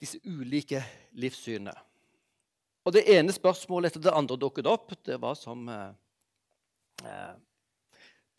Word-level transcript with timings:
Disse 0.00 0.20
ulike 0.24 0.82
livssynene. 1.18 1.74
Og 2.86 2.94
det 2.94 3.04
ene 3.12 3.34
spørsmålet 3.34 3.92
etter 3.92 4.06
det 4.06 4.16
andre 4.16 4.38
dukket 4.40 4.68
opp. 4.70 4.94
Det 5.04 5.18
var 5.20 5.36
som 5.36 5.66
eh, 5.68 5.90
eh, 7.04 7.34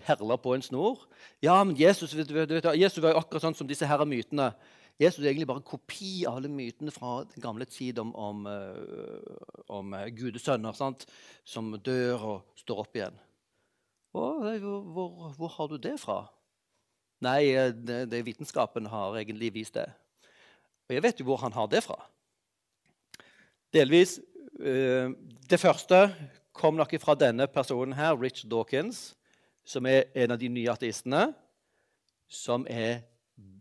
perler 0.01 0.39
på 0.41 0.55
en 0.55 0.65
snor. 0.65 1.05
Ja, 1.43 1.59
men 1.63 1.77
Jesus, 1.77 2.15
vet 2.17 2.31
vet 2.33 2.71
Jesus 2.79 3.01
var 3.03 3.13
jo 3.13 3.21
akkurat 3.21 3.45
sånn 3.45 3.57
som 3.59 3.69
disse 3.69 3.87
her 3.89 4.05
mytene. 4.09 4.51
Jesus 4.99 5.21
er 5.21 5.29
egentlig 5.29 5.47
bare 5.47 5.61
en 5.61 5.69
kopi 5.69 6.25
av 6.27 6.39
alle 6.39 6.49
mytene 6.51 6.91
fra 6.91 7.21
den 7.29 7.43
gamle 7.43 7.67
tid 7.69 8.01
om, 8.01 8.09
om, 8.19 8.47
eh, 8.49 9.61
om 9.71 9.93
eh, 9.95 10.09
gudesønner 10.15 10.75
sant? 10.75 11.05
som 11.47 11.71
dør 11.77 12.25
og 12.33 12.59
står 12.59 12.83
opp 12.83 12.99
igjen. 12.99 13.21
Og, 14.17 14.43
hvor, 14.59 15.31
hvor, 15.37 15.53
har 15.53 15.69
du 15.69 15.77
det 15.77 15.95
fra? 16.01 16.23
Nei, 17.21 17.53
det, 17.85 18.07
det 18.09 18.25
vitenskapen 18.25 18.89
har 18.89 19.15
egentlig 19.19 19.53
vist 19.59 19.77
det. 19.77 19.87
Og 20.89 20.95
jeg 20.97 21.05
vet 21.05 21.19
jo 21.21 21.27
hvor 21.29 21.37
han 21.43 21.53
har 21.53 21.69
det 21.69 21.83
fra. 21.85 21.99
Delvis 23.73 24.17
eh, 24.57 25.13
Det 25.49 25.59
første 25.61 26.07
kom 26.53 26.75
nok 26.75 26.95
fra 26.99 27.15
denne 27.15 27.45
personen 27.47 27.93
her, 27.93 28.17
Rich 28.17 28.43
Dawkins, 28.49 29.13
som 29.63 29.85
er 29.85 30.09
en 30.17 30.33
av 30.33 30.39
de 30.41 30.49
nye 30.49 30.71
ateistene, 30.73 31.29
som 32.27 32.65
er 32.67 33.05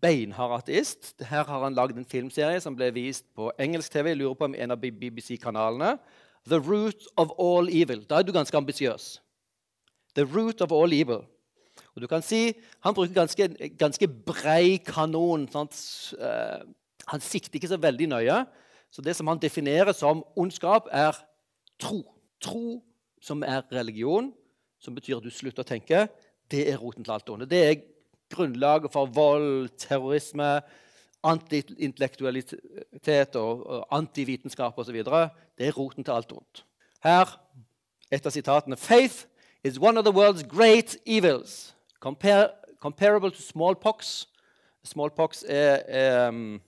beinhard 0.00 0.56
ateist. 0.56 1.12
Her 1.20 1.44
har 1.44 1.62
han 1.62 1.76
lagd 1.76 1.98
en 1.98 2.08
filmserie 2.08 2.60
som 2.64 2.74
ble 2.76 2.88
vist 2.96 3.26
på 3.36 3.52
engelsk 3.60 3.92
TV. 3.92 4.14
Jeg 4.14 4.20
lurer 4.22 4.38
på 4.38 4.48
om 4.48 4.56
en 4.56 4.74
av 4.74 4.80
BBC-kanalene. 4.80 5.98
The 6.48 6.58
Root 6.58 7.06
of 7.20 7.36
All 7.38 7.68
Evil. 7.68 8.06
Da 8.08 8.18
er 8.18 8.26
du 8.26 8.32
ganske 8.32 8.56
ambisiøs. 8.56 9.18
The 10.16 10.24
Root 10.24 10.64
of 10.64 10.72
All 10.72 10.92
Evil. 10.96 11.26
Og 11.94 12.02
du 12.02 12.06
kan 12.06 12.22
si, 12.22 12.54
Han 12.80 12.94
bruker 12.94 13.14
ganske, 13.14 13.48
ganske 13.78 14.08
brei 14.08 14.78
kanon. 14.78 15.48
Sant? 15.52 15.76
Han 17.12 17.20
sikter 17.24 17.58
ikke 17.58 17.70
så 17.70 17.78
veldig 17.80 18.08
nøye. 18.12 18.38
Så 18.90 19.02
det 19.04 19.16
som 19.16 19.28
han 19.28 19.40
definerer 19.40 19.92
som 19.96 20.24
ondskap, 20.36 20.88
er 20.92 21.16
tro. 21.80 22.02
Tro 22.40 22.82
som 23.20 23.42
er 23.42 23.62
religion, 23.74 24.32
som 24.80 24.94
betyr 24.94 25.16
at 25.18 25.26
du 25.26 25.30
slutter 25.34 25.62
å 25.64 25.68
tenke. 25.68 26.06
Det 26.48 26.70
er 26.70 26.78
roten 26.80 27.04
til 27.04 27.12
alt 27.12 27.28
onde. 27.32 27.50
Det 27.50 27.62
er 27.64 27.82
grunnlaget 28.32 28.92
for 28.92 29.06
vold, 29.12 29.68
terrorisme, 29.80 30.60
antiintellektualitet 31.26 33.36
og, 33.36 33.66
og 33.66 33.86
antivitenskap 33.92 34.78
osv. 34.78 35.02
Det 35.02 35.66
er 35.66 35.76
roten 35.76 36.04
til 36.04 36.12
alt 36.14 36.32
ondt. 36.32 36.64
Her 37.04 37.26
et 38.10 38.26
av 38.26 38.32
sitatene. 38.32 38.76
Faith 38.76 39.26
is 39.64 39.78
one 39.78 39.98
of 39.98 40.04
the 40.04 40.12
world's 40.12 40.42
great 40.42 40.96
evils. 41.06 41.74
Compar 42.00 42.50
comparable 42.80 43.30
to 43.30 43.42
smallpox. 43.42 44.26
Smallpox 44.84 45.44
er, 45.48 45.82
er 45.88 46.28
um, 46.28 46.60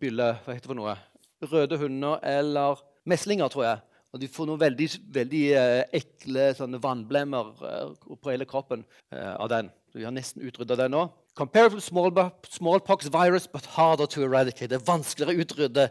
bylle 0.00 0.34
Hva 0.44 0.54
heter 0.54 0.66
det 0.66 0.72
for 0.72 0.78
noe? 0.78 0.96
Røde 1.42 1.78
hunder 1.80 2.20
eller 2.22 2.82
meslinger, 3.08 3.48
tror 3.48 3.64
jeg. 3.66 3.80
Og 4.12 4.20
de 4.20 4.28
får 4.28 4.48
noen 4.48 4.60
veldig, 4.60 4.88
veldig 5.14 5.42
eh, 5.56 5.82
ekle 5.96 6.50
vannblemmer 6.82 7.48
eh, 7.64 8.10
på 8.20 8.32
hele 8.32 8.44
kroppen 8.48 8.84
eh, 9.08 9.32
av 9.32 9.48
den. 9.48 9.70
Vi 9.96 10.04
har 10.04 10.12
nesten 10.12 10.44
utrydda 10.44 10.76
den 10.82 10.92
nå. 10.92 11.06
Comparable 11.36 11.80
smallpox 11.80 13.08
virus, 13.12 13.46
but 13.48 13.64
harder 13.64 14.06
to 14.06 14.22
eradicate. 14.22 14.68
Det 14.68 14.80
er 14.80 14.84
vanskeligere 14.84 15.32
å 15.32 15.46
utrydde 15.46 15.86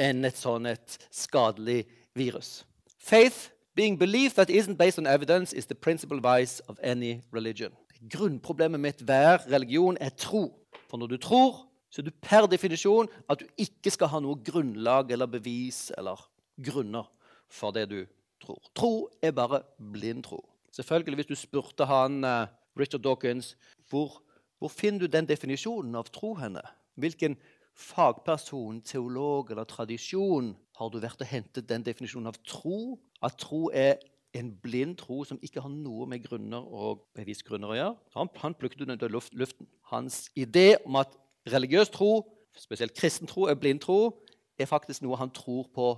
enn 0.00 0.24
et 0.24 0.40
sånn 0.40 0.70
et 0.72 0.96
skadelig 1.12 1.84
virus. 2.16 2.62
Faith, 2.96 3.50
being 3.76 3.98
belief 4.00 4.34
that 4.34 4.48
isn't 4.48 4.78
based 4.80 4.98
on 4.98 5.06
evidence, 5.06 5.52
is 5.52 5.66
the 5.66 5.74
principal 5.74 6.20
vice 6.20 6.60
of 6.68 6.80
any 6.82 7.20
religion. 7.30 7.76
Grunnproblemet 8.08 8.80
med 8.80 9.04
hver 9.04 9.44
religion 9.52 10.00
er 10.00 10.16
tro. 10.16 10.48
For 10.88 10.96
når 10.96 11.12
du 11.12 11.16
tror, 11.20 11.66
så 11.90 12.00
er 12.00 12.06
du 12.06 12.14
per 12.22 12.46
definisjon 12.50 13.10
at 13.30 13.42
du 13.42 13.46
ikke 13.58 13.90
skal 13.90 14.12
ha 14.12 14.20
noe 14.22 14.38
grunnlag 14.46 15.10
eller 15.10 15.30
bevis 15.30 15.88
eller 15.98 16.22
grunner 16.62 17.08
for 17.50 17.74
det 17.74 17.88
du 17.90 18.00
tror. 18.42 18.60
Tro 18.74 18.92
er 19.22 19.34
bare 19.34 19.62
blind 19.76 20.24
tro. 20.24 20.40
Selvfølgelig, 20.72 21.16
Hvis 21.16 21.26
du 21.26 21.34
spurte 21.34 21.84
han 21.84 22.24
uh, 22.24 22.46
Richard 22.78 23.02
Dawkins 23.02 23.56
hvor, 23.90 24.22
hvor 24.58 24.68
finner 24.68 25.00
du 25.00 25.06
den 25.06 25.26
definisjonen 25.26 25.94
av 25.94 26.10
tro 26.14 26.34
henne? 26.34 26.62
Hvilken 26.94 27.36
fagperson, 27.74 28.82
teolog 28.82 29.50
eller 29.50 29.64
tradisjon 29.64 30.54
har 30.78 30.88
du 30.88 31.00
vært 31.02 31.20
og 31.24 31.26
hentet 31.26 31.68
den 31.68 31.82
definisjonen 31.82 32.30
av 32.30 32.38
tro? 32.46 33.00
At 33.22 33.38
tro 33.42 33.70
er 33.74 33.98
en 34.38 34.52
blind 34.62 34.96
tro 35.00 35.24
som 35.26 35.40
ikke 35.42 35.62
har 35.64 35.72
noe 35.74 36.06
med 36.06 36.22
grunner 36.22 36.62
og 36.62 37.02
bevisgrunner 37.18 37.72
å 37.72 37.78
gjøre. 37.78 37.96
Han, 38.14 38.30
han 38.44 38.54
plukket 38.54 38.84
ut 38.84 38.92
den 38.92 39.10
luften. 39.10 39.66
Hans 39.90 40.28
idé 40.38 40.76
om 40.86 41.00
at 41.00 41.16
religiøs 41.52 41.90
tro, 41.92 42.24
spesielt 42.56 42.94
kristen 42.96 43.28
tro, 43.30 43.46
er 43.48 43.58
blind 43.58 43.82
tro, 43.84 44.22
er 44.58 44.68
faktisk 44.68 45.02
noe 45.04 45.18
han 45.20 45.32
tror 45.34 45.68
på 45.74 45.92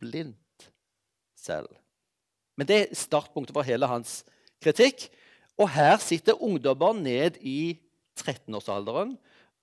blindt 0.00 0.68
selv. 1.38 1.70
Men 2.56 2.68
det 2.68 2.78
er 2.78 2.96
startpunktet 2.96 3.54
for 3.56 3.66
hele 3.66 3.88
hans 3.88 4.22
kritikk. 4.62 5.08
Og 5.60 5.70
her 5.72 5.96
sitter 6.02 6.38
ungdommer 6.42 6.94
ned 6.96 7.38
i 7.40 7.78
13-årsalderen. 8.20 9.16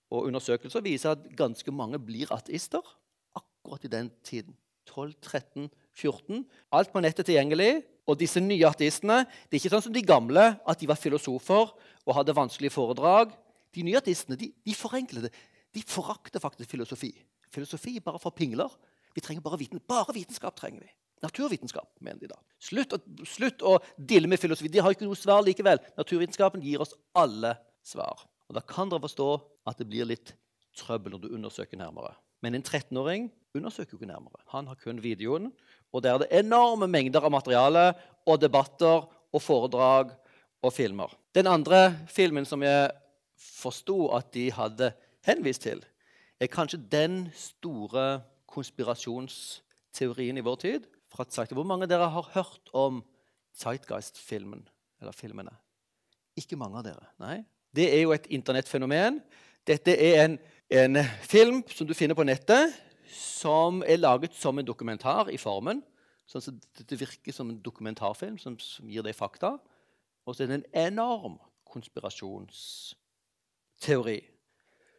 Og 0.09 0.25
undersøkelser 0.25 0.81
viser 0.81 1.13
at 1.13 1.27
ganske 1.37 1.71
mange 1.71 1.99
blir 2.01 2.31
ateister 2.33 2.81
akkurat 3.37 3.85
i 3.85 3.91
den 3.93 4.09
tiden. 4.25 4.55
12, 4.89 5.13
13, 5.21 5.69
14. 5.93 6.45
Alt 6.73 6.91
på 6.91 7.01
nettet 7.03 7.29
tilgjengelig. 7.29 7.83
Og 8.09 8.17
disse 8.17 8.41
nye 8.41 8.65
ateistene 8.65 9.21
det 9.27 9.57
er 9.57 9.61
ikke 9.61 9.73
sånn 9.75 9.85
som 9.85 9.93
de 9.93 10.01
gamle, 10.01 10.55
at 10.57 10.81
de 10.81 10.89
var 10.89 10.97
filosofer 10.97 11.69
og 11.69 12.15
hadde 12.17 12.35
vanskelige 12.35 12.73
foredrag. 12.73 13.35
De 13.75 13.83
nye 13.85 13.99
ateistene 13.99 14.37
de, 14.39 14.51
de 14.65 14.75
forenkler 14.77 15.27
det. 15.27 15.33
De 15.75 15.83
forakter 15.85 16.41
faktisk 16.41 16.71
filosofi. 16.71 17.11
Filosofi 17.53 17.97
er 17.97 18.05
bare 18.05 18.21
for 18.21 18.33
pingler. 18.35 18.71
Vi 19.15 19.21
trenger 19.21 19.43
bare, 19.45 19.59
viten. 19.61 19.81
bare 19.87 20.13
vitenskap. 20.13 20.55
trenger 20.57 20.81
vi. 20.85 20.91
Naturvitenskap, 21.21 21.89
mener 21.99 22.21
de 22.21 22.29
da. 22.31 22.37
Slutt 22.63 22.93
slutt 23.27 23.63
å 23.65 23.77
dille 23.97 24.29
med 24.31 24.39
filosofi. 24.39 24.71
De 24.71 24.79
har 24.79 24.93
ikke 24.95 25.07
noe 25.07 25.19
svar 25.19 25.43
likevel. 25.43 25.81
Naturvitenskapen 25.99 26.63
gir 26.63 26.79
oss 26.85 26.95
alle 27.17 27.57
svar. 27.83 28.23
Og 28.47 28.55
Da 28.55 28.63
kan 28.65 28.89
dere 28.89 29.03
forstå 29.03 29.29
at 29.67 29.77
det 29.77 29.89
blir 29.89 30.07
litt 30.07 30.33
trøbbel 30.79 31.13
når 31.13 31.25
du 31.25 31.35
undersøker 31.35 31.77
nærmere. 31.77 32.15
Men 32.41 32.55
en 32.55 32.63
13-åring 32.63 33.27
undersøker 33.57 33.93
jo 33.93 33.99
ikke 33.99 34.13
nærmere. 34.13 34.39
Han 34.53 34.69
har 34.71 34.79
kun 34.79 35.01
videoen, 35.03 35.51
og 35.91 36.03
der 36.03 36.15
er 36.15 36.23
det 36.23 36.31
enorme 36.39 36.87
mengder 36.87 37.25
av 37.25 37.33
materiale 37.33 37.91
og 38.25 38.39
debatter 38.39 39.03
og 39.05 39.43
foredrag 39.43 40.13
og 40.63 40.73
filmer. 40.73 41.11
Den 41.35 41.49
andre 41.51 41.99
filmen 42.07 42.47
som 42.47 42.63
jeg 42.63 42.89
forsto 43.39 44.09
at 44.15 44.33
de 44.33 44.49
hadde 44.51 44.91
henvist 45.27 45.63
til, 45.67 45.83
er 46.39 46.51
kanskje 46.51 46.79
den 46.91 47.29
store 47.35 48.21
konspirasjonsteorien 48.47 50.37
i 50.37 50.43
vår 50.45 50.55
tid 50.55 50.87
fra 51.11 51.23
Zeitgeist. 51.23 51.57
Hvor 51.57 51.67
mange 51.67 51.87
av 51.87 51.91
dere 51.91 52.11
har 52.11 52.31
hørt 52.33 52.71
om 52.73 53.03
Zeitgeist-filmen? 53.55 54.67
eller 55.01 55.15
filmene? 55.15 55.53
Ikke 56.39 56.57
mange 56.59 56.79
av 56.79 56.85
dere. 56.87 57.09
Nei. 57.21 57.41
Det 57.75 57.87
er 57.93 58.03
jo 58.03 58.13
et 58.15 58.27
internettfenomen. 58.33 59.19
Dette 59.67 59.93
er 59.93 60.23
en, 60.23 60.37
en, 60.73 61.01
film 61.21 61.61
som 61.69 61.87
du 61.87 61.93
finner 61.97 62.17
på 62.17 62.25
nettet, 62.27 62.73
som 63.13 63.83
er 63.85 64.01
laget 64.01 64.35
som 64.37 64.59
en 64.59 64.67
dokumentar 64.67 65.31
i 65.33 65.39
formen. 65.41 65.83
Sånn 66.29 66.45
at 66.45 66.83
det 66.89 66.99
virker 66.99 67.33
som 67.33 67.49
en 67.49 67.61
dokumentarfilm 67.65 68.37
som, 68.41 68.57
som 68.61 68.89
gir 68.89 69.05
deg 69.05 69.17
fakta. 69.17 69.55
Og 70.25 70.35
så 70.35 70.45
er 70.45 70.51
det 70.51 70.59
en 70.59 70.71
enorm 70.93 71.39
konspirasjonsteori. 73.79 74.21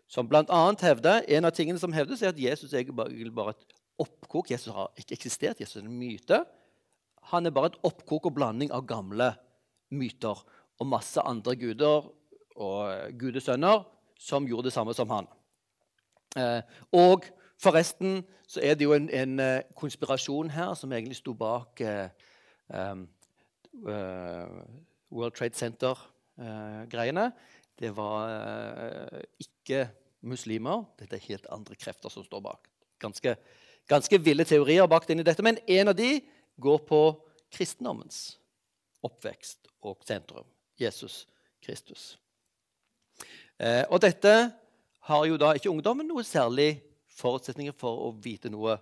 Som 0.08 0.28
bl.a. 0.28 0.74
hevder 0.80 1.22
En 1.28 1.44
av 1.44 1.52
tingene 1.52 1.78
som 1.78 1.92
hevdes, 1.92 2.22
er 2.22 2.28
at 2.28 2.38
Jesus 2.38 2.72
er 2.72 2.78
egentlig 2.80 3.34
bare 3.34 3.50
et 3.50 3.74
oppkok. 3.98 4.50
Jesus 4.50 4.72
har 4.72 4.90
ikke 4.96 5.14
eksistert. 5.14 5.60
Jesus 5.60 5.76
er 5.76 5.86
en 5.86 5.98
myte. 5.98 6.44
Han 7.30 7.46
er 7.46 7.50
bare 7.50 7.66
et 7.66 7.78
oppkok 7.82 8.26
og 8.26 8.34
blanding 8.34 8.72
av 8.72 8.86
gamle 8.86 9.34
myter 9.90 10.42
og 10.80 10.86
masse 10.86 11.20
andre 11.20 11.56
guder 11.56 12.08
og 12.56 13.12
gudesønner 13.18 13.84
som 14.18 14.46
gjorde 14.46 14.68
det 14.68 14.72
samme 14.72 14.94
som 14.94 15.10
han. 15.10 15.26
Eh, 16.36 16.62
og 16.92 17.24
forresten 17.60 18.24
så 18.48 18.60
er 18.62 18.74
det 18.74 18.84
jo 18.84 18.94
en, 18.94 19.08
en 19.10 19.40
uh, 19.40 19.60
konspirasjon 19.76 20.50
her 20.50 20.74
som 20.74 20.92
egentlig 20.92 21.16
sto 21.16 21.34
bak 21.34 21.80
eh, 21.80 22.08
uh, 22.74 22.98
World 25.10 25.36
Trade 25.38 25.54
Center-greiene. 25.54 27.30
Det 27.80 27.90
var 27.96 28.28
ikke 29.40 29.86
muslimer. 30.20 30.84
Dette 31.00 31.16
er 31.16 31.28
helt 31.30 31.48
andre 31.52 31.78
krefter 31.80 32.12
som 32.12 32.24
står 32.26 32.42
bak. 32.44 32.68
Ganske, 33.00 33.34
ganske 33.88 34.20
ville 34.20 34.44
teorier 34.44 34.88
bak 34.90 35.08
i 35.10 35.16
dette, 35.22 35.42
men 35.42 35.58
en 35.66 35.92
av 35.92 35.96
de 35.96 36.20
går 36.60 36.82
på 36.88 37.00
kristendommens 37.50 38.36
oppvekst 39.02 39.70
og 39.88 40.04
sentrum. 40.04 40.44
Jesus 40.80 41.24
Kristus. 41.64 42.18
Eh, 43.60 43.84
og 43.90 44.00
dette 44.00 44.34
har 45.08 45.24
jo 45.28 45.36
da 45.40 45.52
ikke 45.56 45.72
ungdommen 45.72 46.08
noe 46.08 46.24
særlig 46.24 46.80
forutsetninger 47.20 47.74
for 47.76 48.06
å 48.06 48.12
vite 48.22 48.52
noe 48.52 48.78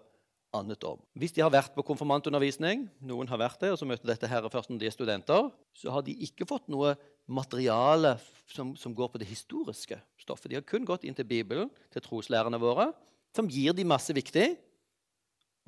annet 0.55 0.85
om. 0.87 1.01
Hvis 1.19 1.35
de 1.37 1.43
har 1.43 1.53
vært 1.53 1.75
på 1.75 1.85
konfirmantundervisning, 1.87 2.87
noen 3.05 3.29
har 3.31 3.41
vært 3.41 3.61
det, 3.61 3.73
og 3.75 3.81
så 3.81 3.89
møter 3.89 4.09
dette 4.09 4.31
her 4.31 4.47
først 4.49 4.71
når 4.71 4.81
de 4.81 4.89
er 4.89 4.95
studenter, 4.95 5.51
så 5.77 5.93
har 5.93 6.07
de 6.07 6.15
ikke 6.25 6.47
fått 6.49 6.71
noe 6.73 6.95
materiale 7.29 8.17
som, 8.49 8.73
som, 8.77 8.95
går 8.97 9.11
på 9.13 9.21
det 9.21 9.29
historiske 9.29 9.99
stoffet. 10.21 10.51
De 10.51 10.57
har 10.59 10.67
kun 10.67 10.87
gått 10.89 11.05
inn 11.05 11.17
til 11.17 11.29
Bibelen, 11.29 11.71
til 11.93 12.05
troslærerne 12.05 12.61
våre, 12.61 12.91
som 13.37 13.51
gir 13.51 13.77
de 13.77 13.85
masse 13.87 14.15
viktig 14.17 14.55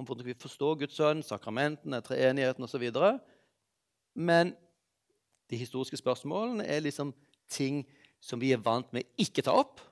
om 0.00 0.06
hvordan 0.08 0.24
vi 0.30 0.38
forstår 0.40 0.78
Guds 0.80 0.96
sønn, 0.96 1.20
sakramentene, 1.24 2.00
treenigheten 2.00 2.64
osv. 2.64 2.86
Men 4.16 4.54
de 5.50 5.58
historiske 5.60 5.98
spørsmålene 6.00 6.64
er 6.64 6.80
liksom 6.86 7.12
ting 7.52 7.82
som 8.22 8.40
vi 8.40 8.54
er 8.54 8.62
vant 8.64 8.88
med 8.96 9.08
ikke 9.20 9.44
ta 9.44 9.52
opp, 9.60 9.82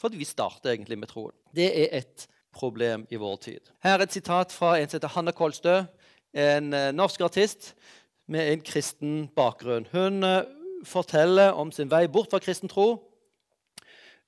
fordi 0.00 0.20
vi 0.20 0.28
starter 0.28 0.72
egentlig 0.72 0.98
med 1.00 1.12
troen. 1.12 1.36
Det 1.52 1.68
er 1.68 1.92
et 2.00 2.26
problem 2.56 3.04
i 3.12 3.20
vår 3.20 3.36
tid. 3.44 3.72
Her 3.84 3.98
er 3.98 4.06
et 4.06 4.16
sitat 4.16 4.52
fra 4.54 4.76
en 4.78 4.88
som 4.88 4.96
heter 4.98 5.12
Hanne 5.12 5.36
Kolstø, 5.36 5.82
en 6.36 6.72
eh, 6.76 6.92
norsk 6.92 7.20
artist 7.28 7.74
med 8.32 8.52
en 8.52 8.64
kristen 8.64 9.16
bakgrunn. 9.36 9.88
Hun 9.92 10.24
eh, 10.24 10.44
forteller 10.86 11.56
om 11.58 11.72
sin 11.74 11.90
vei 11.90 12.06
bort 12.10 12.32
fra 12.32 12.40
kristen 12.42 12.70
tro. 12.70 12.88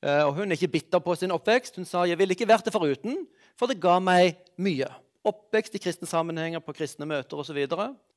Eh, 0.02 0.22
og 0.22 0.36
hun 0.36 0.50
er 0.50 0.58
ikke 0.58 0.74
bitter 0.78 1.02
på 1.02 1.16
sin 1.18 1.34
oppvekst. 1.34 1.78
Hun 1.80 1.88
sa 1.88 2.04
jeg 2.06 2.18
ville 2.20 2.36
ikke 2.36 2.48
vært 2.48 2.68
det 2.68 2.74
foruten, 2.74 3.24
for 3.58 3.70
det 3.70 3.80
ga 3.82 3.98
meg 4.02 4.38
mye. 4.60 4.88
Oppvekst 5.26 5.74
i 5.74 5.82
kristne 5.82 6.08
sammenhenger, 6.08 6.62
på 6.62 6.76
kristne 6.76 7.08
møter 7.08 7.40
osv. 7.40 7.58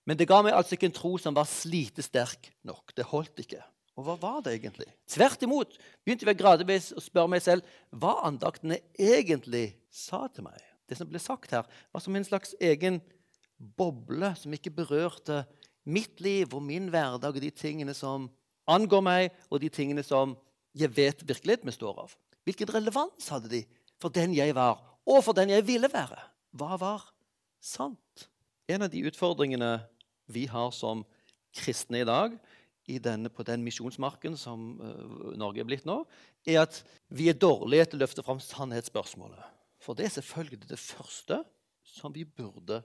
Men 0.06 0.18
det 0.18 0.30
ga 0.30 0.42
meg 0.46 0.56
altså 0.58 0.78
ikke 0.78 0.90
en 0.92 0.98
tro 0.98 1.16
som 1.22 1.38
var 1.38 1.50
slitesterk 1.50 2.52
nok. 2.68 2.94
Det 2.98 3.08
holdt 3.10 3.44
ikke. 3.44 3.62
Og 4.00 4.06
hva 4.08 4.16
var 4.22 4.44
det 4.46 4.56
egentlig? 4.56 4.88
Tvert 5.10 5.42
imot 5.44 5.74
begynte 6.06 6.26
jeg 6.30 6.40
gradvis 6.40 6.92
å 6.96 7.04
spørre 7.04 7.34
meg 7.34 7.44
selv 7.44 7.66
hva 7.92 8.22
andaktene 8.28 8.80
egentlig 8.96 9.74
sa 9.92 10.24
til 10.32 10.48
meg. 10.48 10.62
Det 10.88 10.98
som 11.00 11.10
ble 11.10 11.20
sagt 11.22 11.52
her, 11.56 11.68
var 11.92 12.04
som 12.04 12.16
en 12.16 12.26
slags 12.28 12.56
egen 12.60 13.02
boble 13.78 14.32
som 14.40 14.54
ikke 14.56 14.74
berørte 14.74 15.44
mitt 15.84 16.22
liv 16.22 16.54
og 16.54 16.64
min 16.64 16.90
hverdag 16.92 17.36
og 17.36 17.44
de 17.44 17.52
tingene 17.54 17.96
som 17.98 18.30
angår 18.70 19.04
meg, 19.04 19.30
og 19.50 19.62
de 19.64 19.70
tingene 19.74 20.04
som 20.06 20.36
jeg 20.78 20.92
vet 20.96 21.24
virkeligheten 21.28 21.68
består 21.68 21.98
av. 22.06 22.14
Hvilken 22.48 22.70
relevans 22.72 23.30
hadde 23.34 23.52
de 23.52 23.62
for 24.02 24.14
den 24.14 24.36
jeg 24.38 24.56
var, 24.58 24.80
og 25.06 25.24
for 25.26 25.38
den 25.38 25.52
jeg 25.54 25.66
ville 25.68 25.90
være? 25.92 26.20
Hva 26.58 26.78
var 26.80 27.06
sant? 27.62 28.28
En 28.70 28.86
av 28.86 28.92
de 28.94 29.04
utfordringene 29.10 29.80
vi 30.32 30.46
har 30.48 30.72
som 30.76 31.04
kristne 31.58 32.02
i 32.02 32.08
dag, 32.08 32.38
denne, 33.00 33.30
på 33.32 33.44
den 33.48 33.64
misjonsmarken 33.64 34.36
som 34.36 34.74
uh, 34.82 35.32
Norge 35.40 35.62
er 35.62 35.68
blitt 35.70 35.86
nå, 35.88 36.02
er 36.44 36.64
at 36.66 36.82
vi 37.14 37.30
er 37.32 37.38
dårlige 37.40 37.92
til 37.92 38.00
å 38.00 38.04
løfte 38.04 38.26
fram 38.26 38.42
sannhetsspørsmålet. 38.44 39.44
For 39.82 39.98
det 39.98 40.10
er 40.10 40.16
selvfølgelig 40.18 40.68
det 40.70 40.80
første 40.82 41.42
som 41.88 42.12
vi 42.12 42.26
burde 42.26 42.82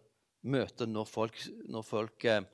møte 0.46 0.86
når 0.88 1.08
folk, 1.08 1.38
når 1.70 1.84
folk 1.86 2.26
eh, 2.28 2.44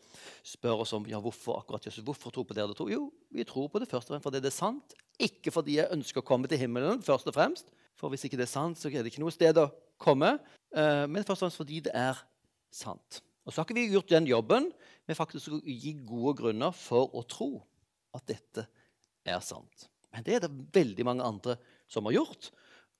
spør 0.46 0.84
oss 0.84 0.94
om 0.96 1.06
ja, 1.10 1.20
hvorfor 1.22 1.60
akkurat 1.60 1.86
Jesus, 1.88 2.04
hvorfor 2.04 2.32
tro 2.34 2.44
på 2.46 2.54
det 2.54 2.62
dere 2.62 2.76
tror. 2.76 2.90
Jo, 2.92 3.06
vi 3.32 3.46
tror 3.48 3.68
på 3.72 3.82
det 3.82 3.90
først 3.90 4.08
og 4.08 4.14
fremst 4.14 4.28
fordi 4.28 4.42
det 4.42 4.52
er 4.52 4.56
sant. 4.56 4.96
Ikke 5.22 5.52
fordi 5.54 5.78
jeg 5.78 5.92
ønsker 5.94 6.22
å 6.22 6.26
komme 6.26 6.50
til 6.50 6.60
himmelen, 6.62 7.02
først 7.04 7.28
og 7.28 7.36
fremst. 7.36 7.68
For 7.98 8.12
hvis 8.12 8.24
ikke 8.26 8.38
det 8.40 8.46
er 8.46 8.54
sant, 8.54 8.80
så 8.80 8.90
er 8.90 9.02
det 9.02 9.12
ikke 9.12 9.22
noe 9.22 9.34
sted 9.34 9.58
å 9.60 9.68
komme. 10.00 10.34
Eh, 10.72 11.04
men 11.08 11.26
først 11.26 11.42
og 11.42 11.46
fremst 11.46 11.60
fordi 11.60 11.82
det 11.86 11.94
er 11.96 12.18
sant. 12.72 13.20
Og 13.42 13.52
så 13.52 13.60
har 13.60 13.68
ikke 13.68 13.78
vi 13.80 13.90
gjort 13.92 14.12
den 14.12 14.28
jobben 14.30 14.70
med 15.08 15.18
faktisk 15.18 15.56
å 15.56 15.60
gi 15.66 15.96
gode 16.06 16.36
grunner 16.38 16.74
for 16.76 17.10
å 17.18 17.24
tro 17.26 17.50
at 18.16 18.24
dette 18.30 18.66
er 19.26 19.42
sant. 19.44 19.88
Men 20.12 20.24
det 20.26 20.36
er 20.36 20.44
det 20.44 20.52
veldig 20.74 21.06
mange 21.08 21.26
andre 21.26 21.56
som 21.90 22.06
har 22.08 22.20
gjort. 22.20 22.52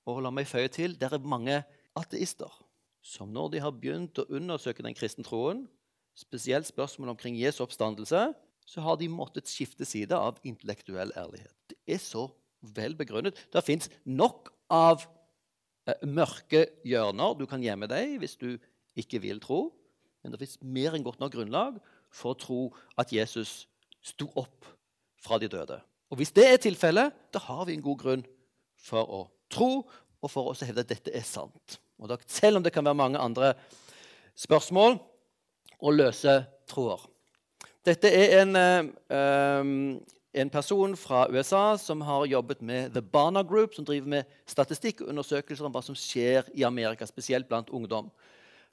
Og 0.08 0.19
la 0.25 0.32
meg 0.35 0.49
føye 0.50 0.70
til 0.73 0.96
det 0.99 1.08
er 1.08 1.23
mange 1.23 1.61
ateister 1.99 2.50
som 3.02 3.32
når 3.34 3.52
de 3.52 3.62
har 3.64 3.75
begynt 3.75 4.19
å 4.22 4.28
undersøke 4.31 4.84
den 4.84 4.96
kristne 4.96 5.26
troen, 5.26 5.66
spesielt 6.14 6.69
spørsmål 6.69 7.14
omkring 7.14 7.37
Jesu 7.38 7.62
oppstandelse, 7.64 8.31
så 8.66 8.84
har 8.84 8.99
de 9.00 9.08
måttet 9.10 9.50
skifte 9.50 9.87
side 9.88 10.14
av 10.14 10.38
intellektuell 10.46 11.12
ærlighet. 11.19 11.54
Det 11.69 11.78
er 11.90 12.00
så 12.02 12.28
vel 12.62 12.94
begrunnet. 12.96 13.38
Det 13.50 13.64
fins 13.66 13.90
nok 14.06 14.52
av 14.70 15.02
eh, 15.88 15.99
mørke 16.06 16.69
hjørner 16.87 17.34
du 17.38 17.46
kan 17.50 17.64
gjemme 17.64 17.88
deg 17.90 18.20
hvis 18.22 18.38
du 18.38 18.54
ikke 18.99 19.22
vil 19.25 19.43
tro. 19.43 19.64
Men 20.22 20.34
det 20.34 20.43
fins 20.44 20.60
mer 20.62 20.94
enn 20.94 21.04
godt 21.04 21.20
nok 21.22 21.34
grunnlag 21.34 21.81
for 22.12 22.34
å 22.34 22.38
tro 22.38 22.60
at 23.00 23.12
Jesus 23.14 23.64
sto 24.04 24.28
opp 24.38 24.69
fra 25.22 25.38
de 25.43 25.50
døde. 25.50 25.81
Og 26.12 26.20
Hvis 26.20 26.34
det 26.37 26.44
er 26.44 26.60
tilfellet, 26.60 27.14
da 27.32 27.40
har 27.49 27.64
vi 27.66 27.75
en 27.75 27.84
god 27.84 27.99
grunn 27.99 28.25
for 28.76 29.08
å 29.08 29.22
tro 29.50 29.70
og 30.22 30.31
for 30.31 30.50
å 30.50 30.54
hevde 30.54 30.84
at 30.84 30.90
dette 30.93 31.14
er 31.16 31.25
sant. 31.26 31.78
Og 32.02 32.19
selv 32.26 32.56
om 32.56 32.62
det 32.62 32.72
kan 32.72 32.84
være 32.84 32.99
mange 32.99 33.19
andre 33.19 33.54
spørsmål 34.34 34.99
å 35.82 35.93
løse 35.94 36.40
tråder. 36.70 37.04
Dette 37.87 38.10
er 38.10 38.43
en, 38.43 38.56
um, 39.10 39.70
en, 40.34 40.50
person 40.50 40.96
fra 40.96 41.25
USA 41.31 41.76
som 41.78 42.00
har 42.06 42.26
jobbet 42.31 42.62
med 42.62 42.93
The 42.94 43.02
Barna 43.02 43.43
Group, 43.43 43.75
som 43.75 43.84
driver 43.84 44.08
med 44.08 44.37
statistikk 44.46 45.02
og 45.02 45.10
undersøkelser 45.10 45.66
om 45.66 45.75
hva 45.75 45.82
som 45.82 45.99
skjer 45.99 46.50
i 46.54 46.62
Amerika, 46.66 47.06
spesielt 47.06 47.49
blant 47.49 47.70
ungdom. 47.70 48.10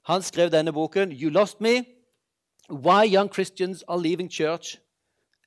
Han 0.06 0.22
skrev 0.22 0.50
denne 0.50 0.72
boken, 0.72 1.12
'You 1.12 1.30
Lost 1.30 1.60
Me', 1.60 1.84
'Why 2.68 3.06
Young 3.06 3.28
Christians 3.34 3.82
Are 3.88 4.00
Leaving 4.00 4.30
Church', 4.30 4.78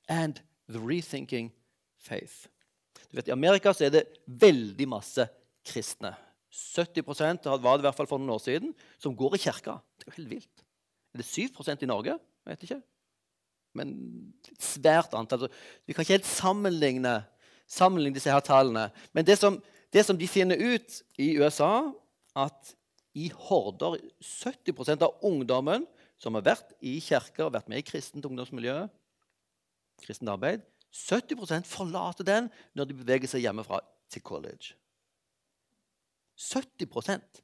and 0.08 0.40
'The 0.68 0.78
Rethinking 0.78 1.52
Faith'. 1.98 2.48
Du 3.10 3.16
vet, 3.16 3.28
I 3.28 3.30
Amerika 3.30 3.72
så 3.72 3.84
er 3.84 3.90
det 3.90 4.04
veldig 4.26 4.88
masse 4.88 5.26
kristne. 5.64 6.14
70% 6.54 7.48
var 7.58 7.78
det 7.78 7.82
i 7.82 7.86
hvert 7.88 7.98
fall 7.98 8.08
for 8.08 8.22
noen 8.22 8.36
år 8.36 8.42
siden, 8.44 8.74
som 9.02 9.16
går 9.18 9.36
i 9.36 9.42
kirka. 9.42 9.78
Det 9.98 10.06
er 10.06 10.12
jo 10.12 10.16
helt 10.20 10.32
vilt. 10.36 10.64
Er 11.14 11.22
det 11.22 11.26
7% 11.26 11.82
i 11.82 11.90
Norge? 11.90 12.14
Jeg 12.44 12.52
vet 12.52 12.66
ikke. 12.66 12.80
Men 13.74 13.94
svært 14.62 15.16
antall. 15.18 15.48
Vi 15.86 15.94
kan 15.94 16.06
ikke 16.06 16.18
helt 16.18 16.30
sammenligne, 16.30 17.16
sammenligne 17.66 18.18
disse 18.18 18.30
her 18.30 18.44
tallene. 18.44 18.88
Men 19.16 19.26
det 19.26 19.38
som, 19.40 19.58
det 19.90 20.04
som 20.06 20.18
de 20.18 20.30
finner 20.30 20.60
ut 20.60 21.00
i 21.18 21.32
USA, 21.42 21.90
at 22.38 22.74
i 23.14 23.28
horder 23.34 23.98
70% 24.22 25.02
av 25.06 25.18
ungdommen 25.26 25.86
som 26.22 26.38
har 26.38 26.46
vært 26.46 26.70
i 26.82 26.96
kirker, 27.02 27.50
vært 27.50 27.70
med 27.70 27.82
i 27.82 27.86
kristent 27.86 28.26
ungdomsmiljø, 28.26 28.84
kristent 30.02 30.30
arbeid 30.30 30.62
70% 30.94 31.66
forlater 31.66 32.26
den 32.26 32.48
når 32.78 32.88
de 32.88 32.96
beveger 33.00 33.30
seg 33.30 33.42
hjemmefra 33.42 33.80
til 34.12 34.22
college. 34.22 34.76
70% 36.38 37.42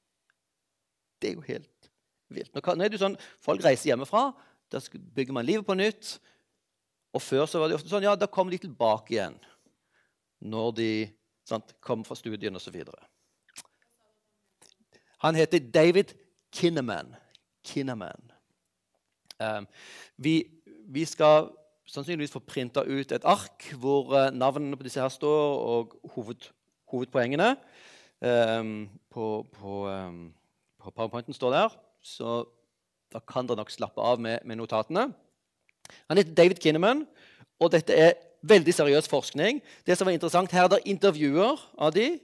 Det 1.20 1.30
er 1.30 1.36
jo 1.36 1.44
helt 1.46 1.90
vilt. 2.32 2.54
Nå 2.54 2.60
er 2.60 2.88
det 2.88 2.98
jo 2.98 3.04
sånn, 3.04 3.18
Folk 3.42 3.62
reiser 3.64 3.90
hjemmefra, 3.92 4.30
da 4.70 4.80
bygger 5.14 5.34
man 5.36 5.46
livet 5.46 5.66
på 5.66 5.76
nytt. 5.76 6.16
Og 7.12 7.22
Før 7.22 7.46
så 7.50 7.60
var 7.60 7.68
det 7.68 7.78
ofte 7.78 7.90
sånn 7.90 8.06
ja, 8.06 8.14
da 8.16 8.30
kommer 8.30 8.54
de 8.54 8.62
tilbake 8.62 9.16
igjen 9.16 9.38
når 10.40 10.68
de 10.78 10.90
sant, 11.44 11.74
kommer 11.84 12.06
fra 12.06 12.16
studiene 12.16 12.56
osv. 12.56 12.78
Han 15.20 15.36
heter 15.36 15.60
David 15.60 16.14
Kinnaman. 16.54 17.12
Kinnaman. 17.66 18.30
Um, 19.40 19.66
vi, 20.16 20.34
vi, 20.88 21.04
skal 21.04 21.50
sannsynligvis 21.88 22.32
få 22.32 22.40
printa 22.44 22.84
ut 22.86 23.12
et 23.12 23.26
ark 23.28 23.68
hvor 23.80 24.14
uh, 24.14 24.30
navnene 24.32 24.78
på 24.78 24.86
disse 24.86 25.00
her 25.00 25.12
står, 25.12 25.60
og 25.60 25.98
hoved, 26.14 26.48
hovedpoengene. 26.92 27.54
Um, 28.20 28.90
på, 29.08 29.46
på, 29.48 29.74
um, 29.88 30.34
på, 30.76 30.90
powerpointen 30.90 31.32
står 31.32 31.54
der, 31.54 31.76
så 32.04 32.42
da 33.10 33.22
kan 33.24 33.46
dere 33.48 33.62
nok 33.62 33.72
slappe 33.72 34.02
av 34.04 34.20
med, 34.20 34.44
med 34.44 34.60
notatene. 34.60 35.06
Han 36.10 36.20
heter 36.20 36.34
David 36.36 36.60
Kinnaman, 36.60 37.06
og 37.60 37.72
dette 37.72 37.96
er 37.96 38.18
veldig 38.44 38.74
seriøs 38.76 39.08
forskning. 39.08 39.62
Det 39.88 39.96
som 39.96 40.08
er 40.08 40.18
interessant, 40.18 40.52
Her 40.52 40.68
er 40.68 40.74
det 40.74 40.82
intervjuer 40.92 41.64
av 41.80 41.94
de 41.96 42.18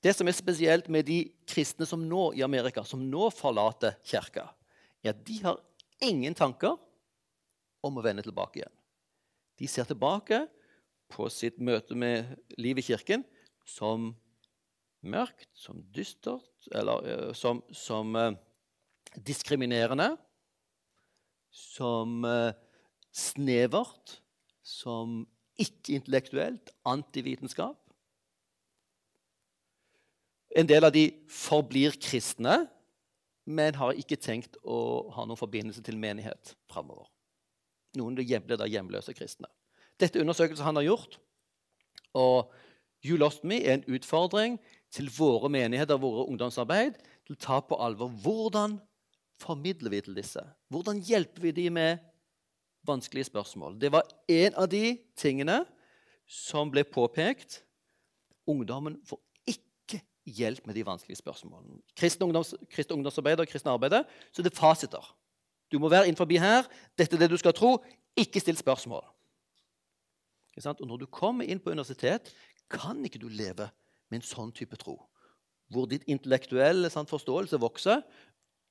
det 0.00 0.14
som 0.16 0.28
er 0.28 0.32
spesielt 0.32 0.88
med 0.88 1.04
de 1.04 1.18
kristne 1.48 1.84
som 1.84 2.00
nå 2.08 2.30
i 2.38 2.44
Amerika, 2.46 2.84
som 2.84 3.02
nå 3.10 3.28
forlater 3.36 3.98
kirka, 4.06 4.46
er 5.04 5.12
at 5.12 5.20
de 5.26 5.36
har 5.42 5.58
ingen 6.00 6.34
tanker 6.34 6.78
om 7.84 7.98
å 7.98 8.04
vende 8.04 8.24
tilbake 8.24 8.62
igjen. 8.62 8.72
De 9.60 9.68
ser 9.68 9.84
tilbake 9.88 10.46
på 11.12 11.28
sitt 11.32 11.58
møte 11.60 11.96
med 11.98 12.32
livet 12.56 12.86
i 12.86 12.94
kirken 12.94 13.26
som 13.68 14.14
mørkt, 15.00 15.48
som 15.56 15.80
dystert, 15.94 16.68
eller 16.72 17.32
som, 17.36 17.62
som 17.72 18.16
diskriminerende, 19.26 20.12
som 21.50 22.20
snevert, 23.10 24.20
som 24.62 25.22
ikke-intellektuelt, 25.60 26.72
antivitenskap. 26.88 27.78
En 30.56 30.66
del 30.66 30.84
av 30.86 30.92
de 30.94 31.06
forblir 31.30 31.94
kristne, 32.02 32.64
men 33.50 33.76
har 33.78 33.98
ikke 33.98 34.18
tenkt 34.20 34.58
å 34.62 35.10
ha 35.14 35.24
noen 35.26 35.38
forbindelse 35.38 35.82
til 35.86 35.98
menighet 35.98 36.54
framover. 36.70 37.08
Noen 37.98 38.14
blir 38.18 38.58
da 38.58 38.68
hjemløse 38.70 39.14
kristne. 39.16 39.48
Dette 39.98 40.18
er 40.18 40.24
undersøkelser 40.24 40.66
han 40.66 40.78
har 40.78 40.86
gjort. 40.86 41.18
Og 42.14 42.50
You 43.06 43.16
Lost 43.18 43.44
Me 43.44 43.60
er 43.64 43.78
en 43.78 43.88
utfordring 43.90 44.58
til 44.94 45.10
våre 45.14 45.50
menigheter 45.52 45.98
våre 46.00 46.26
ungdomsarbeid 46.28 46.98
til 47.26 47.36
å 47.36 47.40
ta 47.40 47.60
på 47.62 47.78
alvor. 47.82 48.10
Hvordan 48.22 48.78
formidler 49.40 49.94
vi 49.94 50.02
til 50.04 50.16
disse? 50.18 50.42
Hvordan 50.72 51.00
hjelper 51.06 51.46
vi 51.46 51.54
dem 51.56 51.78
med 51.78 52.02
vanskelige 52.86 53.30
spørsmål? 53.30 53.78
Det 53.80 53.92
var 53.92 54.08
en 54.28 54.58
av 54.58 54.68
de 54.72 54.98
tingene 55.18 55.62
som 56.30 56.70
ble 56.72 56.84
påpekt. 56.86 57.62
Ungdommen 58.50 58.98
får 59.06 59.20
ikke 59.50 60.02
hjelp 60.26 60.66
med 60.66 60.78
de 60.78 60.86
vanskelige 60.86 61.22
spørsmålene. 61.22 61.80
Kristne, 61.98 62.26
ungdoms, 62.26 62.54
kristne 62.70 62.98
ungdomsarbeidere 62.98 63.46
og 63.46 63.52
kristne 63.52 63.74
arbeider, 63.74 64.06
så 64.32 64.42
det 64.42 64.52
er 64.52 64.58
fasiter. 64.58 65.14
Du 65.70 65.78
må 65.78 65.88
være 65.90 66.08
innenfor 66.10 66.26
her. 66.38 66.66
Dette 66.98 67.14
er 67.14 67.20
det 67.20 67.30
du 67.30 67.38
skal 67.38 67.54
tro. 67.54 67.76
Ikke 68.18 68.40
still 68.42 68.58
spørsmål. 68.58 69.04
Og 70.60 70.86
når 70.86 70.96
du 70.96 71.06
kommer 71.06 71.46
inn 71.46 71.60
på 71.62 71.70
universitet, 71.70 72.32
kan 72.70 72.98
ikke 73.06 73.22
du 73.22 73.28
leve 73.28 73.70
med 74.10 74.20
en 74.20 74.26
sånn 74.26 74.52
type 74.56 74.78
tro. 74.80 74.96
Hvor 75.70 75.86
ditt 75.90 76.06
intellektuelle 76.10 76.90
sant, 76.90 77.10
forståelse 77.10 77.60
vokser, 77.62 78.02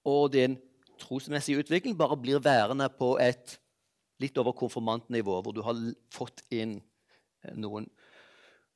og 0.08 0.34
din 0.36 0.58
trosmessige 1.00 1.64
utvikling 1.64 1.98
bare 1.98 2.18
blir 2.20 2.44
værende 2.44 2.90
på 2.92 3.16
et 3.24 3.58
litt 4.20 4.38
over 4.38 4.56
konfirmantnivå, 4.58 5.40
hvor 5.42 5.56
du 5.56 5.62
har 5.64 5.80
fått 6.12 6.44
inn 6.52 6.80
eh, 7.46 7.56
noen, 7.56 7.88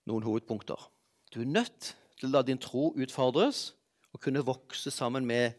noen 0.08 0.24
hovedpunkter. 0.24 0.80
Du 1.34 1.42
er 1.44 1.52
nødt 1.52 1.94
til 2.20 2.30
å 2.30 2.34
la 2.38 2.44
din 2.48 2.62
tro 2.62 2.94
utfordres 2.96 3.74
og 4.14 4.22
kunne 4.24 4.46
vokse 4.46 4.92
sammen 4.94 5.28
med 5.28 5.58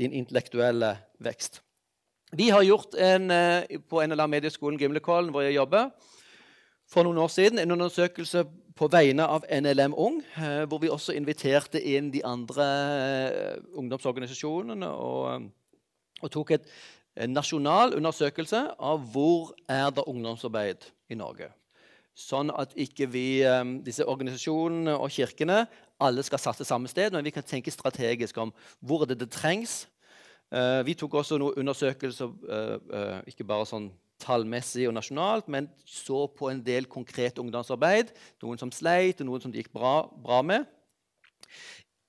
din 0.00 0.14
intellektuelle 0.16 0.94
vekst. 1.24 1.60
Vi 2.36 2.48
har 2.50 2.64
gjort 2.64 2.94
en, 2.94 3.30
eh, 3.30 3.78
på 3.88 4.02
NLA 4.06 4.26
Medieskolen 4.26 4.78
Gimlekollen, 4.78 5.30
hvor 5.30 5.44
jeg 5.44 5.54
jobber, 5.54 5.90
for 6.88 7.02
noen 7.02 7.18
år 7.18 7.28
siden 7.28 7.58
en 7.58 7.70
undersøkelse 7.70 8.44
på 8.76 8.88
vegne 8.92 9.24
av 9.24 9.44
NLM 9.48 9.94
Ung, 9.96 10.18
eh, 10.36 10.64
hvor 10.68 10.80
vi 10.82 10.90
også 10.92 11.14
inviterte 11.16 11.80
inn 11.80 12.10
de 12.12 12.20
andre 12.28 12.66
eh, 12.66 13.62
ungdomsorganisasjonene 13.80 14.90
og, 14.92 15.22
eh, 15.32 15.80
og 16.20 16.32
tok 16.32 16.52
et, 16.58 16.68
en 17.16 17.32
nasjonal 17.32 17.96
undersøkelse 17.96 18.60
av 18.76 19.06
hvor 19.14 19.54
er 19.72 19.88
det 19.96 20.04
ungdomsarbeid 20.04 20.90
i 21.08 21.16
Norge. 21.16 21.48
Sånn 22.16 22.52
at 22.52 22.72
ikke 22.80 23.08
vi, 23.12 23.44
disse 23.84 24.04
organisasjonene 24.08 24.94
og 24.96 25.12
kirkene 25.12 25.66
alle 26.00 26.24
skal 26.24 26.40
satse 26.40 26.64
samme 26.64 26.88
sted, 26.88 27.12
men 27.12 27.24
vi 27.24 27.32
kan 27.32 27.44
tenke 27.44 27.72
strategisk 27.72 28.36
om 28.40 28.52
hvor 28.80 29.04
det, 29.08 29.18
det 29.20 29.28
trengs. 29.32 29.82
Vi 30.84 30.94
tok 30.96 31.18
også 31.20 31.36
noen 31.40 31.60
undersøkelser, 31.60 32.32
ikke 33.28 33.44
bare 33.44 33.68
sånn 33.68 33.90
tallmessig 34.22 34.86
og 34.88 34.94
nasjonalt, 34.96 35.48
men 35.52 35.68
så 35.86 36.26
på 36.38 36.50
en 36.50 36.62
del 36.64 36.88
konkret 36.90 37.38
ungdomsarbeid. 37.42 38.12
Noen 38.42 38.60
som 38.60 38.72
sleit, 38.72 39.20
og 39.20 39.28
noen 39.28 39.44
som 39.44 39.52
det 39.52 39.64
gikk 39.64 39.74
bra, 39.76 39.98
bra 40.22 40.40
med. 40.46 40.66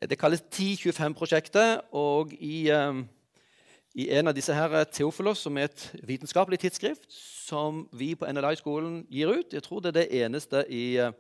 Det 0.02 0.20
kalles 0.20 0.44
1025-prosjektet. 0.46 1.82
og 1.92 2.34
i, 2.34 2.70
um, 2.72 3.08
i, 3.96 4.10
en 4.10 4.28
av 4.28 4.36
disse 4.36 4.54
her, 4.54 4.84
Theofilos, 4.84 5.42
som 5.42 5.58
er 5.58 5.72
et 5.72 5.88
vitenskapelig 6.04 6.60
tidsskrift 6.60 7.10
som 7.48 7.88
vi 7.94 8.14
på 8.16 8.28
NLI-skolen 8.28 9.06
gir 9.10 9.32
ut 9.32 9.54
Jeg 9.54 9.64
tror 9.64 9.80
det 9.80 9.96
er 9.96 10.00
det 10.02 10.24
eneste 10.24 10.66
i 10.70 11.00
uh, 11.00 11.12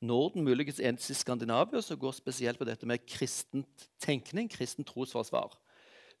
Norden, 0.00 0.44
muligens 0.44 0.80
eneste 0.80 1.12
i 1.12 1.16
Skandinavia, 1.16 1.80
som 1.80 1.98
går 1.98 2.12
spesielt 2.12 2.58
på 2.58 2.64
dette 2.64 2.86
med 2.86 3.06
kristent 3.06 3.88
tenkning, 4.00 4.48
kristent 4.48 4.88
trosforsvar. 4.88 5.56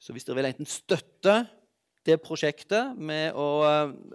Så 0.00 0.12
hvis 0.12 0.24
dere 0.24 0.36
vil 0.36 0.48
enten 0.48 0.68
støtte 0.68 1.46
det 2.10 2.20
prosjektet 2.22 2.98
med 2.98 3.36
å, 3.38 3.48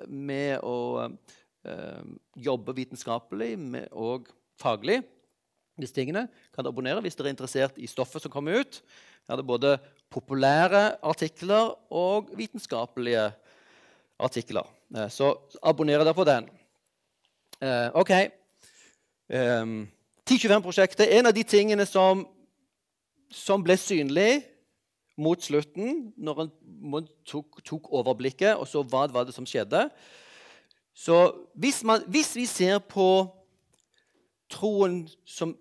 med 0.08 0.64
å 0.64 0.78
øh, 1.08 2.06
jobbe 2.36 2.76
vitenskapelig 2.78 3.54
med, 3.60 3.90
og 3.92 4.30
faglig. 4.62 5.02
Disse 5.80 5.96
tingene 5.96 6.28
kan 6.54 6.64
dere 6.64 6.72
abonnere 6.72 7.04
hvis 7.04 7.18
dere 7.18 7.32
er 7.32 7.36
interessert 7.36 7.80
i 7.80 7.90
stoffet 7.90 8.24
som 8.24 8.32
kommer 8.32 8.62
ut. 8.64 8.80
Her 9.28 9.42
er 9.42 9.48
både 9.48 9.76
populære 10.14 10.84
artikler 11.04 11.74
og 11.92 12.30
vitenskapelige 12.38 13.30
artikler. 14.20 14.70
Eh, 14.96 15.10
så 15.10 15.34
abonner 15.64 16.04
dere 16.04 16.16
på 16.16 16.28
den. 16.28 16.48
Uh, 17.64 17.88
OK. 17.96 18.12
Um, 19.32 19.86
1025-prosjektet 20.28 21.08
En 21.16 21.30
av 21.30 21.34
de 21.34 21.44
tingene 21.48 21.86
som, 21.88 22.26
som 23.32 23.64
ble 23.64 23.78
synlig 23.80 24.44
mot 25.16 25.42
slutten, 25.42 26.12
når 26.18 26.46
en 26.46 27.10
tok, 27.28 27.62
tok, 27.64 27.90
overblikket 27.96 28.60
og 28.60 28.68
så 28.68 28.84
hva 28.84 29.06
var 29.12 29.32
som 29.32 29.48
skjedde 29.48 29.88
Så 30.94 31.18
hvis, 31.56 31.84
man, 31.84 32.04
hvis, 32.08 32.36
vi 32.36 32.46
ser 32.46 32.80
på 32.80 33.28
troen 34.52 35.06
som 35.26 35.56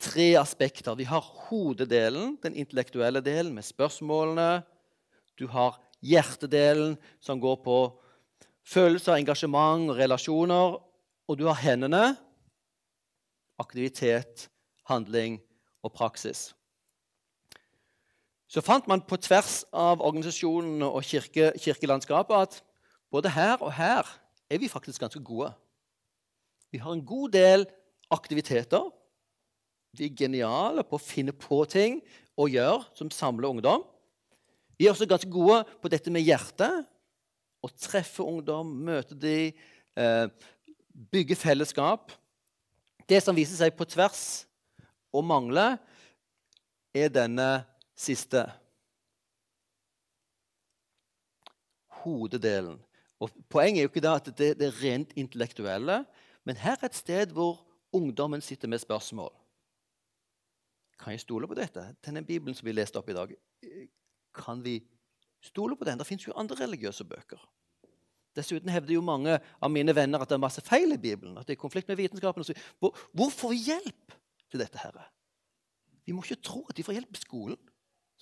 tre 0.00 0.34
aspekter 0.38 0.94
Vi 0.94 1.04
har 1.04 1.24
hodedelen, 1.48 2.38
den 2.42 2.54
intellektuelle 2.54 3.20
delen, 3.20 3.54
med 3.54 3.66
spørsmålene. 3.66 4.62
Du 5.38 5.46
har 5.46 5.80
hjertedelen, 6.00 6.96
som 7.20 7.40
går 7.40 7.56
på 7.64 7.78
følelser, 8.64 9.16
engasjement 9.16 9.90
og 9.90 9.98
relasjoner. 9.98 10.78
Og 11.28 11.38
du 11.38 11.48
har 11.48 11.58
hendene, 11.60 12.16
aktivitet, 13.58 14.48
handling 14.88 15.40
og 15.82 15.92
praksis 15.92 16.54
så 18.48 18.62
fant 18.64 18.86
man 18.88 19.02
på 19.04 19.18
tvers 19.20 19.60
av 19.76 20.00
organisasjonene 20.00 20.88
og 20.88 21.04
kirke, 21.04 21.52
kirkelandskapet 21.60 22.36
at 22.36 22.60
både 23.12 23.32
her 23.32 23.58
og 23.60 23.72
her 23.76 24.08
er 24.48 24.60
vi 24.60 24.70
faktisk 24.72 25.02
ganske 25.04 25.20
gode. 25.24 25.50
Vi 26.72 26.80
har 26.80 26.92
en 26.92 27.04
god 27.04 27.32
del 27.36 27.66
aktiviteter. 28.12 28.88
Vi 29.92 30.08
er 30.08 30.16
geniale 30.16 30.84
på 30.84 30.96
å 30.96 31.02
finne 31.02 31.32
på 31.36 31.60
ting 31.68 32.00
å 32.38 32.48
gjøre 32.48 32.86
som 32.96 33.12
samler 33.12 33.52
ungdom. 33.52 33.84
Vi 34.78 34.86
er 34.86 34.94
også 34.94 35.08
ganske 35.10 35.30
gode 35.32 35.64
på 35.82 35.90
dette 35.92 36.12
med 36.12 36.24
hjertet. 36.24 36.86
Å 37.58 37.68
treffe 37.74 38.22
ungdom, 38.22 38.70
møte 38.86 39.16
dem, 39.18 39.52
eh, 39.96 40.28
bygge 41.12 41.36
fellesskap. 41.36 42.12
Det 43.08 43.22
som 43.22 43.34
viser 43.34 43.56
seg 43.56 43.76
på 43.76 43.84
tvers 43.84 44.46
å 45.12 45.24
mangle, 45.24 45.78
er 46.94 47.08
denne 47.08 47.66
siste 47.98 48.44
hodedelen. 52.02 52.78
Og 53.18 53.32
Poenget 53.50 53.80
er 53.80 53.88
jo 53.88 53.90
ikke 53.92 54.04
det 54.04 54.14
at 54.14 54.30
det, 54.38 54.50
det 54.60 54.68
er 54.68 54.80
rent 54.84 55.12
intellektuelle, 55.18 56.04
men 56.46 56.56
her 56.56 56.78
er 56.78 56.86
et 56.86 56.94
sted 56.94 57.34
hvor 57.34 57.58
ungdommen 57.92 58.40
sitter 58.40 58.68
med 58.68 58.78
spørsmål. 58.78 59.32
Kan 60.98 61.14
jeg 61.14 61.20
stole 61.20 61.48
på 61.48 61.54
dette? 61.58 61.82
Denne 62.04 62.24
Bibelen 62.24 62.54
som 62.54 62.66
vi 62.66 62.74
leste 62.74 62.98
opp 62.98 63.10
i 63.10 63.16
dag, 63.16 63.34
kan 64.34 64.62
vi 64.64 64.78
stole 65.42 65.76
på 65.76 65.86
den? 65.86 65.98
Det 65.98 66.06
fins 66.06 66.26
jo 66.26 66.34
andre 66.36 66.58
religiøse 66.62 67.04
bøker. 67.04 67.42
Dessuten 68.36 68.70
hevder 68.70 68.94
jo 68.94 69.02
mange 69.02 69.38
av 69.38 69.70
mine 69.70 69.94
venner 69.94 70.22
at 70.22 70.30
det 70.30 70.36
er 70.36 70.42
masse 70.42 70.62
feil 70.62 70.92
i 70.94 71.00
Bibelen. 71.00 71.38
at 71.38 71.46
det 71.46 71.56
er 71.56 71.60
konflikt 71.60 71.88
med 71.88 71.96
vitenskapen. 71.96 72.44
Hvor, 72.78 73.30
får 73.30 73.50
vi 73.50 73.56
hjelp 73.56 74.14
til 74.50 74.60
dette? 74.60 74.78
her? 74.78 75.10
Vi 76.06 76.12
må 76.12 76.22
ikke 76.22 76.42
tro 76.42 76.64
at 76.68 76.76
de 76.76 76.84
får 76.86 76.98
hjelp 76.98 77.16
i 77.16 77.20
skolen. 77.20 77.58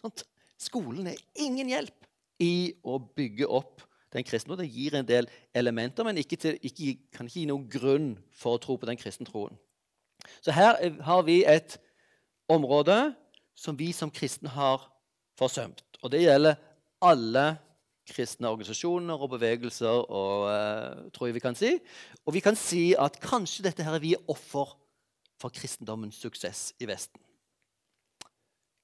Sånt. 0.01 0.25
Skolen 0.61 1.11
er 1.11 1.21
ingen 1.37 1.69
hjelp 1.69 2.07
i 2.43 2.77
å 2.85 2.99
bygge 2.99 3.49
opp 3.49 3.85
den 4.15 4.25
kristne. 4.25 4.57
Det 4.57 4.69
gir 4.71 4.97
en 4.97 5.09
del 5.09 5.29
elementer, 5.57 6.07
men 6.07 6.21
ikke 6.21 6.39
til, 6.41 6.59
ikke, 6.65 6.97
kan 7.13 7.29
ikke 7.29 7.43
gi 7.43 7.49
noen 7.51 7.67
grunn 7.71 8.11
for 8.33 8.57
å 8.57 8.63
tro 8.63 8.79
på 8.81 8.89
den 8.89 8.99
kristne 9.01 9.29
troen. 9.29 9.57
Så 10.41 10.55
her 10.57 10.79
har 11.05 11.27
vi 11.27 11.43
et 11.49 11.77
område 12.51 13.15
som 13.57 13.77
vi 13.79 13.91
som 13.97 14.13
kristne 14.13 14.53
har 14.53 14.89
forsømt. 15.39 15.85
Og 16.03 16.13
det 16.13 16.25
gjelder 16.25 16.59
alle 17.05 17.47
kristne 18.07 18.51
organisasjoner 18.53 19.23
og 19.23 19.33
bevegelser, 19.35 20.05
og, 20.07 20.47
uh, 20.47 21.11
tror 21.11 21.29
jeg 21.29 21.37
vi 21.37 21.43
kan 21.43 21.59
si. 21.59 21.73
Og 22.25 22.37
vi 22.37 22.43
kan 22.45 22.57
si 22.59 22.95
at 22.99 23.19
kanskje 23.21 23.67
dette 23.67 23.85
her 23.85 23.99
er 23.99 24.05
vi 24.05 24.15
offer 24.31 24.77
for 25.37 25.53
kristendommens 25.53 26.21
suksess 26.23 26.71
i 26.81 26.89
Vesten. 26.89 27.21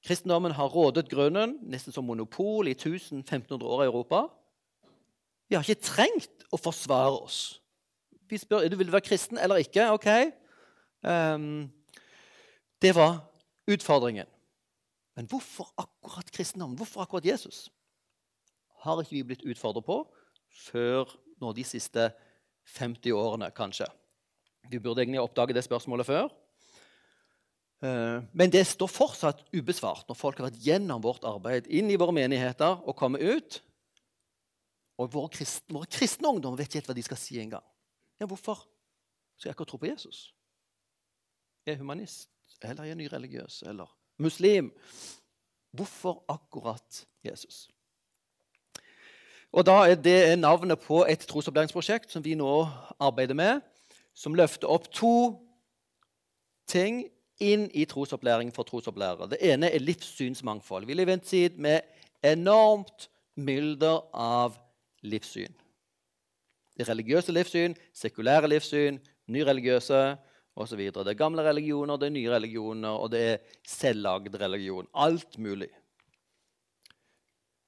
Kristendommen 0.03 0.53
har 0.53 0.69
rådet 0.69 1.09
grunnen, 1.11 1.59
nesten 1.63 1.95
som 1.95 2.05
monopol, 2.05 2.69
i 2.69 2.75
1500 2.75 3.67
år 3.67 3.83
i 3.83 3.87
Europa. 3.87 4.23
Vi 5.49 5.55
har 5.55 5.63
ikke 5.63 5.85
trengt 5.85 6.47
å 6.51 6.59
forsvare 6.59 7.21
oss. 7.23 7.61
Vi 8.31 8.41
spør 8.41 8.67
du 8.73 8.77
vil 8.81 8.91
være 8.93 9.05
kristen 9.05 9.39
eller 9.39 9.63
ikke. 9.63 9.91
Ok. 9.93 10.09
Um, 11.05 11.69
det 12.83 12.95
var 12.97 13.21
utfordringen. 13.69 14.27
Men 15.17 15.29
hvorfor 15.29 15.69
akkurat 15.79 16.33
kristendommen? 16.33 16.77
Hvorfor 16.77 17.05
akkurat 17.05 17.27
Jesus? 17.27 17.71
Har 18.83 19.01
ikke 19.03 19.19
vi 19.19 19.23
blitt 19.23 19.45
utfordret 19.47 19.85
på 19.87 20.01
før 20.51 21.13
nå 21.41 21.53
de 21.53 21.65
siste 21.65 22.11
50 22.79 23.13
årene, 23.13 23.51
kanskje. 23.55 23.87
Vi 24.71 24.79
burde 24.79 25.03
egentlig 25.03 25.21
oppdage 25.21 25.55
det 25.55 25.65
spørsmålet 25.65 26.07
før. 26.07 26.29
Eh, 27.83 28.23
Men 28.33 28.51
det 28.51 28.63
står 28.67 28.91
fortsatt 28.91 29.43
ubesvart 29.53 30.07
når 30.09 30.19
folk 30.19 30.39
har 30.39 30.51
vært 30.51 30.63
gjennom 30.63 31.03
vårt 31.03 31.25
arbeid 31.27 31.67
inn 31.67 31.91
i 31.91 31.99
våre 31.99 32.15
menigheter 32.15 32.79
og 32.87 32.97
kommet 32.97 33.23
ut. 33.23 33.59
Og 35.01 35.11
våre 35.11 35.33
kristne, 35.35 35.75
våre 35.75 35.91
kristne 35.91 36.31
ungdommer 36.31 36.61
vet 36.61 36.71
ikke 36.71 36.83
helt 36.83 36.93
hva 36.93 36.99
de 36.99 37.07
skal 37.09 37.19
si 37.19 37.41
engang. 37.43 37.65
Ja, 38.21 38.29
hvorfor 38.31 38.61
skal 39.35 39.51
jeg 39.51 39.57
ikke 39.57 39.67
tro 39.67 39.81
på 39.83 39.91
Jesus? 39.91 40.31
Jeg 41.67 41.75
er 41.75 41.83
humanist, 41.83 42.31
eller 42.63 42.87
jeg 42.87 42.95
er 42.95 43.01
nyreligiøs, 43.01 43.63
eller 43.67 43.91
muslim. 44.23 44.71
Hvorfor 45.75 46.23
akkurat 46.31 47.07
Jesus? 47.25 47.69
Og 49.53 49.67
da 49.67 49.91
er 49.91 49.95
Det 49.95 50.39
navnet 50.39 50.81
på 50.81 51.05
et 51.09 51.27
trosopplæringsprosjekt 51.29 52.13
som 52.13 52.25
vi 52.25 52.35
nå 52.35 52.69
arbeider 53.01 53.35
med, 53.35 53.61
som 54.15 54.35
løfter 54.35 54.71
opp 54.71 54.87
to 54.93 55.41
ting 56.69 57.09
inn 57.41 57.71
i 57.75 57.85
trosopplæring 57.85 58.53
for 58.55 58.63
trosopplærere. 58.63 59.29
Det 59.31 59.39
ene 59.41 59.71
er 59.71 59.79
livssynsmangfold. 59.79 60.87
Vi 60.87 60.95
lever 60.95 61.11
i 61.11 61.19
en 61.19 61.21
tid 61.21 61.57
med 61.57 61.81
enormt 62.25 63.09
mylder 63.35 64.03
av 64.15 64.57
livssyn. 65.03 65.55
Det 66.79 66.89
religiøse 66.89 67.33
livssyn, 67.33 67.75
sekulære 67.95 68.49
livssyn, 68.49 68.99
nyreligiøse 69.29 70.03
osv. 70.57 70.79
Det 70.79 71.07
er 71.07 71.19
gamle 71.19 71.43
religioner, 71.43 71.97
det 71.97 72.07
er 72.07 72.17
nye 72.17 72.35
religioner, 72.35 72.89
og 72.89 73.11
det 73.13 73.21
er 73.21 73.39
selvlagd 73.69 74.37
religion. 74.41 74.89
Alt 74.95 75.39
mulig. 75.39 75.69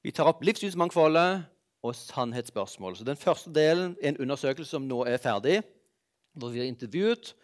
Vi 0.04 0.12
tar 0.12 0.28
opp 0.28 0.42
livssynsmangfoldet 0.44 1.44
og 1.84 1.94
sannhetsspørsmål. 1.96 2.96
Så 2.96 3.04
Den 3.04 3.16
første 3.16 3.52
delen 3.52 3.96
er 4.02 4.08
en 4.08 4.20
undersøkelse 4.20 4.70
som 4.70 4.88
nå 4.88 5.04
er 5.04 5.16
ferdig, 5.16 5.62
hvor 6.32 6.48
vi 6.48 6.58
har 6.58 6.66
intervjuet 6.66 7.34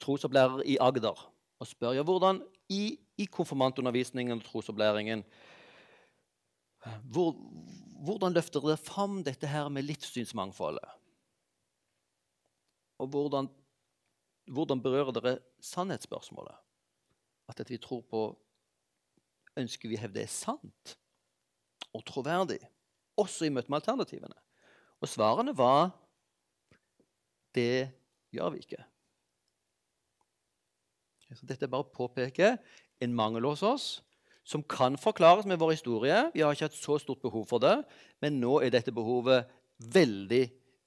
trosopplærere 0.00 0.66
i 0.66 0.76
Agder 0.80 1.16
og 1.58 1.66
spør 1.66 1.96
ja, 1.96 2.04
hvordan 2.06 2.40
i, 2.70 2.98
i 3.18 3.26
konfirmantundervisningen 3.26 4.38
og 4.38 4.44
trosopplæringen 4.46 5.24
hvor, 7.10 7.34
hvordan 8.04 8.32
løfter 8.32 8.62
dere 8.62 8.76
fram 8.76 9.22
dette 9.24 9.46
her 9.50 9.68
med 9.68 9.82
livssynsmangfoldet? 9.82 10.86
Og 12.98 13.06
hvordan, 13.06 13.48
hvordan 14.46 14.82
berører 14.82 15.12
dere 15.12 15.38
sannhetsspørsmålet? 15.60 16.54
At 17.48 17.58
dette 17.58 17.74
vi 17.74 17.82
tror 17.82 18.02
på, 18.10 18.22
ønsker 19.58 19.90
vi 19.90 19.98
å 19.98 20.04
hevde 20.04 20.22
er 20.22 20.30
sant 20.30 20.96
og 21.94 22.04
troverdig, 22.06 22.60
også 23.18 23.48
i 23.48 23.52
møte 23.52 23.70
med 23.72 23.80
alternativene? 23.80 24.36
Og 25.02 25.10
svarene 25.10 25.54
var 25.56 25.90
det 27.54 27.90
gjør 28.34 28.52
vi 28.54 28.62
ikke. 28.62 28.82
Dette 31.28 31.66
er 31.66 31.72
bare 31.72 31.86
å 31.86 31.92
påpeke 31.92 32.54
en 33.04 33.16
mangel 33.16 33.46
hos 33.50 33.64
oss 33.66 33.88
som 34.48 34.62
kan 34.64 34.96
forklares 34.96 35.46
med 35.48 35.60
vår 35.60 35.74
historie. 35.76 36.22
Vi 36.32 36.40
har 36.40 36.54
ikke 36.54 36.70
hatt 36.70 36.78
så 36.78 36.96
stort 37.02 37.20
behov 37.20 37.44
for 37.50 37.60
det, 37.60 37.74
men 38.24 38.38
nå 38.40 38.62
er 38.64 38.72
dette 38.72 38.94
behovet 38.96 39.50
veldig, 39.92 40.44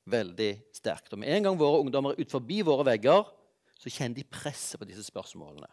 veldig 0.09 0.51
sterkt. 0.73 1.13
Og 1.13 1.21
med 1.21 1.29
en 1.29 1.45
gang 1.45 1.59
våre 1.59 1.83
ungdommer 1.83 2.15
er 2.15 2.25
ut 2.25 2.33
forbi 2.33 2.63
våre 2.65 2.87
vegger, 2.89 3.27
så 3.77 3.93
kjenner 3.93 4.17
de 4.17 4.25
presset 4.25 4.81
på 4.81 4.89
disse 4.89 5.05
spørsmålene. 5.05 5.69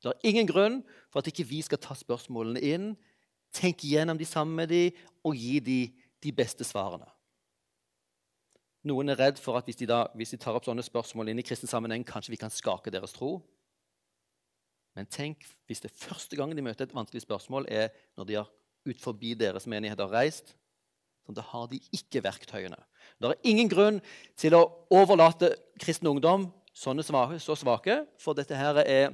Det 0.00 0.12
er 0.12 0.30
ingen 0.30 0.48
grunn 0.48 0.80
for 1.10 1.20
at 1.20 1.28
ikke 1.28 1.48
vi 1.50 1.60
skal 1.66 1.82
ta 1.82 1.96
spørsmålene 1.98 2.62
inn, 2.62 2.92
tenke 3.52 3.90
gjennom 3.90 4.18
de 4.18 4.26
sammen 4.28 4.54
med 4.62 4.70
dem 4.70 5.00
og 5.26 5.34
gi 5.36 5.58
dem 5.60 5.98
de 6.22 6.32
beste 6.36 6.64
svarene. 6.64 7.08
Noen 8.86 9.12
er 9.12 9.18
redd 9.20 9.40
for 9.42 9.58
at 9.58 9.66
hvis 9.68 9.76
de, 9.76 9.88
da, 9.90 10.06
hvis 10.16 10.32
de 10.32 10.38
tar 10.40 10.56
opp 10.56 10.64
sånne 10.64 10.84
spørsmål 10.84 11.32
inn 11.32 11.42
i 11.42 11.44
kristen 11.44 11.68
sammenheng, 11.68 12.06
kanskje 12.06 12.32
vi 12.32 12.40
kan 12.40 12.52
skake 12.52 12.92
deres 12.92 13.12
tro. 13.12 13.40
Men 14.98 15.06
tenk 15.06 15.44
hvis 15.70 15.82
det 15.84 15.92
første 15.94 16.36
gang 16.36 16.54
de 16.56 16.64
møter 16.64 16.88
et 16.88 16.94
vanskelig 16.94 17.22
spørsmål, 17.22 17.68
er 17.68 17.90
når 18.18 18.28
de 18.28 18.38
har 18.40 18.48
ut 18.88 19.00
forbi 19.00 19.34
deres 19.38 19.68
menighet 19.70 20.00
har 20.00 20.12
reist. 20.12 20.54
Så 21.26 21.34
da 21.36 21.44
har 21.46 21.68
de 21.70 21.78
ikke 21.94 22.22
verktøyene. 22.24 22.78
Det 23.20 23.30
er 23.30 23.50
ingen 23.52 23.68
grunn 23.70 24.00
til 24.40 24.56
å 24.56 24.64
overlate 24.90 25.52
kristen 25.80 26.08
ungdom 26.10 26.48
sånne 26.76 27.04
svake, 27.04 27.38
så 27.42 27.56
svake, 27.58 28.04
for 28.20 28.36
dette 28.38 28.56
her 28.56 28.80
er, 28.82 29.12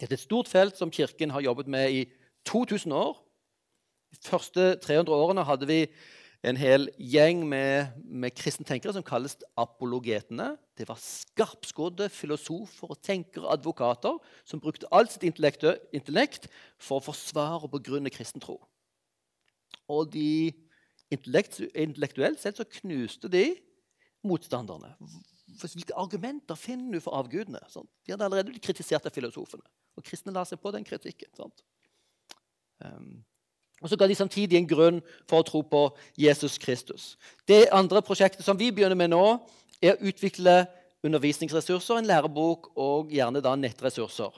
dette 0.00 0.14
er 0.14 0.18
et 0.18 0.22
stort 0.22 0.48
felt 0.48 0.78
som 0.78 0.90
Kirken 0.92 1.32
har 1.34 1.44
jobbet 1.44 1.68
med 1.70 1.92
i 1.92 2.04
2000 2.48 2.94
år. 2.94 3.18
De 4.14 4.20
første 4.22 4.68
300 4.82 5.12
årene 5.12 5.44
hadde 5.44 5.68
vi 5.68 5.80
en 6.44 6.58
hel 6.58 6.88
gjeng 7.00 7.42
med, 7.48 7.94
med 8.04 8.34
kristne 8.36 8.66
tenkere 8.68 8.94
som 8.96 9.04
kalles 9.06 9.36
apologetene. 9.58 10.52
Det 10.76 10.86
var 10.88 11.00
skarpskodde 11.00 12.08
filosofer 12.12 12.92
og 12.92 13.00
tenkere, 13.04 13.50
advokater, 13.54 14.18
som 14.44 14.60
brukte 14.60 14.90
alt 14.94 15.14
sitt 15.14 15.26
intellekt 15.26 16.48
for 16.78 17.00
å 17.00 17.06
forsvare 17.08 17.64
og 17.64 17.72
begrunne 17.78 18.12
kristen 18.12 18.42
tro. 18.44 18.58
Og 19.88 20.10
de, 20.12 20.52
intellektuelt 21.14 22.42
sett 22.42 22.58
så 22.58 22.66
knuste 22.80 23.30
de 23.32 23.48
motstanderne. 24.26 24.94
Hvilke 25.56 25.94
argumenter 25.96 26.58
finner 26.58 26.98
du 26.98 27.02
for 27.02 27.16
avgudene? 27.16 27.62
Sånn. 27.70 27.86
De 28.04 28.12
hadde 28.12 28.26
allerede 28.26 28.52
blitt 28.52 28.66
kritisert 28.66 29.06
av 29.06 29.14
filosofene. 29.14 29.64
Og 29.96 30.04
kristne 30.04 30.34
la 30.34 30.42
seg 30.44 30.60
på 30.60 30.72
den 30.74 30.84
kritikken. 30.84 31.30
Um, 32.84 33.22
og 33.82 33.90
så 33.90 33.98
ga 33.98 34.08
de 34.08 34.16
samtidig 34.16 34.58
en 34.58 34.68
grunn 34.68 35.02
for 35.28 35.42
å 35.42 35.46
tro 35.46 35.60
på 35.66 35.82
Jesus 36.16 36.56
Kristus. 36.58 37.14
Det 37.48 37.66
andre 37.74 38.02
prosjektet 38.04 38.44
som 38.46 38.58
vi 38.58 38.70
begynner 38.72 38.98
med 38.98 39.12
nå, 39.12 39.24
er 39.84 39.94
å 39.94 40.08
utvikle 40.08 40.62
undervisningsressurser, 41.04 42.00
en 42.00 42.08
lærebok 42.08 42.70
og 42.80 43.12
gjerne 43.12 43.42
da 43.44 43.52
nettressurser. 43.58 44.32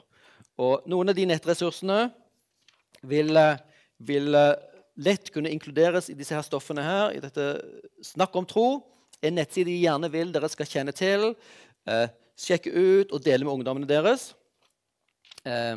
Og 0.59 0.89
noen 0.91 1.11
av 1.11 1.15
de 1.15 1.25
nettressursene 1.29 2.09
vil, 3.07 3.39
vil 4.03 4.35
lett 4.99 5.31
kunne 5.33 5.51
inkluderes 5.53 6.09
i 6.11 6.17
disse 6.19 6.35
her 6.35 6.43
stoffene 6.45 6.83
her. 6.83 7.15
I 7.15 7.23
dette 7.23 7.51
Snakk 8.03 8.35
om 8.35 8.47
tro. 8.47 8.67
En 9.23 9.35
nettside 9.35 9.67
de 9.67 9.79
gjerne 9.81 10.11
vil 10.11 10.33
dere 10.35 10.49
skal 10.51 10.67
kjenne 10.69 10.95
til. 10.95 11.33
Eh, 11.87 12.07
sjekke 12.39 12.71
ut 12.71 13.11
og 13.11 13.23
dele 13.23 13.43
med 13.43 13.59
ungdommene 13.59 13.87
deres. 13.89 14.33
Eh, 15.43 15.75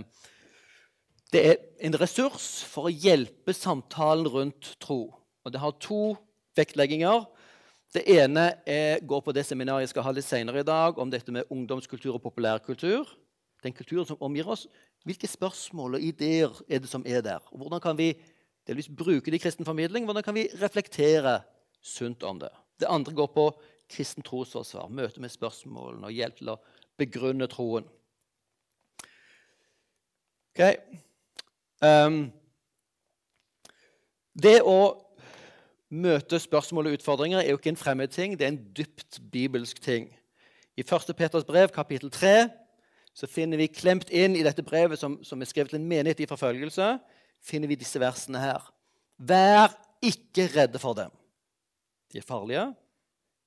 det 1.32 1.42
er 1.48 1.56
en 1.82 1.98
ressurs 1.98 2.62
for 2.70 2.86
å 2.86 2.92
hjelpe 2.94 3.54
samtalen 3.56 4.28
rundt 4.30 4.74
tro. 4.82 5.08
Og 5.42 5.52
Det 5.52 5.60
har 5.60 5.74
to 5.82 6.14
vektlegginger. 6.56 7.26
Det 7.92 8.04
ene 8.08 8.44
er, 8.64 9.02
går 9.04 9.20
på 9.20 9.34
det 9.34 9.44
seminaret 9.44 9.84
jeg 9.84 9.92
skal 9.92 10.06
ha 10.06 10.12
litt 10.14 10.24
senere 10.24 10.62
i 10.62 10.68
dag, 10.68 10.98
om 10.98 11.10
dette 11.10 11.34
med 11.34 11.50
ungdomskultur 11.50 12.14
og 12.14 12.22
populærkultur. 12.22 13.10
Den 13.62 13.74
kulturen 13.74 14.06
som 14.06 14.22
omgir 14.22 14.48
oss. 14.48 14.66
Hvilke 15.04 15.26
spørsmål 15.26 15.98
og 15.98 16.06
ideer 16.06 16.54
er 16.68 16.80
det 16.82 16.88
som 16.90 17.04
er 17.06 17.20
der? 17.22 17.42
Og 17.50 17.64
hvordan 17.64 17.82
kan 17.82 17.98
vi 17.98 18.12
delvis 18.66 18.88
bruke 18.88 19.30
det 19.30 19.40
i 19.40 19.42
kristen 19.42 19.66
formidling? 19.66 20.06
Hvordan 20.06 20.22
kan 20.22 20.38
vi 20.38 20.48
reflektere 20.62 21.40
sunt 21.82 22.22
om 22.22 22.38
det? 22.38 22.52
Det 22.78 22.90
andre 22.90 23.14
går 23.14 23.30
på 23.34 23.50
kristen 23.90 24.24
trosforsvar, 24.24 24.88
møte 24.88 25.20
med 25.20 25.34
spørsmålene 25.34 26.08
og 26.08 26.16
hjelp 26.16 26.38
til 26.38 26.54
å 26.54 26.60
begrunne 26.98 27.50
troen. 27.50 27.84
Okay. 30.52 30.78
Um, 31.82 32.30
det 34.38 34.60
å 34.62 34.94
møte 35.92 36.38
spørsmål 36.40 36.88
og 36.88 36.96
utfordringer 36.96 37.42
er 37.42 37.50
jo 37.50 37.58
ikke 37.58 37.72
en 37.74 37.80
fremmed 37.80 38.12
ting, 38.14 38.36
det 38.38 38.46
er 38.46 38.52
en 38.54 38.64
dypt 38.76 39.18
bibelsk 39.32 39.82
ting. 39.82 40.06
I 40.78 40.84
1. 40.86 41.10
Peters 41.18 41.44
brev, 41.44 41.72
kapittel 41.74 42.12
3, 42.12 42.48
så 43.12 43.28
finner 43.28 43.60
vi 43.60 43.68
klemt 43.68 44.08
inn 44.08 44.38
i 44.38 44.44
dette 44.46 44.64
brevet, 44.64 45.00
som, 45.00 45.18
som 45.26 45.42
er 45.42 45.50
skrevet 45.50 45.74
til 45.74 45.82
en 45.82 45.88
menighet 45.88 46.22
i 46.24 46.28
forfølgelse, 46.30 46.94
finner 47.44 47.68
vi 47.68 47.76
disse 47.80 48.00
versene 48.00 48.40
her. 48.40 48.70
Vær 49.18 49.74
ikke 50.02 50.46
redde 50.54 50.80
for 50.80 50.96
dem. 50.96 51.12
De 52.12 52.22
er 52.22 52.26
farlige, 52.26 52.64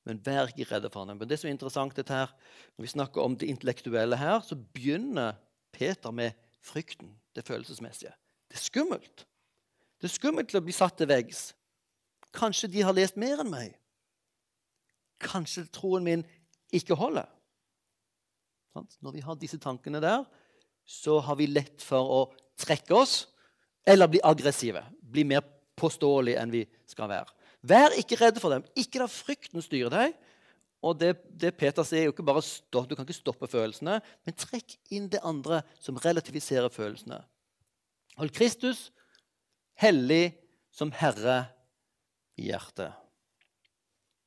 men 0.05 0.21
vær 0.25 0.51
ikke 0.51 0.67
redde 0.69 0.91
for 0.93 1.09
dem. 1.09 1.17
Men 1.17 1.31
det 1.31 1.39
som 1.41 1.49
er 1.49 1.55
interessant 1.55 1.95
dette 1.97 2.13
her, 2.13 2.35
Når 2.77 2.83
vi 2.83 2.87
snakker 2.91 3.21
om 3.21 3.37
det 3.37 3.47
intellektuelle 3.47 4.17
her, 4.17 4.41
så 4.41 4.55
begynner 4.55 5.33
Peter 5.71 6.11
med 6.11 6.31
frykten, 6.61 7.15
det 7.35 7.47
følelsesmessige. 7.47 8.11
Det 8.55 8.61
er 8.61 8.69
skummelt. 8.69 9.25
Det 9.99 10.07
er 10.07 10.13
skummelt 10.13 10.47
til 10.47 10.61
å 10.61 10.63
bli 10.63 10.71
satt 10.71 10.95
til 10.95 11.09
veggs. 11.11 11.49
Kanskje 12.35 12.69
de 12.71 12.85
har 12.87 12.95
lest 12.95 13.17
mer 13.19 13.41
enn 13.43 13.51
meg. 13.51 13.73
Kanskje 15.19 15.65
troen 15.75 16.05
min 16.07 16.23
ikke 16.71 16.95
holder. 16.95 17.27
Når 19.03 19.11
vi 19.11 19.25
har 19.27 19.35
disse 19.39 19.59
tankene 19.59 19.99
der, 19.99 20.23
så 20.87 21.19
har 21.19 21.35
vi 21.35 21.49
lett 21.51 21.83
for 21.83 22.15
å 22.15 22.21
trekke 22.55 22.95
oss 22.95 23.25
eller 23.83 24.07
bli 24.07 24.23
aggressive. 24.23 24.85
Bli 25.03 25.27
mer 25.27 25.43
påståelige 25.75 26.39
enn 26.39 26.55
vi 26.55 26.63
skal 26.87 27.11
være. 27.11 27.35
Vær 27.67 27.99
ikke 27.99 28.21
redde 28.23 28.39
for 28.39 28.55
dem. 28.55 28.63
Ikke 28.79 29.03
la 29.03 29.11
frykten 29.11 29.63
styre 29.63 29.91
deg. 29.91 30.17
Og 30.79 30.95
det, 31.01 31.11
det 31.27 31.57
Peter 31.59 31.83
sier, 31.83 32.05
er 32.05 32.07
jo 32.07 32.15
ikke 32.15 32.31
bare 32.31 32.43
stopp, 32.45 32.87
du 32.87 32.95
kan 32.95 33.03
ikke 33.03 33.19
stoppe 33.19 33.51
følelsene, 33.51 33.99
men 34.23 34.39
trekk 34.39 34.77
inn 34.95 35.11
det 35.11 35.23
andre 35.27 35.65
som 35.81 35.99
relativiserer 35.99 36.71
følelsene. 36.71 37.19
Hold 38.15 38.31
Kristus 38.31 38.91
hellig 39.79 40.37
som 40.71 40.91
Herre 40.95 41.45
i 42.39 42.47
hjertet. 42.49 42.93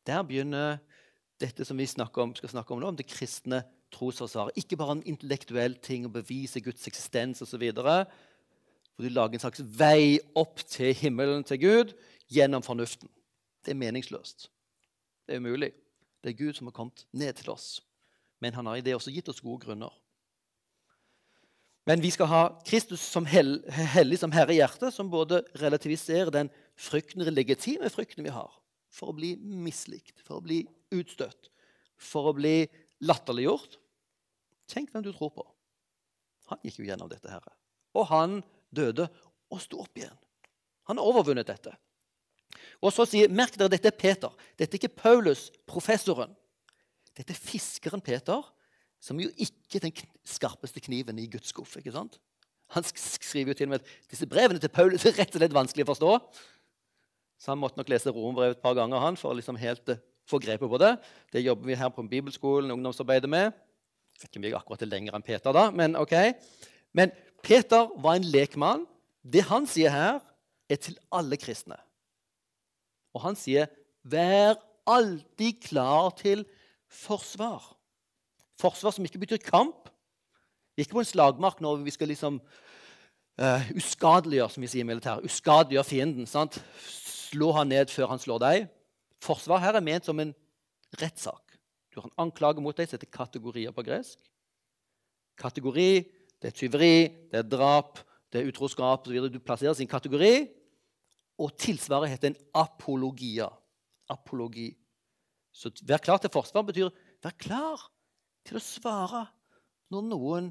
Der 0.09 0.25
begynner 0.25 0.79
dette 1.41 1.65
som 1.65 1.79
vi 1.79 1.87
om, 1.89 2.35
skal 2.35 2.49
snakke 2.49 2.75
om 2.75 2.81
nå, 2.81 2.89
om 2.89 2.97
det 2.97 3.09
kristne 3.09 3.63
trosforsvaret. 3.95 4.57
Ikke 4.57 4.77
bare 4.77 4.99
en 4.99 5.07
intellektuell 5.09 5.77
ting 5.81 6.07
å 6.07 6.13
bevise 6.13 6.61
Guds 6.61 6.87
eksistens 6.89 7.41
osv. 7.45 7.65
Hvor 7.73 9.05
du 9.05 9.09
lager 9.09 9.39
en 9.39 9.45
slags 9.45 9.63
vei 9.63 10.19
opp 10.37 10.61
til 10.69 10.93
himmelen, 10.97 11.45
til 11.45 11.61
Gud, 11.63 11.95
gjennom 12.29 12.65
fornuften. 12.65 13.09
Det 13.65 13.73
er 13.73 13.81
meningsløst. 13.81 14.51
Det 15.27 15.37
er 15.37 15.45
umulig. 15.45 15.73
Det 16.25 16.33
er 16.33 16.41
Gud 16.41 16.59
som 16.59 16.69
har 16.69 16.77
kommet 16.77 17.07
ned 17.13 17.41
til 17.41 17.53
oss. 17.53 17.79
Men 18.41 18.55
han 18.55 18.67
har 18.67 18.77
i 18.77 18.85
det 18.85 18.97
også 18.97 19.13
gitt 19.15 19.29
oss 19.31 19.41
gode 19.45 19.65
grunner. 19.65 19.93
Men 21.89 22.03
vi 22.05 22.11
skal 22.13 22.29
ha 22.29 22.43
Kristus 22.69 23.01
som 23.01 23.25
hell, 23.25 23.63
hellig 23.73 24.19
som 24.21 24.33
herre 24.35 24.53
i 24.53 24.59
hjertet, 24.59 24.93
som 24.93 25.09
både 25.09 25.41
relativiserer 25.57 26.29
den 26.35 26.51
frykten, 26.77 27.25
legitime 27.33 27.89
frykten 27.89 28.27
vi 28.27 28.35
har 28.35 28.51
for 28.93 29.09
å 29.09 29.17
bli 29.17 29.31
mislikt, 29.41 30.21
for 30.27 30.37
å 30.37 30.45
bli 30.45 30.61
utstøtt, 30.93 31.49
for 31.97 32.29
å 32.29 32.35
bli 32.37 32.67
latterliggjort. 33.09 33.79
Tenk 34.69 34.93
hvem 34.93 35.07
du 35.07 35.15
tror 35.15 35.33
på. 35.33 35.47
Han 36.53 36.61
gikk 36.67 36.83
jo 36.83 36.91
gjennom 36.91 37.09
dette. 37.09 37.31
Herre. 37.33 37.57
Og 37.97 38.09
han 38.13 38.43
døde 38.69 39.09
og 39.49 39.65
sto 39.65 39.81
opp 39.81 39.97
igjen. 39.97 40.17
Han 40.93 41.01
har 41.01 41.09
overvunnet 41.09 41.49
dette. 41.49 41.73
Og 42.85 42.93
så 42.93 43.09
sier, 43.09 43.33
Merk 43.33 43.57
dere, 43.57 43.73
dette 43.73 43.89
er 43.89 43.97
Peter. 43.97 44.37
Dette 44.61 44.77
er 44.77 44.83
ikke 44.83 45.01
Paulus, 45.01 45.49
professoren. 45.69 46.37
Dette 47.17 47.33
er 47.33 47.41
fiskeren 47.41 48.05
Peter 48.05 48.45
som 49.01 49.21
jo 49.21 49.31
ikke 49.37 49.79
er 49.79 49.87
den 49.87 49.95
skarpeste 50.27 50.83
kniven 50.83 51.19
i 51.19 51.29
Guds 51.31 51.53
skuff. 51.53 51.77
ikke 51.79 51.95
sant? 51.95 52.19
Han 52.75 52.85
skriver 52.85 53.55
jo 53.55 53.57
til 53.57 53.69
og 53.69 53.75
med 53.77 53.81
at 53.81 54.11
disse 54.11 54.27
brevene 54.29 54.61
til 54.61 54.73
Paulus 54.73 55.07
er 55.09 55.17
rett 55.17 55.33
og 55.33 55.41
slett 55.41 55.57
vanskelig 55.57 55.87
å 55.87 55.91
forstå. 55.93 56.13
Så 57.39 57.53
han 57.53 57.61
måtte 57.61 57.79
nok 57.79 57.89
lese 57.89 58.13
romerbrevet 58.13 58.59
et 58.59 58.63
par 58.65 58.77
ganger 58.77 59.01
han, 59.01 59.17
for 59.17 59.33
å 59.33 59.39
liksom 59.39 59.57
helt 59.61 59.95
uh, 59.95 60.01
få 60.29 60.41
grepet 60.43 60.69
på 60.69 60.81
det. 60.83 60.93
Det 61.33 61.45
jobber 61.45 61.71
vi 61.71 61.79
her 61.79 61.93
på 61.95 62.05
bibelskolen 62.11 62.75
ungdomsarbeidet 62.75 63.31
med. 63.31 63.55
Jeg 64.19 64.25
vet 64.25 64.31
ikke 64.31 64.41
om 64.41 64.47
jeg 64.49 64.59
akkurat 64.59 64.85
er 64.85 64.91
lenger 64.91 65.17
enn 65.17 65.25
Peter, 65.25 65.55
da, 65.55 65.69
men 65.71 65.95
ok. 65.97 66.17
Men 66.99 67.15
Peter 67.47 67.93
var 68.03 68.19
en 68.19 68.27
lekmann. 68.27 68.85
Det 69.23 69.47
han 69.49 69.69
sier 69.71 69.95
her, 69.95 70.19
er 70.69 70.81
til 70.83 70.99
alle 71.15 71.39
kristne. 71.41 71.79
Og 73.17 73.23
han 73.25 73.39
sier, 73.39 73.71
'Vær 74.05 74.59
alltid 74.87 75.63
klar 75.65 76.11
til 76.17 76.45
forsvar'. 76.89 77.78
Forsvar 78.59 78.95
som 78.95 79.07
ikke 79.07 79.23
betyr 79.23 79.43
kamp. 79.45 79.91
Vi 80.75 80.83
er 80.83 80.87
ikke 80.87 80.99
på 80.99 81.05
en 81.05 81.11
slagmark 81.11 81.61
når 81.63 81.83
vi 81.87 81.95
skal 81.95 82.11
liksom 82.11 82.41
uh, 83.43 83.71
uskadeliggjøre 83.79 84.55
som 84.55 84.65
vi 84.65 84.71
sier 84.71 84.87
i 84.87 84.89
militæret, 84.89 85.27
uskadeliggjøre 85.27 85.87
fienden. 85.87 86.27
sant? 86.27 86.61
Slå 87.29 87.53
han 87.57 87.71
ned 87.71 87.91
før 87.93 88.15
han 88.15 88.23
slår 88.23 88.43
deg. 88.45 88.69
Forsvar 89.23 89.63
her 89.63 89.79
er 89.79 89.85
ment 89.85 90.07
som 90.07 90.21
en 90.23 90.35
rettssak. 91.01 91.59
Du 91.91 92.01
har 92.01 92.09
en 92.09 92.27
anklage 92.27 92.63
mot 92.63 92.77
deg 92.77 92.89
som 92.89 92.99
heter 92.99 93.11
kategorier 93.11 93.75
på 93.75 93.85
gresk. 93.87 94.19
Kategori 95.39 95.91
det 96.39 96.53
er 96.53 96.55
tyveri, 96.55 96.97
det 97.31 97.41
er 97.41 97.47
drap, 97.51 97.99
det 98.31 98.41
er 98.41 98.51
utroskap 98.51 99.07
osv. 99.07 99.27
Du 99.33 99.41
plasserer 99.43 99.75
sin 99.75 99.91
kategori. 99.91 100.47
Og 101.39 101.55
tilsvaret 101.59 102.11
heter 102.11 102.33
en 102.33 102.41
apologia. 102.55 103.49
Apologi. 104.11 104.73
Så 105.53 105.71
vær 105.87 106.03
klar 106.03 106.19
til 106.23 106.31
forsvar 106.31 106.67
betyr 106.67 106.91
vær 107.23 107.35
klar 107.39 107.83
til 108.47 108.59
å 108.59 108.65
svare 108.65 109.25
når 109.93 110.09
noen 110.09 110.51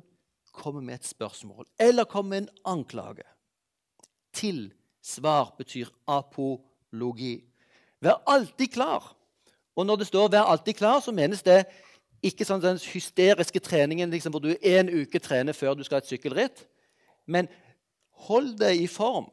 kommer 0.57 0.81
med 0.81 0.99
et 0.99 1.07
spørsmål 1.07 1.67
eller 1.79 2.09
kommer 2.09 2.35
med 2.35 2.47
en 2.47 2.77
anklage. 2.77 3.25
Til 4.33 4.71
svar 5.01 5.53
betyr 5.57 5.89
apologi. 6.07 7.39
Vær 8.01 8.21
alltid 8.27 8.73
klar. 8.73 9.13
Og 9.75 9.85
når 9.85 9.95
det 9.95 10.07
står 10.07 10.29
'vær 10.29 10.49
alltid 10.49 10.75
klar', 10.75 11.01
så 11.01 11.11
menes 11.11 11.43
det 11.43 11.65
ikke 12.23 12.45
sånn 12.45 12.61
den 12.61 12.79
hysteriske 12.81 13.59
treningen 13.59 14.09
liksom, 14.09 14.33
hvor 14.33 14.41
du 14.41 14.55
en 14.61 14.89
uke 14.89 15.19
trener 15.19 15.53
før 15.53 15.77
du 15.77 15.83
skal 15.83 15.99
ha 15.99 16.01
et 16.01 16.09
sykkelritt. 16.09 16.65
Men 17.25 17.47
hold 18.27 18.57
deg 18.57 18.81
i 18.81 18.87
form. 18.87 19.29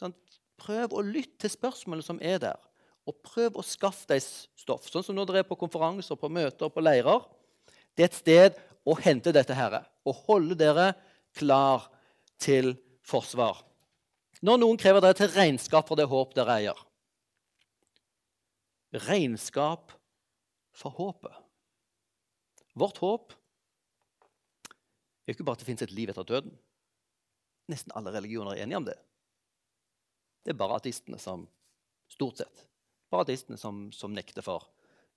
Sånn, 0.00 0.14
prøv 0.60 0.96
å 0.96 1.04
lytte 1.04 1.44
til 1.44 1.50
spørsmålene 1.50 2.06
som 2.06 2.20
er 2.22 2.38
der. 2.38 2.60
Og 3.06 3.18
prøv 3.26 3.58
å 3.60 3.66
skaffe 3.66 4.08
deg 4.08 4.22
stoff. 4.56 4.88
Sånn 4.88 5.04
som 5.04 5.16
når 5.16 5.28
dere 5.28 5.38
er 5.44 5.48
på 5.48 5.58
konferanser, 5.60 6.16
på 6.16 6.30
møter, 6.32 6.72
på 6.72 6.80
leirer. 6.80 7.26
Det 7.94 8.04
er 8.04 8.10
et 8.10 8.18
sted 8.18 8.58
å 8.84 8.96
hente 8.98 9.32
dette 9.32 9.54
her, 9.56 9.78
og 10.04 10.24
holde 10.26 10.56
dere 10.58 10.92
klar 11.38 11.86
til 12.42 12.74
forsvar. 13.04 13.62
Når 14.44 14.60
noen 14.60 14.80
krever 14.80 15.00
dere 15.04 15.16
til 15.16 15.32
regnskap 15.32 15.88
for 15.88 15.98
det 15.98 16.08
håp 16.10 16.34
dere 16.36 16.58
eier 16.58 16.82
Regnskap 18.94 19.90
for 20.74 20.94
håpet. 20.94 21.34
Vårt 22.78 23.00
håp 23.02 23.32
er 25.24 25.34
ikke 25.34 25.46
bare 25.46 25.58
at 25.58 25.64
det 25.64 25.66
fins 25.66 25.82
et 25.82 25.94
liv 25.94 26.12
etter 26.12 26.26
døden. 26.28 26.54
Nesten 27.70 27.94
alle 27.96 28.12
religioner 28.14 28.54
er 28.54 28.62
enige 28.62 28.78
om 28.78 28.86
det. 28.86 28.96
Det 30.44 30.52
er 30.52 30.60
bare 30.60 30.78
ateistene 30.78 31.18
som 31.18 31.46
stort 32.12 32.42
sett, 32.42 32.64
bare 33.10 33.24
ateistene 33.26 33.58
som, 33.58 33.88
som 33.90 34.14
nekter 34.14 34.44
for 34.46 34.68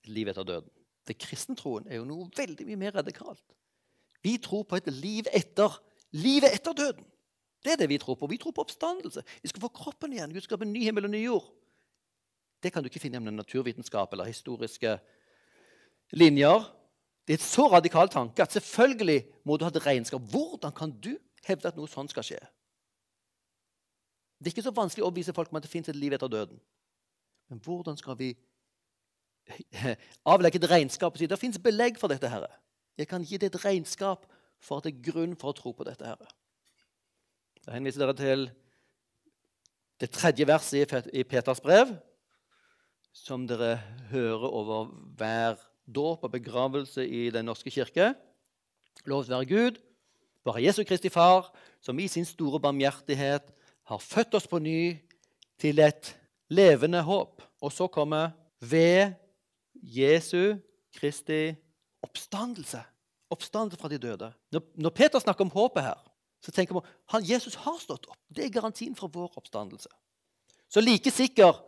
et 0.02 0.10
liv 0.10 0.30
etter 0.32 0.46
døden. 0.48 0.77
Det 1.08 1.16
kristentroen 1.18 1.86
er 1.88 2.00
jo 2.00 2.08
noe 2.08 2.28
veldig 2.36 2.66
mye 2.68 2.80
mer 2.80 2.98
radikalt. 3.00 3.44
Vi 4.22 4.36
tror 4.42 4.66
på 4.68 4.76
et 4.76 4.90
liv 4.92 5.28
etter 5.32 5.78
livet 6.16 6.54
etter 6.54 6.76
døden. 6.76 7.06
Det 7.64 7.74
er 7.74 7.80
det 7.80 7.88
vi 7.90 7.98
tror 7.98 8.16
på. 8.18 8.28
Vi 8.30 8.38
tror 8.38 8.54
på 8.54 8.62
oppstandelse. 8.62 9.22
Vi 9.42 9.50
skal 9.50 9.62
få 9.64 9.70
kroppen 9.74 10.12
igjen. 10.12 10.32
Gud 10.32 10.42
skal 10.42 10.56
skape 10.56 10.66
en 10.68 10.72
ny 10.72 10.84
himmel 10.84 11.08
og 11.08 11.12
ny 11.12 11.24
jord. 11.24 11.48
Det 12.62 12.72
kan 12.72 12.82
du 12.82 12.90
ikke 12.90 13.02
finne 13.02 13.18
gjennom 13.18 13.38
naturvitenskap 13.38 14.12
eller 14.12 14.30
historiske 14.30 14.98
linjer. 16.18 16.66
Det 17.26 17.34
er 17.34 17.40
et 17.40 17.44
så 17.44 17.66
radikal 17.68 18.08
tanke 18.08 18.42
at 18.42 18.54
selvfølgelig 18.54 19.20
må 19.44 19.56
du 19.56 19.66
ha 19.66 19.72
et 19.72 19.86
regnskap. 19.86 20.22
Hvordan 20.30 20.72
kan 20.74 20.94
du 20.94 21.12
hevde 21.46 21.68
at 21.68 21.76
noe 21.76 21.90
sånt 21.90 22.14
skal 22.14 22.26
skje? 22.26 22.40
Det 24.38 24.48
er 24.48 24.54
ikke 24.54 24.68
så 24.68 24.74
vanskelig 24.74 25.02
å 25.02 25.08
overbevise 25.08 25.34
folk 25.34 25.50
om 25.50 25.58
at 25.58 25.66
det 25.66 25.72
fins 25.72 25.90
et 25.90 25.98
liv 25.98 26.14
etter 26.14 26.30
døden. 26.30 26.60
Men 27.50 27.60
hvordan 27.64 27.98
skal 27.98 28.18
vi 28.18 28.32
avlegge 30.32 30.60
et 30.60 30.70
regnskap 30.70 31.14
og 31.14 31.20
si 31.20 31.28
det 31.30 31.40
fins 31.40 31.60
belegg 31.62 32.00
for 32.00 32.12
dette. 32.12 32.30
Herre. 32.30 32.50
Jeg 32.98 33.08
kan 33.10 33.24
gi 33.24 33.38
deg 33.38 33.52
et 33.52 33.64
regnskap 33.64 34.26
for 34.60 34.78
at 34.78 34.88
det 34.88 34.96
er 34.96 35.10
grunn 35.12 35.36
for 35.38 35.52
å 35.52 35.58
tro 35.58 35.72
på 35.76 35.86
dette. 35.86 36.06
Herre. 36.06 36.28
Da 37.64 37.76
henviser 37.76 38.04
dere 38.04 38.16
til 38.18 38.48
det 39.98 40.10
tredje 40.14 40.46
verset 40.46 41.10
i 41.12 41.24
Peters 41.26 41.60
brev, 41.60 41.90
som 43.12 43.46
dere 43.50 43.76
hører 44.12 44.46
over 44.46 44.92
hver 45.18 45.58
dåp 45.88 46.24
og 46.26 46.32
begravelse 46.32 47.02
i 47.02 47.28
Den 47.34 47.48
norske 47.48 47.70
kirke. 47.72 48.12
Lovet 49.06 49.30
være 49.30 49.48
Gud, 49.48 49.78
bare 50.44 50.62
Jesu 50.62 50.84
Kristi 50.84 51.08
Far, 51.08 51.50
som 51.80 51.98
i 51.98 52.08
sin 52.08 52.24
store 52.24 52.60
barmhjertighet 52.60 53.50
har 53.88 53.98
født 53.98 54.34
oss 54.34 54.46
på 54.46 54.58
ny 54.58 54.98
til 55.58 55.80
et 55.82 56.12
levende 56.50 57.02
håp. 57.02 57.42
Og 57.60 57.72
så 57.72 57.86
kommer 57.86 58.30
ved 58.60 59.14
Jesu 59.82 60.58
Kristi 60.94 61.54
oppstandelse. 62.02 62.82
Oppstandelse 63.30 63.80
fra 63.80 63.90
de 63.92 63.98
døde. 63.98 64.32
Når, 64.52 64.90
Peter 64.90 65.18
snakker 65.18 65.44
om 65.44 65.52
håpet 65.52 65.84
her, 65.84 65.98
så 66.42 66.52
tenker 66.54 66.74
man 66.74 66.86
han 67.12 67.26
Jesus 67.26 67.58
har 67.64 67.78
stått 67.82 68.06
opp. 68.08 68.20
Det 68.30 68.44
er 68.44 68.54
garantien 68.54 68.94
for 68.96 69.12
vår 69.12 69.34
oppstandelse. 69.36 69.90
Så 70.68 70.80
like 70.80 71.10
sikker, 71.10 71.58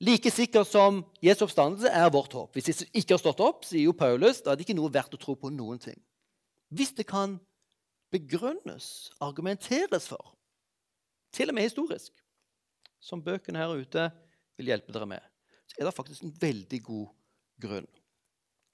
like 0.00 0.30
sikker 0.30 0.66
som 0.68 1.02
Jesu 1.22 1.44
oppstandelse 1.46 1.88
er 1.88 2.10
vårt 2.12 2.32
håp. 2.32 2.52
Hvis 2.52 2.68
Jesus 2.68 2.90
ikke 2.92 3.14
har 3.14 3.22
stått 3.22 3.40
opp, 3.44 3.64
sier 3.68 3.86
jo 3.86 3.96
Paulus, 3.96 4.42
da 4.42 4.52
er 4.52 4.58
det 4.58 4.66
ikke 4.66 4.76
noe 4.78 4.92
verdt 4.92 5.14
å 5.16 5.20
tro 5.20 5.36
på 5.38 5.52
noen 5.54 5.80
ting. 5.80 5.98
Hvis 6.72 6.94
det 6.96 7.06
kan 7.08 7.38
begrunnes, 8.12 9.12
argumenteres 9.20 10.08
for, 10.10 10.34
til 11.32 11.48
og 11.48 11.56
med 11.56 11.68
historisk, 11.68 12.12
som 13.00 13.22
bøkene 13.24 13.58
her 13.58 13.72
ute 13.72 14.10
vil 14.58 14.68
hjelpe 14.72 14.92
dere 14.94 15.08
med, 15.08 15.22
så 15.70 15.80
er 15.80 15.88
det 15.88 15.96
faktisk 15.96 16.24
en 16.26 16.34
veldig 16.40 16.80
god 16.84 17.08
grunn. 17.62 17.88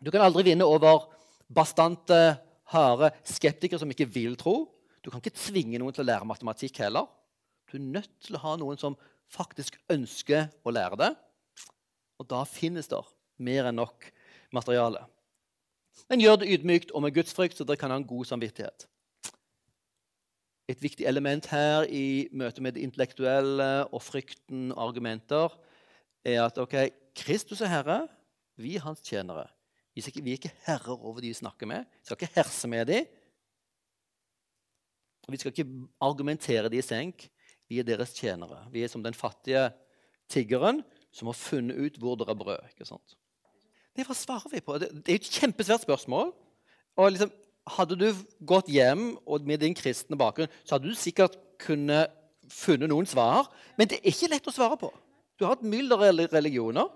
Du 0.02 0.10
kan 0.14 0.22
aldri 0.22 0.46
vinne 0.50 0.66
over 0.66 1.08
bastante, 1.48 2.38
harde 2.68 3.10
skeptikere 3.26 3.80
som 3.80 3.90
ikke 3.90 4.08
vil 4.12 4.36
tro. 4.38 4.68
Du 5.02 5.10
kan 5.10 5.22
ikke 5.22 5.36
tvinge 5.36 5.78
noen 5.80 5.94
til 5.94 6.04
å 6.04 6.10
lære 6.10 6.28
matematikk 6.28 6.82
heller. 6.84 7.08
Du 7.68 7.78
er 7.78 7.86
nødt 7.96 8.12
til 8.24 8.36
å 8.36 8.42
ha 8.42 8.56
noen 8.60 8.80
som 8.80 8.96
faktisk 9.32 9.78
ønsker 9.92 10.48
å 10.64 10.72
lære 10.72 10.98
det. 11.00 11.12
Og 12.18 12.28
da 12.28 12.42
finnes 12.48 12.88
det 12.90 13.00
mer 13.38 13.68
enn 13.70 13.78
nok 13.78 14.08
materiale. 14.54 15.04
Men 16.08 16.22
gjør 16.22 16.40
det 16.40 16.52
ydmykt 16.54 16.92
og 16.94 17.04
med 17.04 17.16
gudsfrykt, 17.16 17.58
så 17.58 17.66
dere 17.66 17.80
kan 17.80 17.92
ha 17.92 17.98
en 17.98 18.06
god 18.06 18.28
samvittighet. 18.30 18.86
Et 20.68 20.82
viktig 20.82 21.06
element 21.08 21.46
her 21.48 21.86
i 21.88 22.28
møte 22.36 22.62
med 22.64 22.76
det 22.76 22.84
intellektuelle 22.84 23.88
og 23.88 24.02
frykten 24.04 24.68
og 24.74 24.90
argumenter 24.90 25.54
er 26.28 26.42
at 26.44 26.58
ok, 26.60 26.76
Kristus 27.16 27.62
er 27.64 27.72
Herre, 27.72 28.02
vi 28.62 28.76
er 28.76 28.84
hans 28.84 29.02
tjenere. 29.04 29.46
Vi 29.94 30.02
er 30.02 30.34
ikke, 30.34 30.50
er 30.50 30.66
herrer 30.66 30.98
over 30.98 31.22
de 31.22 31.30
vi 31.32 31.38
snakker 31.38 31.66
med. 31.66 31.86
Vi 32.00 32.06
skal 32.08 32.18
ikke 32.20 32.34
herse 32.36 32.68
med 32.70 32.86
dem. 32.86 33.06
Og 35.26 35.34
vi 35.34 35.40
skal 35.40 35.52
ikke 35.52 35.70
argumentere 36.00 36.70
de 36.72 36.78
i 36.78 36.84
senk. 36.84 37.26
Vi 37.68 37.80
er 37.80 37.86
deres 37.86 38.14
tjenere. 38.16 38.62
Vi 38.72 38.82
er 38.82 38.88
som 38.88 39.02
den 39.04 39.16
fattige 39.16 39.68
tiggeren 40.30 40.82
som 41.12 41.28
har 41.28 41.36
funnet 41.36 41.76
ut 41.76 41.98
hvor 42.00 42.16
det 42.16 42.28
er 42.28 42.38
brød. 42.38 42.70
ikke 42.70 42.86
sant? 42.88 43.16
Det 43.96 44.06
hva 44.06 44.14
svarer 44.14 44.52
vi 44.52 44.62
på? 44.62 44.78
Det 44.78 45.10
er 45.10 45.18
et 45.18 45.32
kjempesvært 45.40 45.82
spørsmål. 45.82 46.30
Og 46.98 47.12
liksom, 47.12 47.32
hadde 47.76 47.98
du 47.98 48.06
gått 48.46 48.70
hjem 48.70 49.16
og 49.26 49.46
med 49.46 49.60
din 49.64 49.74
kristne 49.76 50.16
bakgrunn, 50.18 50.50
så 50.64 50.76
hadde 50.76 50.88
du 50.88 50.96
sikkert 50.96 51.36
kunnet 51.60 52.14
funnet 52.48 52.88
noen 52.90 53.08
svar. 53.08 53.50
Men 53.76 53.90
det 53.90 53.98
er 53.98 54.12
ikke 54.12 54.30
lett 54.32 54.48
å 54.48 54.54
svare 54.54 54.78
på. 54.80 54.92
Du 55.38 55.44
har 55.46 55.58
et 55.58 55.66
mylder 55.66 56.06
av 56.08 56.22
religioner. 56.32 56.88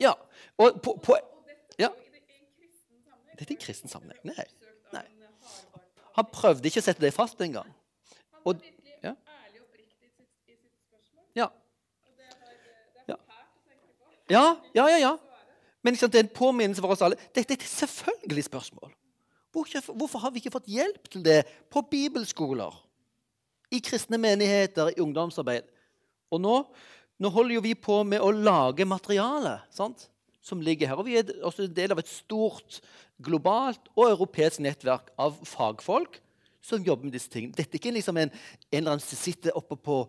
Ja. 0.00 0.12
Og 0.58 0.80
på, 0.82 0.96
på 1.02 1.16
ja. 1.78 1.90
Dette 3.34 3.50
er 3.50 3.56
en 3.56 3.62
kristen 3.62 3.90
sammenheng. 3.90 4.20
Nei. 4.24 4.46
Nei. 4.94 5.04
Han 6.14 6.26
prøvde 6.30 6.70
ikke 6.70 6.82
å 6.82 6.86
sette 6.86 7.02
det 7.02 7.14
fast 7.14 7.40
engang. 7.42 7.70
Og, 8.46 8.62
ja. 9.02 9.14
Ja. 11.34 11.48
Ja. 13.08 13.18
ja, 14.30 14.44
ja, 14.74 14.88
ja. 14.94 14.98
ja. 15.08 15.14
Men 15.84 15.98
sant, 16.00 16.14
det 16.14 16.22
er 16.22 16.28
en 16.28 16.36
påminnelse 16.36 16.80
for 16.80 16.94
oss 16.94 17.02
alle. 17.04 17.18
Dette 17.36 17.52
er 17.52 17.58
et 17.58 17.68
selvfølgelig 17.68 18.46
spørsmål. 18.46 18.94
Hvorfor 19.54 20.18
har 20.18 20.32
vi 20.32 20.40
ikke 20.40 20.54
fått 20.54 20.70
hjelp 20.70 21.10
til 21.12 21.22
det 21.26 21.42
på 21.70 21.82
bibelskoler? 21.90 22.74
I 23.74 23.82
kristne 23.84 24.18
menigheter, 24.18 24.94
i 24.94 25.02
ungdomsarbeid? 25.02 25.68
Og 26.32 26.40
nå, 26.42 26.56
nå 27.22 27.30
holder 27.30 27.58
jo 27.58 27.64
vi 27.64 27.74
på 27.78 28.00
med 28.06 28.22
å 28.22 28.32
lage 28.34 28.86
materiale 28.88 29.60
sant? 29.74 30.08
som 30.44 30.60
ligger 30.60 30.90
her. 30.90 31.00
Og 31.00 31.06
vi 31.08 31.16
er 31.16 31.30
også 31.40 31.64
en 31.64 31.72
del 31.72 31.94
av 31.94 32.02
et 32.02 32.10
stort 32.10 32.82
globalt 33.24 33.88
og 33.94 34.10
europeisk 34.10 34.60
nettverk 34.64 35.08
av 35.20 35.38
fagfolk 35.48 36.18
som 36.64 36.84
jobber 36.84 37.08
med 37.08 37.14
disse 37.16 37.30
tingene. 37.32 37.56
Dette 37.56 37.76
er 37.76 37.80
ikke 37.80 37.92
liksom 37.92 38.18
en, 38.20 38.32
en 38.32 38.78
eller 38.78 38.94
annen 38.94 39.04
som 39.04 39.20
sitter 39.20 39.56
oppe 39.56 39.76
på 39.80 40.02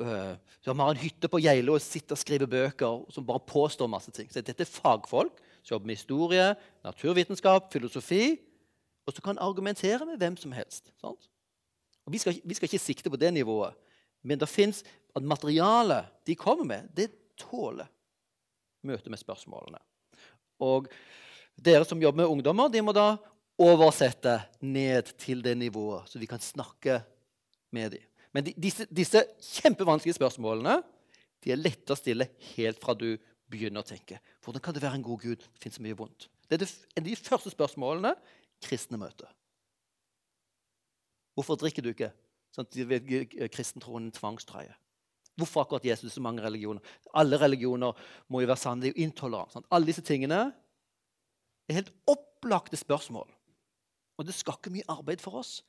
øh, 0.00 0.32
som 0.64 0.80
har 0.80 0.92
en 0.92 1.00
hytte 1.00 1.28
på 1.28 1.40
Geilo 1.42 1.76
og 1.76 1.84
sitter 1.84 2.16
og 2.16 2.20
skriver 2.20 2.50
bøker 2.50 3.04
som 3.12 3.26
bare 3.26 3.44
påstår 3.48 3.90
masse 3.90 4.12
ting. 4.14 4.28
Så 4.32 4.44
dette 4.44 4.64
er 4.64 4.72
fagfolk 4.72 5.40
som 5.62 5.76
jobber 5.76 5.92
med 5.92 6.00
historie, 6.00 6.48
naturvitenskap, 6.84 7.70
filosofi 7.72 8.36
og 9.06 9.16
som 9.16 9.24
kan 9.24 9.40
argumentere 9.42 10.06
med 10.06 10.20
hvem 10.20 10.36
som 10.38 10.52
helst. 10.54 10.92
Vi 12.08 12.20
skal, 12.20 12.36
vi, 12.44 12.54
skal, 12.54 12.68
ikke 12.68 12.82
sikte 12.82 13.10
på 13.10 13.18
det 13.20 13.32
nivået, 13.34 13.74
men 14.22 14.40
det 14.40 14.50
fins 14.50 14.82
at 15.14 15.26
materialet 15.26 16.08
de 16.26 16.36
kommer 16.38 16.68
med, 16.68 16.88
det 16.94 17.10
tåler 17.40 17.90
møte 18.86 19.10
med 19.12 19.20
spørsmålene. 19.20 19.80
Og 20.62 20.88
dere 21.58 21.86
som 21.86 22.00
jobber 22.02 22.22
med 22.22 22.32
ungdommer, 22.32 22.70
de 22.72 22.82
må 22.84 22.94
da 22.96 23.16
oversette 23.62 24.38
ned 24.64 25.12
til 25.20 25.42
det 25.44 25.54
nivået, 25.58 26.08
så 26.08 26.18
vi 26.18 26.30
kan 26.30 26.42
snakke 26.42 27.00
med 27.74 27.94
dem. 27.96 28.08
Men 28.32 28.46
de, 28.46 28.54
disse, 28.56 28.86
disse, 28.88 29.20
kjempevanskelige 29.60 30.16
spørsmålene 30.16 30.78
de 31.42 31.52
er 31.52 31.60
lette 31.60 31.92
å 31.92 31.98
stille 31.98 32.30
helt 32.54 32.80
fra 32.80 32.94
du 32.96 33.10
begynner 33.52 33.82
å 33.82 33.86
tenke. 33.86 34.22
Hvordan 34.44 34.62
kan 34.64 34.74
det 34.76 34.82
være 34.84 35.00
en 35.00 35.04
god 35.04 35.20
Gud? 35.20 35.42
Det 35.42 35.60
fins 35.64 35.76
så 35.76 35.84
mye 35.84 35.98
vondt. 35.98 36.30
Det 36.48 36.56
er 36.56 36.64
det, 36.64 36.70
de 37.04 37.16
første 37.18 37.52
spørsmålene 37.52 38.14
kristne 38.62 39.00
møter. 39.00 39.28
Hvorfor 41.36 41.58
drikker 41.60 41.84
du 41.84 41.90
ikke? 41.92 42.12
Sånn 42.52 42.68
Kristentroen 43.52 44.08
en 44.08 44.14
tvangstrøye. 44.14 44.74
Hvorfor 45.40 45.64
akkurat 45.64 45.86
Jesus 45.88 46.12
så 46.12 46.20
mange 46.20 46.42
religioner? 46.44 46.84
Alle 47.16 47.38
religioner 47.40 47.96
må 48.28 48.42
jo 48.42 48.50
være 48.50 48.60
sanne. 48.60 48.84
Det 48.84 48.90
er 48.90 48.98
jo 48.98 49.06
intolerant. 49.06 49.64
Alle 49.72 49.88
disse 49.88 50.04
tingene 50.04 50.42
er 51.68 51.78
helt 51.78 51.92
opplagte 52.10 52.76
spørsmål. 52.76 53.30
Og 54.20 54.28
det 54.28 54.36
skal 54.36 54.58
ikke 54.58 54.74
mye 54.74 54.90
arbeid 54.92 55.22
for 55.24 55.40
oss 55.40 55.62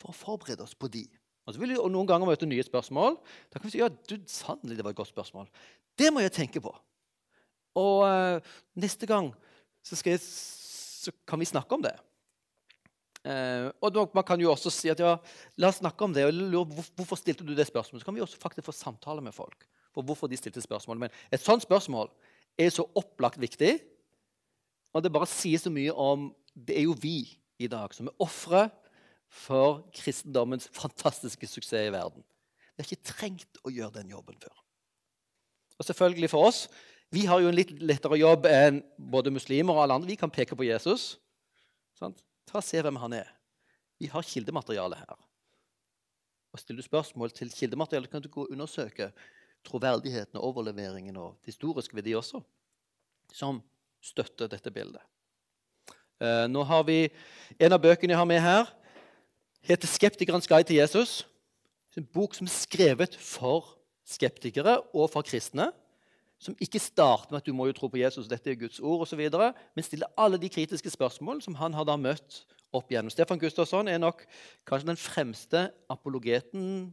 for 0.00 0.10
å 0.10 0.16
forberede 0.16 0.64
oss 0.64 0.74
på 0.74 0.88
de. 0.90 1.04
Og 1.44 1.54
så 1.54 1.60
vil 1.60 1.74
vi 1.74 1.80
noen 1.92 2.08
ganger 2.08 2.30
møte 2.30 2.48
nye 2.48 2.64
spørsmål. 2.64 3.18
Da 3.50 3.58
kan 3.58 3.68
vi 3.68 3.74
si 3.74 3.82
ja, 3.82 3.90
du, 3.90 4.16
sannelig, 4.30 4.78
det 4.78 4.86
var 4.86 4.94
et 4.94 5.00
godt 5.02 5.12
spørsmål. 5.12 5.50
Det 5.98 6.08
må 6.14 6.22
jeg 6.22 6.34
tenke 6.34 6.62
på. 6.64 6.72
Og 7.78 8.04
uh, 8.06 8.54
neste 8.78 9.08
gang 9.08 9.32
så, 9.84 9.98
jeg, 10.06 10.22
så 10.22 11.12
kan 11.28 11.40
vi 11.42 11.50
snakke 11.50 11.76
om 11.76 11.84
det. 11.84 11.94
Eh, 13.22 13.70
og 13.80 14.14
Man 14.14 14.24
kan 14.24 14.40
jo 14.40 14.50
også 14.50 14.70
si 14.70 14.88
at 14.90 14.98
ja, 14.98 15.16
la 15.56 15.68
oss 15.68 15.78
snakke 15.78 16.04
om 16.04 16.12
det. 16.14 16.24
og 16.26 16.32
lure, 16.32 16.64
Hvorfor 16.96 17.16
stilte 17.16 17.44
du 17.44 17.54
det 17.54 17.66
spørsmålet? 17.66 18.02
Så 18.02 18.04
kan 18.04 18.14
vi 18.14 18.20
også 18.20 18.38
faktisk 18.38 18.66
få 18.66 18.72
samtale 18.72 19.22
med 19.22 19.32
folk 19.32 19.66
for 19.94 20.02
hvorfor 20.02 20.26
de 20.26 20.36
stilte 20.36 20.60
spørsmålet. 20.60 21.00
Men 21.00 21.10
et 21.32 21.40
sånt 21.40 21.62
spørsmål 21.62 22.10
er 22.58 22.70
så 22.70 22.86
opplagt 22.94 23.40
viktig, 23.40 23.78
og 24.92 25.02
det 25.02 25.12
bare 25.12 25.28
sier 25.28 25.58
så 25.58 25.70
mye 25.72 25.92
om 25.92 26.34
Det 26.52 26.76
er 26.76 26.82
jo 26.84 26.92
vi 26.92 27.38
i 27.58 27.66
dag 27.66 27.94
som 27.94 28.10
er 28.10 28.18
ofre 28.20 28.66
for 29.32 29.86
kristendommens 29.96 30.68
fantastiske 30.68 31.46
suksess 31.48 31.88
i 31.88 31.92
verden. 31.92 32.20
Vi 32.76 32.82
har 32.82 32.90
ikke 32.90 33.08
trengt 33.08 33.60
å 33.64 33.72
gjøre 33.72 34.02
den 34.02 34.10
jobben 34.12 34.36
før. 34.36 34.52
Og 35.78 35.86
selvfølgelig 35.88 36.30
for 36.30 36.50
oss 36.50 36.68
Vi 37.12 37.24
har 37.24 37.40
jo 37.40 37.48
en 37.48 37.56
litt 37.56 37.72
lettere 37.80 38.16
jobb 38.16 38.46
enn 38.48 38.82
både 38.96 39.32
muslimer 39.32 39.76
og 39.76 39.82
alle 39.82 39.94
andre. 39.94 40.08
Vi 40.08 40.16
kan 40.16 40.30
peke 40.32 40.56
på 40.56 40.64
Jesus. 40.64 41.18
Sant? 41.96 42.22
Ta 42.52 42.60
og 42.60 42.66
Se 42.66 42.80
hvem 42.84 42.98
han 43.00 43.14
er. 43.16 43.28
Vi 43.96 44.10
har 44.12 44.26
kildemateriale 44.28 44.98
her. 45.00 45.14
Og 46.52 46.60
Stiller 46.60 46.82
du 46.82 46.84
spørsmål 46.84 47.30
til 47.32 47.48
kildematerialet, 47.48 48.10
kan 48.12 48.20
du 48.20 48.28
gå 48.28 48.44
og 48.44 48.52
undersøke 48.52 49.08
troverdigheten 49.64 50.36
og 50.36 50.50
overleveringen 50.50 51.16
og 51.16 51.38
det 51.40 51.54
historiske 51.54 51.96
ved 51.96 52.04
de 52.04 52.16
også, 52.18 52.42
som 53.32 53.62
støtter 54.04 54.50
dette 54.52 54.70
bildet. 54.70 55.00
Uh, 56.20 56.44
nå 56.50 56.62
har 56.68 56.82
vi 56.84 57.08
En 57.58 57.72
av 57.72 57.80
bøkene 57.80 58.12
jeg 58.12 58.18
har 58.18 58.28
med 58.28 58.40
her, 58.40 58.68
heter 59.62 59.88
'Skeptikerens 59.88 60.46
guide 60.46 60.68
til 60.68 60.82
Jesus'. 60.82 61.24
En 61.96 62.04
bok 62.04 62.34
som 62.34 62.46
er 62.46 62.50
skrevet 62.50 63.16
for 63.16 63.78
skeptikere 64.04 64.80
og 64.92 65.10
for 65.10 65.22
kristne 65.22 65.72
som 66.42 66.56
ikke 66.58 66.80
starter 66.82 67.30
med 67.30 67.38
at 67.38 67.46
du 67.46 67.54
må 67.54 67.68
jo 67.68 67.76
tro 67.76 67.88
på 67.90 68.00
Jesus, 68.00 68.26
dette 68.30 68.50
er 68.50 68.58
Guds 68.58 68.80
ord 68.82 69.04
osv., 69.04 69.20
men 69.30 69.86
stiller 69.86 70.10
alle 70.18 70.40
de 70.42 70.50
kritiske 70.50 70.90
spørsmål 70.90 71.42
som 71.44 71.54
han 71.60 71.74
har 71.78 71.86
da 71.86 71.94
møtt 72.00 72.42
opp 72.74 72.90
igjennom. 72.90 73.12
Stefan 73.12 73.38
Gustavsson 73.38 73.88
er 73.88 74.00
nok 74.02 74.24
kanskje 74.66 74.90
den 74.90 74.98
fremste 74.98 75.68
apologeten, 75.92 76.90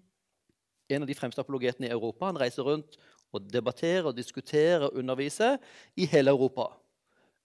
en 0.89 1.05
av 1.05 1.09
de 1.09 1.17
fremste 1.17 1.41
apologetene 1.41 1.89
i 1.89 1.93
Europa. 1.93 2.29
Han 2.29 2.39
reiser 2.41 2.65
rundt 2.67 2.97
og 3.33 3.45
debatterer 3.49 4.09
og 4.09 4.17
diskuterer 4.17 4.87
og 4.87 4.97
underviser 4.97 5.57
i 5.97 6.05
hele 6.09 6.33
Europa. 6.33 6.69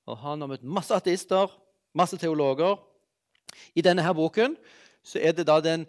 Og 0.09 0.19
han 0.21 0.45
har 0.45 0.51
møtt 0.51 0.65
masse 0.65 0.93
ateister, 0.97 1.53
masse 1.97 2.19
teologer. 2.21 2.77
I 3.77 3.85
denne 3.85 4.05
her 4.05 4.17
boken 4.17 4.57
så 5.05 5.21
er 5.21 5.37
det 5.37 5.47
da 5.49 5.61
den, 5.61 5.87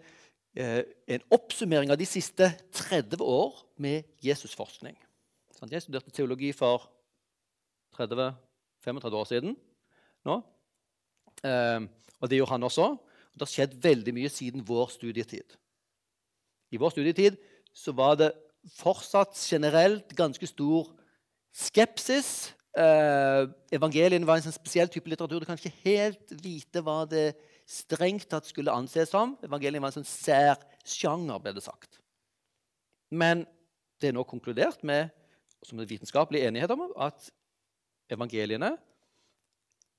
eh, 0.56 0.84
en 1.08 1.24
oppsummering 1.30 1.90
av 1.90 1.98
de 1.98 2.06
siste 2.06 2.52
30 2.72 3.20
år 3.20 3.64
med 3.76 4.04
Jesusforskning. 4.22 4.96
Jeg 5.56 5.82
studerte 5.82 6.12
teologi 6.12 6.52
for 6.52 6.84
30-35 7.96 9.16
år 9.16 9.28
siden 9.28 9.56
nå. 10.26 10.40
Eh, 11.46 11.86
og 12.20 12.30
det 12.30 12.40
gjorde 12.40 12.56
han 12.56 12.66
også. 12.68 12.88
Det 13.36 13.44
har 13.44 13.52
skjedd 13.52 13.78
veldig 13.82 14.14
mye 14.16 14.32
siden 14.32 14.64
vår 14.66 14.92
studietid. 14.92 15.56
I 16.72 16.80
vår 16.80 16.92
studietid 16.92 17.38
så 17.76 17.92
var 17.96 18.16
det 18.20 18.32
fortsatt 18.76 19.36
generelt 19.38 20.12
ganske 20.16 20.48
stor 20.48 20.90
skepsis. 21.54 22.52
Eh, 22.76 23.44
evangelien 23.72 24.26
var 24.28 24.40
en 24.40 24.48
sånn 24.48 24.56
spesiell 24.56 24.90
type 24.92 25.08
litteratur. 25.08 25.40
Du 25.40 25.48
kan 25.48 25.60
ikke 25.60 25.84
helt 25.86 26.32
vite 26.42 26.82
hva 26.84 27.04
det 27.08 27.30
strengt 27.66 28.28
tatt 28.30 28.48
skulle 28.48 28.74
anses 28.74 29.12
som. 29.12 29.36
Evangelien 29.44 29.82
var 29.82 29.92
en 29.92 30.02
sånn 30.02 30.08
sær 30.08 30.60
sjanger, 30.86 31.40
ble 31.42 31.54
det 31.56 31.64
sagt. 31.64 32.00
Men 33.10 33.44
det 34.00 34.10
er 34.10 34.16
nå 34.16 34.26
konkludert 34.28 34.82
med 34.86 35.12
som 35.66 35.78
det 35.78 35.86
er 35.86 35.96
vitenskapelig 35.96 36.44
enighet 36.46 36.72
om, 36.74 36.86
at 36.94 37.30
evangeliene 38.12 38.76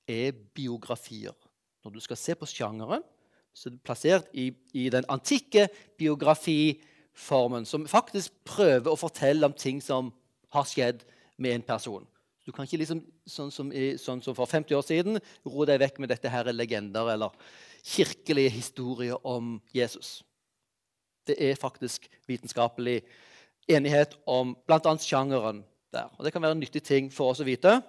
er 0.07 0.31
biografier. 0.55 1.35
Når 1.83 1.95
du 1.95 1.99
skal 2.03 2.19
se 2.19 2.35
på 2.39 2.47
sjangeren, 2.47 3.03
så 3.51 3.67
er 3.67 3.75
det 3.75 3.83
plassert 3.83 4.29
i, 4.37 4.51
i 4.77 4.87
den 4.93 5.07
antikke 5.11 5.67
biografiformen, 5.99 7.65
som 7.67 7.87
faktisk 7.89 8.35
prøver 8.47 8.93
å 8.93 8.99
fortelle 8.99 9.49
om 9.49 9.55
ting 9.57 9.81
som 9.83 10.13
har 10.55 10.67
skjedd 10.69 11.03
med 11.41 11.57
en 11.57 11.65
person. 11.67 12.05
Du 12.47 12.53
kan 12.55 12.63
ikke 12.63 12.79
liksom, 12.79 13.01
sånn 13.27 13.49
som, 13.51 13.71
i, 13.75 13.97
sånn 13.99 14.21
som 14.23 14.35
for 14.37 14.47
50 14.47 14.77
år 14.77 14.85
siden 14.87 15.19
ro 15.43 15.65
deg 15.67 15.81
vekk 15.83 15.97
med 15.99 16.13
dette 16.13 16.31
her 16.31 16.47
legender 16.53 17.09
eller 17.11 17.35
kirkelige 17.83 18.53
historier 18.55 19.19
om 19.27 19.57
Jesus. 19.75 20.21
Det 21.27 21.35
er 21.43 21.59
faktisk 21.59 22.07
vitenskapelig 22.29 23.01
enighet 23.67 24.15
om 24.25 24.55
bl.a. 24.67 24.95
sjangeren 25.01 25.63
der. 25.93 26.09
Og 26.17 26.25
Det 26.25 26.33
kan 26.33 26.41
være 26.41 26.57
en 26.57 26.63
nyttig 26.63 26.83
ting 26.83 27.11
for 27.13 27.31
oss 27.31 27.41
å 27.43 27.47
vite. 27.47 27.79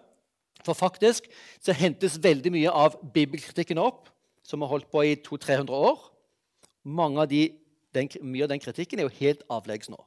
For 0.66 0.74
faktisk 0.74 1.28
så 1.62 1.74
hentes 1.76 2.18
veldig 2.22 2.52
mye 2.54 2.74
av 2.74 2.98
bibelkritikken 3.14 3.78
opp, 3.78 4.08
som 4.42 4.62
har 4.64 4.72
holdt 4.72 4.90
på 4.90 5.04
i 5.06 5.16
200-300 5.22 5.74
år. 5.74 5.98
Av 6.88 7.26
de, 7.28 7.42
den, 7.94 8.08
mye 8.22 8.46
av 8.46 8.52
den 8.54 8.62
kritikken 8.62 8.98
er 8.98 9.06
jo 9.08 9.18
helt 9.20 9.44
avleggs 9.52 9.90
nå. 9.92 9.98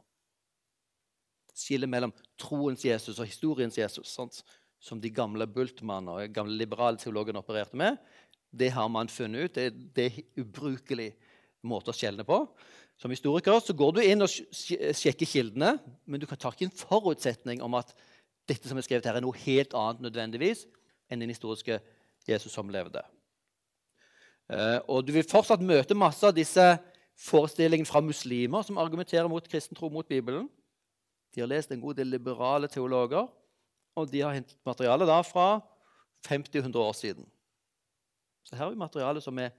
Skillet 1.55 1.89
mellom 1.91 2.13
troens 2.39 2.84
Jesus 2.84 3.19
og 3.19 3.27
historiens 3.29 3.77
Jesus, 3.77 4.12
sant? 4.12 4.41
som 4.81 4.97
de 4.97 5.12
gamle 5.13 5.45
Bultmann 5.45 6.07
og 6.10 6.31
gamle 6.34 6.57
liberale 6.57 6.97
teologene 6.97 7.38
opererte 7.43 7.77
med, 7.77 7.99
det 8.49 8.71
har 8.73 8.88
man 8.89 9.12
funnet 9.13 9.45
ut. 9.45 9.53
Det, 9.53 9.67
det 9.93 10.07
er 10.07 10.41
ubrukelig 10.41 11.12
måte 11.62 11.93
å 11.93 11.95
skjelne 11.95 12.25
på. 12.25 12.39
Som 13.01 13.09
historiker 13.09 13.57
så 13.65 13.73
går 13.73 13.95
du 13.95 14.03
inn 14.05 14.21
og 14.21 14.29
sjekker 14.29 15.25
kildene, 15.25 15.73
men 16.05 16.21
du 16.21 16.27
kan 16.29 16.37
ta 16.37 16.51
ikke 16.53 16.67
en 16.67 16.75
forutsetning 16.83 17.63
om 17.65 17.79
at 17.79 17.95
dette 18.49 18.69
som 18.69 18.77
er 18.77 18.85
skrevet 18.85 19.07
her, 19.07 19.17
er 19.17 19.25
noe 19.25 19.37
helt 19.41 19.73
annet 19.77 20.03
nødvendigvis 20.05 20.67
enn 21.09 21.23
den 21.23 21.33
historiske 21.33 21.79
Jesus 22.29 22.53
som 22.53 22.69
levde. 22.69 23.01
Eh, 24.51 24.79
og 24.85 25.05
du 25.07 25.13
vil 25.15 25.25
fortsatt 25.25 25.63
møte 25.65 25.97
masse 25.97 26.27
av 26.27 26.35
disse 26.37 26.65
forestillingene 27.21 27.89
fra 27.89 28.03
muslimer 28.05 28.65
som 28.67 28.79
argumenterer 28.81 29.29
mot 29.31 29.47
kristen 29.49 29.77
tro 29.77 29.89
mot 29.89 30.07
Bibelen. 30.07 30.49
De 31.33 31.41
har 31.41 31.49
lest 31.49 31.71
en 31.71 31.81
god 31.81 31.97
del 31.97 32.11
liberale 32.11 32.69
teologer, 32.69 33.29
og 33.95 34.09
de 34.11 34.21
har 34.21 34.35
hentet 34.35 34.59
materiale 34.67 35.07
da 35.07 35.21
fra 35.25 35.61
50-100 36.27 36.77
år 36.77 36.93
siden. 36.97 37.25
Så 38.43 38.55
her 38.55 38.65
har 38.65 38.73
vi 38.73 38.81
materiale 38.81 39.21
som 39.23 39.37
er 39.39 39.53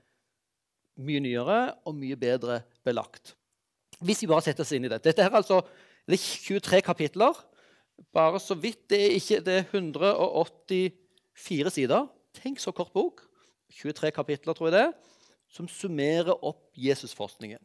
mye 0.99 1.21
nyere 1.23 1.59
og 1.87 1.95
mye 1.97 2.17
bedre 2.19 2.61
belagt. 2.85 3.33
Hvis 4.03 4.21
vi 4.21 4.29
bare 4.29 4.43
setter 4.45 4.65
oss 4.65 4.73
inn 4.75 4.85
i 4.85 4.91
det. 4.91 5.01
Dette 5.05 5.23
er 5.23 5.33
altså 5.33 5.61
det 6.07 6.17
er 6.17 6.23
23 6.23 6.81
kapitler. 6.83 7.37
Bare 8.13 8.39
så 8.39 8.55
vidt. 8.59 8.89
Det 8.89 8.99
er, 8.99 9.11
ikke, 9.17 9.39
det 9.45 9.53
er 9.53 9.63
184 9.71 11.71
sider. 11.71 12.07
Tenk 12.35 12.59
så 12.59 12.71
kort 12.75 12.91
bok. 12.93 13.23
23 13.73 14.11
kapitler, 14.11 14.53
tror 14.53 14.69
jeg 14.69 14.75
det, 14.75 14.93
som 15.49 15.67
summerer 15.69 16.35
opp 16.45 16.69
Jesusforskningen. 16.77 17.61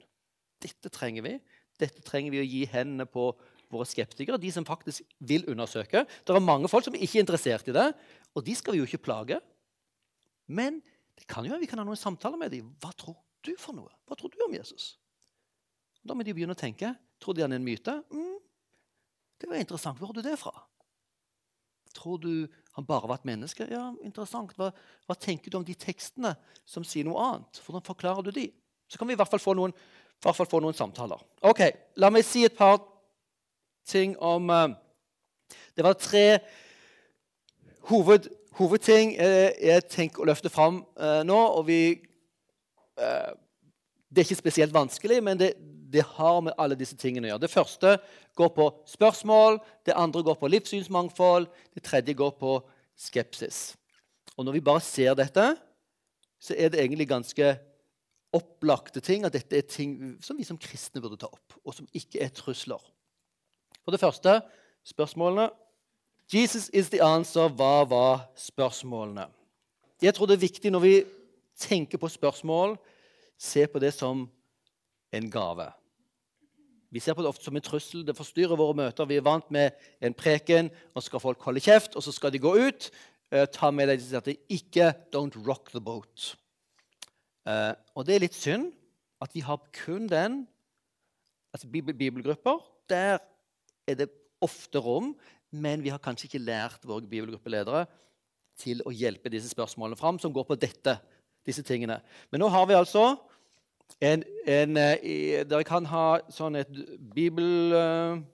Dette 0.63 0.89
trenger 0.93 1.23
vi. 1.27 1.35
Dette 1.79 2.03
trenger 2.05 2.33
vi 2.33 2.41
å 2.41 2.47
gi 2.47 2.63
hendene 2.71 3.07
på 3.07 3.33
våre 3.69 3.85
skeptikere, 3.85 4.41
de 4.41 4.49
som 4.53 4.65
faktisk 4.65 5.05
vil 5.21 5.45
undersøke. 5.51 6.07
Det 6.09 6.33
er 6.33 6.41
mange 6.41 6.69
folk 6.73 6.85
som 6.87 6.97
ikke 6.97 7.19
er 7.19 7.25
interessert 7.27 7.69
i 7.69 7.77
det, 7.77 7.93
og 8.33 8.41
de 8.47 8.55
skal 8.57 8.73
vi 8.73 8.79
jo 8.81 8.87
ikke 8.89 9.05
plage. 9.05 9.37
Men 10.49 10.81
det 11.19 11.27
kan 11.27 11.45
jo 11.45 11.53
være 11.53 11.65
vi 11.65 11.71
kan 11.71 11.81
ha 11.83 11.87
noen 11.87 11.99
samtaler 11.99 12.39
med 12.41 12.53
dem. 12.55 12.71
Hva 12.83 12.93
tror 12.95 13.19
du 13.47 13.55
for 13.59 13.77
noe? 13.77 13.91
Hva 14.07 14.17
tror 14.19 14.33
du 14.33 14.41
om 14.47 14.55
Jesus? 14.55 14.93
Da 16.07 16.15
må 16.15 16.25
de 16.25 16.35
begynne 16.35 16.55
å 16.55 16.59
tenke. 16.59 16.93
Tror 17.19 17.35
de 17.35 17.43
han 17.43 17.55
er 17.55 17.61
en 17.61 17.67
myte? 17.67 17.95
Mm, 18.15 18.37
det 19.43 19.51
var 19.51 19.61
interessant. 19.61 19.99
Hvor 19.99 20.13
har 20.13 20.19
du 20.19 20.23
det 20.23 20.37
fra? 20.39 20.55
Tror 21.97 22.21
du 22.23 22.33
han 22.77 22.87
bare 22.87 23.11
var 23.11 23.19
et 23.19 23.27
menneske? 23.27 23.67
Ja, 23.71 23.89
interessant. 24.07 24.55
Hva, 24.59 24.71
hva, 25.09 25.17
tenker 25.19 25.51
du 25.51 25.59
om 25.59 25.67
de 25.67 25.75
tekstene 25.75 26.35
som 26.69 26.87
sier 26.87 27.07
noe 27.09 27.25
annet? 27.25 27.61
Hvordan 27.65 27.87
forklarer 27.87 28.29
du 28.29 28.31
de? 28.35 28.47
Så 28.89 29.01
kan 29.01 29.09
vi 29.09 29.17
i 29.17 29.19
hvert 29.19 29.31
fall 29.31 29.43
få 29.43 29.57
noen, 29.59 29.75
fall 30.23 30.39
få 30.39 30.63
noen 30.63 30.77
samtaler. 30.77 31.21
Ok, 31.51 31.65
La 31.99 32.13
meg 32.15 32.27
si 32.27 32.45
et 32.47 32.57
par 32.57 32.79
ting 33.89 34.15
om 34.23 34.51
uh, 34.53 34.69
Det 35.75 35.85
var 35.85 35.97
tre 35.99 36.27
hoved, 37.89 38.29
hovedting 38.59 39.15
uh, 39.19 39.49
jeg 39.63 39.87
tenker 39.91 40.23
å 40.23 40.29
løfte 40.29 40.53
fram 40.53 40.83
uh, 41.01 41.23
nå. 41.27 41.39
og 41.39 41.67
vi, 41.69 41.81
Det 42.99 44.21
er 44.21 44.27
ikke 44.27 44.43
spesielt 44.43 44.75
vanskelig, 44.75 45.21
men 45.23 45.39
det, 45.39 45.53
det 45.93 46.03
har 46.17 46.41
med 46.43 46.57
alle 46.59 46.77
disse 46.79 46.97
tingene 46.99 47.29
å 47.29 47.31
gjøre. 47.33 47.45
Det 47.45 47.53
første 47.53 47.95
går 48.39 48.51
på 48.57 48.67
spørsmål, 48.91 49.61
det 49.87 49.97
andre 49.97 50.25
går 50.27 50.39
på 50.41 50.51
livssynsmangfold, 50.51 51.47
det 51.75 51.85
tredje 51.87 52.17
går 52.19 52.35
på 52.41 52.59
skepsis. 52.99 53.77
Og 54.37 54.47
når 54.47 54.59
vi 54.59 54.67
bare 54.67 54.83
ser 54.85 55.15
dette, 55.19 55.47
så 56.39 56.55
er 56.55 56.71
det 56.71 56.83
egentlig 56.83 57.09
ganske 57.11 57.55
opplagte 58.35 59.01
ting 59.05 59.25
at 59.25 59.35
dette 59.35 59.57
er 59.57 59.67
ting 59.67 60.19
som 60.25 60.37
vi 60.39 60.47
som 60.47 60.59
kristne 60.61 61.01
burde 61.03 61.19
ta 61.21 61.31
opp, 61.31 61.57
og 61.65 61.75
som 61.75 61.89
ikke 61.97 62.21
er 62.23 62.35
trusler. 62.35 62.83
For 63.83 63.95
det 63.95 64.03
første 64.03 64.41
spørsmålene. 64.89 65.49
Jesus 66.33 66.69
is 66.73 66.91
the 66.91 67.01
answer. 67.01 67.49
Hva 67.49 67.87
var 67.89 68.27
spørsmålene? 68.37 69.29
Jeg 70.03 70.15
tror 70.15 70.29
det 70.29 70.37
er 70.37 70.45
viktig 70.45 70.71
når 70.71 70.83
vi 70.85 70.95
tenker 71.59 71.99
på 71.99 72.09
spørsmål, 72.09 72.77
se 73.39 73.67
på 73.67 73.81
det 73.81 73.95
som 73.97 74.27
en 75.13 75.31
gave. 75.31 75.71
Vi 76.91 77.01
ser 77.01 77.17
på 77.17 77.25
det 77.25 77.31
ofte 77.33 77.45
som 77.45 77.57
en 77.57 77.65
trussel. 77.65 78.05
Det 78.07 78.17
forstyrrer 78.17 78.61
våre 78.61 78.77
møter. 78.77 79.09
Vi 79.09 79.17
er 79.17 79.25
vant 79.25 79.49
med 79.51 79.77
en 80.05 80.15
preken, 80.15 80.71
og 80.95 81.03
så 81.03 81.07
skal 81.07 81.25
folk 81.25 81.49
holde 81.49 81.65
kjeft, 81.65 81.97
og 81.97 82.05
så 82.05 82.13
skal 82.13 82.33
de 82.33 82.43
gå 82.45 82.55
ut. 82.61 82.91
Uh, 83.33 83.45
ta 83.53 83.73
med 83.73 83.89
deg 83.89 84.05
at 84.17 84.29
det 84.29 84.39
ikke 84.49 84.93
'don't 85.13 85.37
rock 85.49 85.73
the 85.73 85.81
boat'. 85.81 86.37
Uh, 87.49 87.73
og 87.97 88.07
det 88.07 88.15
er 88.15 88.25
litt 88.25 88.37
synd 88.37 88.73
at 89.21 89.35
vi 89.35 89.41
har 89.41 89.61
kun 89.85 90.09
den 90.09 90.47
altså 91.53 91.69
bibelgrupper. 91.69 92.61
Der 92.89 93.19
er 93.87 93.95
det 93.95 94.11
ofte 94.41 94.79
rom, 94.79 95.17
men 95.51 95.83
vi 95.85 95.91
har 95.93 96.03
kanskje 96.03 96.29
ikke 96.29 96.45
lært 96.45 96.85
våre 96.87 97.07
bibelgruppeledere 97.09 97.87
til 98.59 98.83
å 98.87 98.93
hjelpe 98.93 99.31
disse 99.33 99.49
spørsmålene 99.53 99.99
fram, 99.99 100.19
som 100.19 100.33
går 100.35 100.45
på 100.49 100.59
dette, 100.61 100.99
disse 101.47 101.63
tingene. 101.65 102.01
Men 102.33 102.43
nå 102.43 102.49
har 102.53 102.67
vi 102.69 102.77
altså 102.77 103.17
en, 104.05 104.25
en, 104.47 104.77
eh, 104.77 105.45
dere 105.49 105.65
kan 105.67 105.87
ha 105.89 106.19
sånn 106.35 106.59
et 106.61 106.71
bibelkurs. 107.15 108.25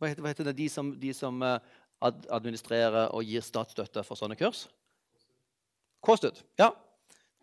Hva 0.00 0.08
heter, 0.08 0.22
hva 0.22 0.32
heter 0.32 0.48
det? 0.48 0.56
De 0.62 0.68
som, 0.72 0.94
de 1.00 1.12
som 1.16 1.42
eh, 1.44 1.58
administrerer 2.00 3.12
og 3.12 3.26
gir 3.28 3.44
statsstøtte 3.44 4.04
for 4.06 4.16
sånne 4.18 4.38
kurs? 4.40 4.68
KSTUD. 6.06 6.40
Ja. 6.60 6.72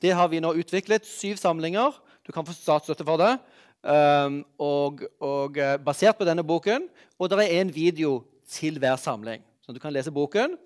Det 0.02 0.12
har 0.14 0.28
vi 0.30 0.42
nå 0.42 0.54
utviklet. 0.58 1.06
Syv 1.06 1.38
samlinger. 1.42 1.94
Du 2.26 2.34
kan 2.34 2.46
få 2.46 2.54
statsstøtte 2.56 3.06
for 3.06 3.22
det. 3.22 3.38
Um, 3.84 4.42
og, 4.60 5.04
og, 5.22 5.58
eh, 5.62 5.78
basert 5.80 6.18
på 6.18 6.26
denne 6.28 6.44
boken. 6.44 6.90
Og 7.20 7.30
det 7.30 7.40
er 7.46 7.62
en 7.62 7.72
video 7.74 8.20
til 8.50 8.80
hver 8.82 8.98
samling. 9.00 9.44
Så 9.64 9.76
du 9.76 9.80
kan 9.80 9.94
lese 9.94 10.12
boken 10.12 10.58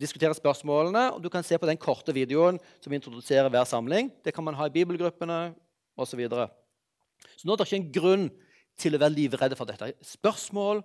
diskutere 0.00 0.34
spørsmålene, 0.36 1.10
og 1.14 1.22
du 1.22 1.28
kan 1.32 1.44
se 1.44 1.58
på 1.58 1.68
den 1.68 1.80
korte 1.80 2.14
videoen 2.16 2.58
som 2.80 2.94
introduserer 2.96 3.50
hver 3.52 3.66
samling. 3.68 4.10
Det 4.24 4.32
kan 4.34 4.44
man 4.44 4.56
ha 4.56 4.68
i 4.68 4.74
bibelgruppene 4.74 5.52
osv. 5.96 6.14
Så, 6.14 6.16
videre. 6.16 6.48
så 7.36 7.44
nå 7.44 7.52
er 7.52 7.60
det 7.60 7.66
ikke 7.68 7.80
en 7.80 7.92
grunn 7.92 8.30
til 8.80 8.96
å 8.96 9.00
være 9.02 9.16
livredde 9.16 9.58
for 9.58 9.68
dette. 9.68 9.92
Spørsmål 10.06 10.80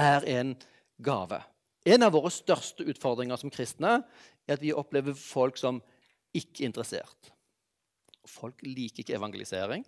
er 0.00 0.24
en 0.38 0.54
gave. 1.04 1.42
En 1.86 2.06
av 2.06 2.14
våre 2.16 2.32
største 2.32 2.86
utfordringer 2.88 3.38
som 3.40 3.52
kristne 3.52 3.98
er 4.48 4.56
at 4.56 4.64
vi 4.64 4.72
opplever 4.72 5.16
folk 5.18 5.60
som 5.60 5.82
ikke 6.36 6.64
er 6.64 6.70
interessert. 6.70 7.32
Folk 8.26 8.64
liker 8.64 9.04
ikke 9.04 9.18
evangelisering. 9.18 9.84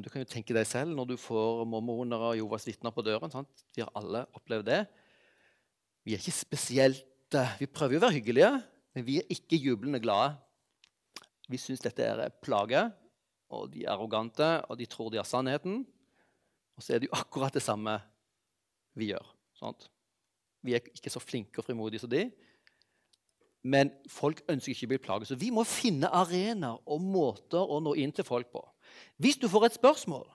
Du 0.00 0.08
kan 0.08 0.22
jo 0.22 0.28
tenke 0.28 0.54
deg 0.56 0.64
selv 0.64 0.94
når 0.96 1.10
du 1.10 1.16
får 1.20 1.66
mormoner 1.68 2.22
og 2.30 2.36
Jovas 2.38 2.64
vitner 2.64 2.94
på 2.94 3.04
døren. 3.04 3.32
Sant? 3.32 3.64
Vi 3.76 3.82
har 3.84 3.90
alle 3.98 4.24
opplevd 4.32 4.70
det. 4.70 4.82
Vi 6.06 6.14
er 6.14 6.22
ikke 6.22 6.32
spesielt 6.32 7.08
vi 7.32 7.68
prøver 7.70 7.96
jo 7.96 8.00
å 8.02 8.04
være 8.04 8.16
hyggelige, 8.18 8.50
men 8.92 9.04
vi 9.06 9.14
er 9.20 9.30
ikke 9.32 9.56
jublende 9.56 10.00
glade. 10.04 10.34
Vi 11.48 11.60
syns 11.60 11.80
dette 11.84 12.04
er 12.04 12.32
plage, 12.44 12.82
og 13.52 13.70
de 13.72 13.86
er 13.86 13.92
arrogante, 13.94 14.48
og 14.68 14.76
de 14.80 14.88
tror 14.88 15.08
de 15.12 15.20
har 15.20 15.28
sannheten. 15.28 15.82
Og 16.76 16.84
så 16.84 16.94
er 16.94 17.02
det 17.02 17.08
jo 17.08 17.16
akkurat 17.16 17.54
det 17.56 17.64
samme 17.64 17.98
vi 18.98 19.10
gjør. 19.12 19.24
Sant? 19.56 19.88
Vi 20.62 20.76
er 20.76 20.84
ikke 20.92 21.12
så 21.12 21.22
flinke 21.22 21.60
og 21.60 21.66
frimodige 21.66 22.02
som 22.04 22.12
de. 22.12 22.26
Men 23.62 23.92
folk 24.10 24.42
ønsker 24.50 24.74
ikke 24.74 24.88
å 24.88 24.92
bli 24.92 25.00
plaget. 25.06 25.30
Så 25.30 25.38
vi 25.38 25.52
må 25.54 25.64
finne 25.68 26.10
arenaer 26.12 26.80
og 26.84 27.02
måter 27.04 27.62
å 27.62 27.80
nå 27.82 27.94
inn 28.00 28.14
til 28.14 28.26
folk 28.26 28.50
på. 28.52 28.62
Hvis 29.16 29.36
du 29.36 29.48
får 29.48 29.66
et 29.66 29.78
spørsmål, 29.78 30.26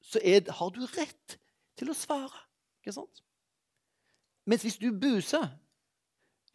så 0.00 0.20
er, 0.24 0.46
har 0.52 0.70
du 0.74 0.80
rett 0.96 1.38
til 1.78 1.90
å 1.90 1.96
svare. 1.96 2.44
Ikke 2.80 2.96
sant? 2.96 3.22
Mens 4.48 4.64
hvis 4.64 4.78
du 4.80 4.90
buser, 4.92 5.50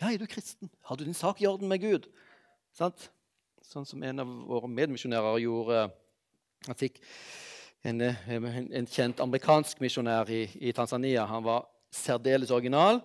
ja, 0.01 0.09
er 0.11 0.19
du 0.19 0.25
kristen? 0.27 0.69
Har 0.83 0.97
du 0.97 1.05
din 1.05 1.17
sak 1.17 1.41
i 1.41 1.47
orden 1.47 1.69
med 1.71 1.83
Gud? 1.83 2.09
Sant? 2.75 3.09
Sånn 3.65 3.87
som 3.87 4.03
en 4.03 4.21
av 4.21 4.31
våre 4.49 4.69
medmisjonærer 4.69 5.39
gjorde. 5.45 5.85
Han 6.67 6.77
fikk 6.77 6.99
en, 7.85 8.01
en, 8.01 8.47
en 8.81 8.89
kjent 8.89 9.21
amerikansk 9.23 9.81
misjonær 9.81 10.29
i, 10.33 10.43
i, 10.59 10.73
Tanzania. 10.75 11.25
Han 11.29 11.45
var 11.45 11.65
særdeles 11.93 12.51
original. 12.53 13.01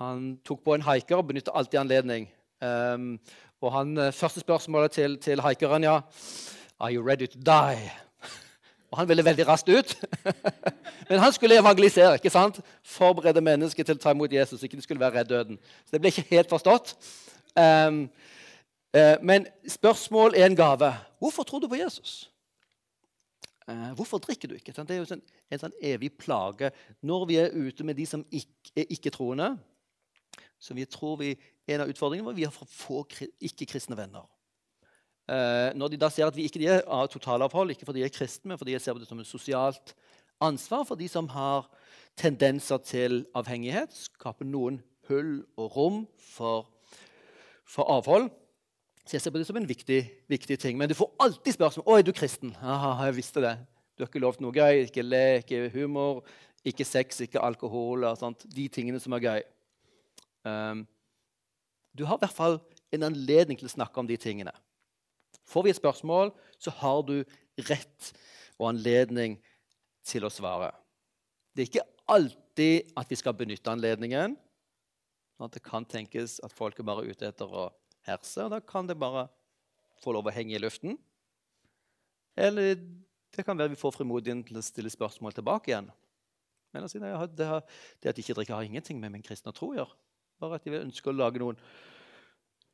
Han 0.00 0.34
tok 0.46 0.62
på 0.66 0.76
en 0.76 0.84
haiker 0.86 1.20
og 1.20 1.30
benyttet 1.30 1.54
alltid 1.54 1.80
anledning. 1.82 2.28
Um, 2.60 3.14
og 3.60 3.72
han, 3.72 3.96
eh, 3.98 4.12
Første 4.12 4.40
spørsmålet 4.40 4.92
til, 4.96 5.18
til 5.20 5.40
haikeren 5.44 5.84
ja, 5.84 6.00
Are 6.80 6.94
you 6.94 7.02
ready 7.06 7.26
to 7.26 7.38
die? 7.38 7.90
Og 8.90 8.98
han 8.98 9.08
ville 9.08 9.24
veldig 9.24 9.46
raskt 9.48 9.68
ut. 9.68 10.04
Men 11.08 11.18
han 11.18 11.32
skulle 11.32 11.58
evangelisere. 11.58 12.14
ikke 12.14 12.30
sant? 12.30 12.60
Forberede 12.82 13.40
mennesker 13.40 13.84
til 13.84 13.98
å 13.98 14.02
ta 14.02 14.14
imot 14.14 14.32
Jesus. 14.32 14.62
ikke 14.62 14.76
de 14.76 14.82
skulle 14.82 15.00
være 15.00 15.20
redd 15.20 15.28
døden. 15.30 15.58
Så 15.84 15.94
det 15.94 16.00
ble 16.00 16.10
ikke 16.10 16.26
helt 16.30 16.50
forstått. 16.50 16.96
Um, 17.54 18.02
uh, 18.96 19.16
men 19.22 19.46
spørsmål 19.68 20.34
er 20.36 20.46
en 20.46 20.56
gave. 20.56 20.90
Hvorfor 21.18 21.42
tror 21.42 21.60
du 21.60 21.68
på 21.68 21.78
Jesus? 21.78 22.30
Uh, 23.68 23.92
hvorfor 23.94 24.18
drikker 24.18 24.48
du 24.48 24.54
ikke? 24.54 24.72
Det 24.72 24.90
er 24.90 25.02
jo 25.02 25.06
en, 25.14 25.22
en 25.50 25.62
sånn 25.62 25.76
evig 25.82 26.12
plage 26.18 26.72
når 27.02 27.26
vi 27.26 27.38
er 27.42 27.54
ute 27.54 27.86
med 27.86 27.98
de 27.98 28.06
som 28.06 28.24
ikke, 28.30 28.74
er 28.74 28.90
ikke-troende. 28.90 29.52
Så 30.58 30.74
vi 30.74 30.84
tror 30.84 31.16
vi, 31.20 31.36
En 31.70 31.84
av 31.84 31.90
utfordringene 31.92 32.32
at 32.32 32.36
vi 32.36 32.42
har 32.42 32.50
for 32.50 32.66
få 32.66 33.04
ikke-kristne 33.38 33.94
venner. 33.94 34.24
Eh, 35.30 35.70
når 35.78 35.92
de 35.92 35.98
da 36.00 36.08
ser 36.10 36.26
at 36.26 36.34
vi 36.34 36.48
ikke 36.48 36.64
er 36.66 36.82
av 36.90 37.06
totalavhold, 37.12 37.70
ikke 37.70 37.86
fordi 37.86 38.02
de 38.02 38.08
er 38.08 38.14
kristne, 38.14 38.50
men 38.50 38.58
fordi 38.58 38.74
de 38.74 38.80
ser 38.82 38.96
på 38.96 39.02
det 39.02 39.06
som 39.06 39.20
et 39.22 39.28
sosialt 39.28 39.94
ansvar 40.42 40.86
for 40.88 40.98
de 40.98 41.06
som 41.10 41.28
har 41.30 41.68
tendenser 42.18 42.80
til 42.82 43.20
avhengighet, 43.38 43.94
skaper 44.10 44.48
noen 44.48 44.80
hull 45.10 45.44
og 45.60 45.76
rom 45.76 46.00
for, 46.32 46.66
for 47.68 47.86
avhold. 47.92 48.30
Så 49.06 49.16
jeg 49.16 49.22
ser 49.24 49.34
på 49.34 49.42
det 49.42 49.46
som 49.46 49.58
en 49.60 49.68
viktig, 49.68 50.00
viktig 50.30 50.58
ting. 50.58 50.78
Men 50.78 50.90
du 50.90 50.96
får 50.98 51.12
alltid 51.22 51.56
spørsmål 51.56 51.86
å, 51.86 51.98
er 51.98 52.06
du 52.06 52.12
kristen. 52.16 52.52
Aha, 52.62 52.92
jeg 53.08 53.18
visste 53.20 53.42
det. 53.44 53.54
Du 53.94 54.04
har 54.04 54.10
ikke 54.10 54.22
lovt 54.22 54.42
noe 54.42 54.54
gøy. 54.54 54.84
Ikke 54.86 55.04
lek, 55.06 55.46
ikke 55.46 55.70
humor, 55.74 56.24
ikke 56.66 56.86
sex, 56.86 57.22
ikke 57.26 57.42
alkohol. 57.42 58.06
De 58.50 58.66
tingene 58.72 59.00
som 59.02 59.14
er 59.16 59.24
gøy. 59.26 59.46
Um, 60.46 60.84
du 61.94 62.04
har 62.06 62.18
i 62.18 62.24
hvert 62.24 62.36
fall 62.36 62.60
en 62.94 63.08
anledning 63.10 63.58
til 63.58 63.70
å 63.70 63.72
snakke 63.72 64.02
om 64.02 64.10
de 64.10 64.18
tingene. 64.20 64.54
Får 65.50 65.66
vi 65.66 65.72
et 65.72 65.80
spørsmål, 65.80 66.30
så 66.62 66.72
har 66.78 67.02
du 67.08 67.16
rett 67.66 68.12
og 68.60 68.68
anledning 68.70 69.38
til 70.06 70.26
å 70.26 70.32
svare. 70.32 70.70
Det 71.54 71.64
er 71.64 71.70
ikke 71.70 71.88
alltid 72.10 72.94
at 72.98 73.10
vi 73.10 73.18
skal 73.18 73.36
benytte 73.38 73.72
anledningen. 73.72 74.36
Sånn 75.34 75.48
at 75.48 75.56
det 75.56 75.64
kan 75.66 75.86
tenkes 75.88 76.38
at 76.46 76.54
folk 76.54 76.78
er 76.78 76.86
bare 76.86 77.06
ute 77.08 77.26
etter 77.26 77.50
å 77.50 77.70
herse, 78.06 78.44
og 78.44 78.54
da 78.54 78.60
kan 78.62 78.88
det 78.88 78.98
bare 79.00 79.26
få 80.00 80.14
lov 80.16 80.28
å 80.28 80.34
henge 80.34 80.56
i 80.56 80.62
luften. 80.62 80.98
Eller 82.38 82.78
det 83.34 83.44
kan 83.46 83.58
være 83.58 83.74
vi 83.74 83.80
får 83.80 83.98
frimodigheten 83.98 84.44
til 84.46 84.60
å 84.60 84.64
stille 84.64 84.92
spørsmål 84.92 85.34
tilbake 85.36 85.72
igjen. 85.72 85.90
Men 86.70 86.86
det, 86.86 87.00
det, 87.34 87.48
det, 87.98 88.10
at 88.12 88.16
de 88.16 88.22
ikke 88.22 88.36
drikker, 88.38 88.54
har 88.54 88.66
ingenting 88.66 89.00
med 89.02 89.12
min 89.16 89.24
kristne 89.26 89.52
tro 89.54 89.72
å 89.72 89.80
gjøre. 89.80 89.96
Bare 90.40 90.60
at 90.60 90.66
de 90.66 90.78
ønsker 90.78 91.10
å 91.10 91.18
lage 91.18 91.42
noen, 91.42 91.58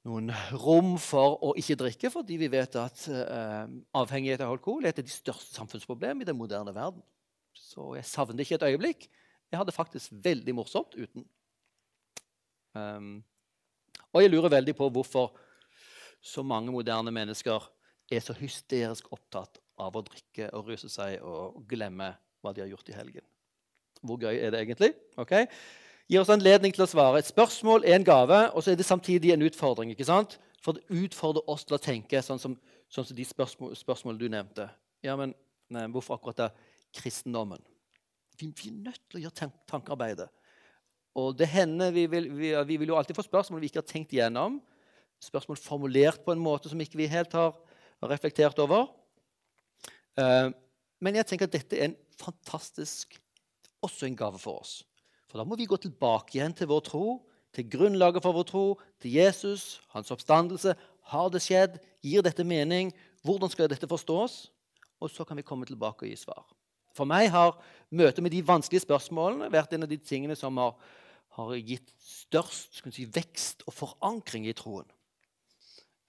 noen, 0.06 0.30
rom 0.62 0.94
for 1.02 1.36
å 1.44 1.52
ikke 1.58 1.78
drikke, 1.80 2.10
fordi 2.12 2.38
vi 2.40 2.48
vet 2.52 2.78
at 2.80 3.04
eh, 3.10 3.68
avhengighet 3.98 4.44
av 4.44 4.54
alkohol 4.54 4.86
er 4.86 4.94
et 4.94 5.02
av 5.02 5.06
de 5.06 5.14
største 5.14 5.56
samfunnsproblemene 5.58 6.24
i 6.24 6.28
den 6.28 6.38
moderne 6.38 6.74
verden. 6.76 7.02
Så 7.56 7.94
jeg 7.96 8.08
savner 8.08 8.44
ikke 8.44 8.58
et 8.58 8.68
øyeblikk. 8.70 9.08
Jeg 9.50 9.60
hadde 9.60 9.74
faktisk 9.74 10.14
veldig 10.24 10.54
morsomt 10.58 10.96
uten. 10.98 11.24
Um, 12.76 13.24
og 14.12 14.22
jeg 14.22 14.32
lurer 14.32 14.52
veldig 14.52 14.74
på 14.76 14.88
hvorfor 14.92 15.32
så 16.20 16.42
mange 16.44 16.74
moderne 16.74 17.12
mennesker 17.14 17.70
er 18.12 18.22
så 18.22 18.36
hysterisk 18.36 19.08
opptatt 19.14 19.60
av 19.80 19.96
å 19.96 20.04
drikke 20.04 20.50
og 20.56 20.70
ruse 20.70 20.90
seg 20.92 21.22
og 21.24 21.62
glemme 21.68 22.12
hva 22.42 22.52
de 22.54 22.62
har 22.64 22.70
gjort 22.70 22.92
i 22.92 22.96
helgen. 22.96 23.26
Hvor 24.06 24.20
gøy 24.20 24.36
er 24.36 24.52
det 24.52 24.62
egentlig? 24.62 24.92
Okay? 25.18 25.48
Gir 26.06 26.22
oss 26.22 26.30
anledning 26.30 26.70
til 26.74 26.84
å 26.84 26.86
svare. 26.86 27.18
Et 27.18 27.26
spørsmål 27.26 27.82
er 27.86 27.96
en 27.96 28.06
gave, 28.06 28.38
og 28.54 28.62
så 28.62 28.70
er 28.70 28.78
det 28.78 28.86
samtidig 28.86 29.32
en 29.34 29.42
utfordring. 29.42 29.90
ikke 29.90 30.06
sant? 30.06 30.38
For 30.62 30.76
det 30.76 30.86
utfordrer 31.02 31.48
oss 31.50 31.64
til 31.66 31.74
å 31.74 31.82
tenke 31.82 32.22
sånn 32.22 32.38
som, 32.42 32.54
sånn 32.90 33.08
som 33.08 33.16
de 33.16 33.26
spørsmål, 33.26 33.74
spørsmålene 33.78 34.20
du 34.20 34.30
nevnte. 34.30 34.68
Ja, 35.02 35.16
men 35.18 35.34
nei, 35.70 35.86
Hvorfor 35.90 36.18
akkurat 36.18 36.44
det? 36.44 36.48
Kristendommen. 36.94 37.62
Vi, 38.38 38.52
vi, 38.54 38.70
er 38.70 38.78
nødt 38.86 39.02
til 39.08 39.18
å 39.18 39.24
gjøre 39.24 39.38
tank 39.42 39.58
tankearbeidet. 39.66 40.28
Og 41.16 41.34
det 41.34 41.48
hender, 41.48 41.90
vi 41.90 42.06
vil, 42.12 42.30
vi, 42.36 42.54
vi 42.68 42.78
vil 42.78 42.92
jo 42.92 42.98
alltid 42.98 43.16
få 43.16 43.24
spørsmål 43.24 43.62
vi 43.64 43.70
ikke 43.72 43.82
har 43.82 43.90
tenkt 43.90 44.14
igjennom. 44.14 44.60
Spørsmål 45.22 45.58
formulert 45.58 46.22
på 46.22 46.34
en 46.34 46.42
måte 46.42 46.70
som 46.70 46.80
ikke 46.80 47.00
vi 47.00 47.10
helt 47.10 47.34
har, 47.34 47.56
reflektert 48.04 48.58
over. 48.60 48.90
Uh, 50.20 50.52
men 51.00 51.16
jeg 51.16 51.26
tenker 51.30 51.48
at 51.48 51.54
dette 51.56 51.78
er 51.78 51.88
en 51.88 51.96
fantastisk 52.20 53.16
også 53.84 54.06
en 54.06 54.18
gave 54.18 54.38
for 54.38 54.60
oss. 54.60 54.82
For 55.26 55.40
da 55.40 55.46
må 55.46 55.58
vi 55.58 55.68
gå 55.68 55.78
tilbake 55.80 56.38
igjen 56.38 56.54
til 56.56 56.70
vår 56.70 56.84
tro, 56.86 57.06
til 57.56 57.68
grunnlaget 57.72 58.22
for 58.24 58.36
vår 58.36 58.46
tro, 58.50 58.64
til 59.02 59.16
Jesus, 59.16 59.80
hans 59.94 60.12
oppstandelse. 60.12 60.74
Har 61.12 61.30
det 61.32 61.42
skjedd? 61.44 61.78
Gir 62.04 62.24
dette 62.26 62.44
mening? 62.44 62.92
Hvordan 63.26 63.50
skal 63.50 63.70
dette 63.70 63.88
forstås? 63.88 64.46
Og 65.00 65.10
så 65.12 65.24
kan 65.24 65.38
vi 65.38 65.44
komme 65.46 65.66
tilbake 65.68 66.06
og 66.06 66.10
gi 66.10 66.18
svar. 66.20 66.44
For 66.96 67.08
meg 67.08 67.28
har 67.32 67.56
møtet 67.92 68.22
med 68.24 68.32
de 68.32 68.44
vanskelige 68.46 68.86
spørsmålene 68.86 69.50
vært 69.52 69.74
en 69.76 69.84
av 69.84 69.90
de 69.90 69.98
tingene 70.00 70.36
som 70.38 70.56
har, 70.60 70.76
har 71.36 71.52
gitt 71.60 71.92
størst 72.00 72.80
si, 72.86 73.04
vekst 73.04 73.66
og 73.68 73.76
forankring 73.76 74.46
i 74.48 74.56
troen. 74.56 74.88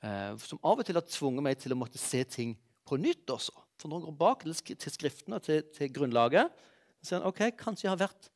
Eh, 0.05 0.37
som 0.39 0.61
av 0.63 0.79
og 0.79 0.87
til 0.87 0.99
har 0.99 1.07
tvunget 1.09 1.43
meg 1.43 1.59
til 1.59 1.75
å 1.75 1.79
måtte 1.79 1.99
se 1.99 2.23
ting 2.29 2.55
på 2.87 2.99
nytt 3.01 3.27
også. 3.33 3.55
For 3.77 3.89
når 3.89 3.99
man 3.99 4.07
går 4.07 4.17
bak 4.21 4.47
til 4.47 4.93
skriftene, 4.93 5.41
til, 5.43 5.65
til 5.75 5.91
grunnlaget, 5.93 6.53
så 7.01 7.09
sier 7.09 7.21
man 7.21 7.31
ok, 7.33 7.43
kanskje 7.59 7.87
jeg 7.87 7.93
har 7.93 8.05
vært 8.07 8.31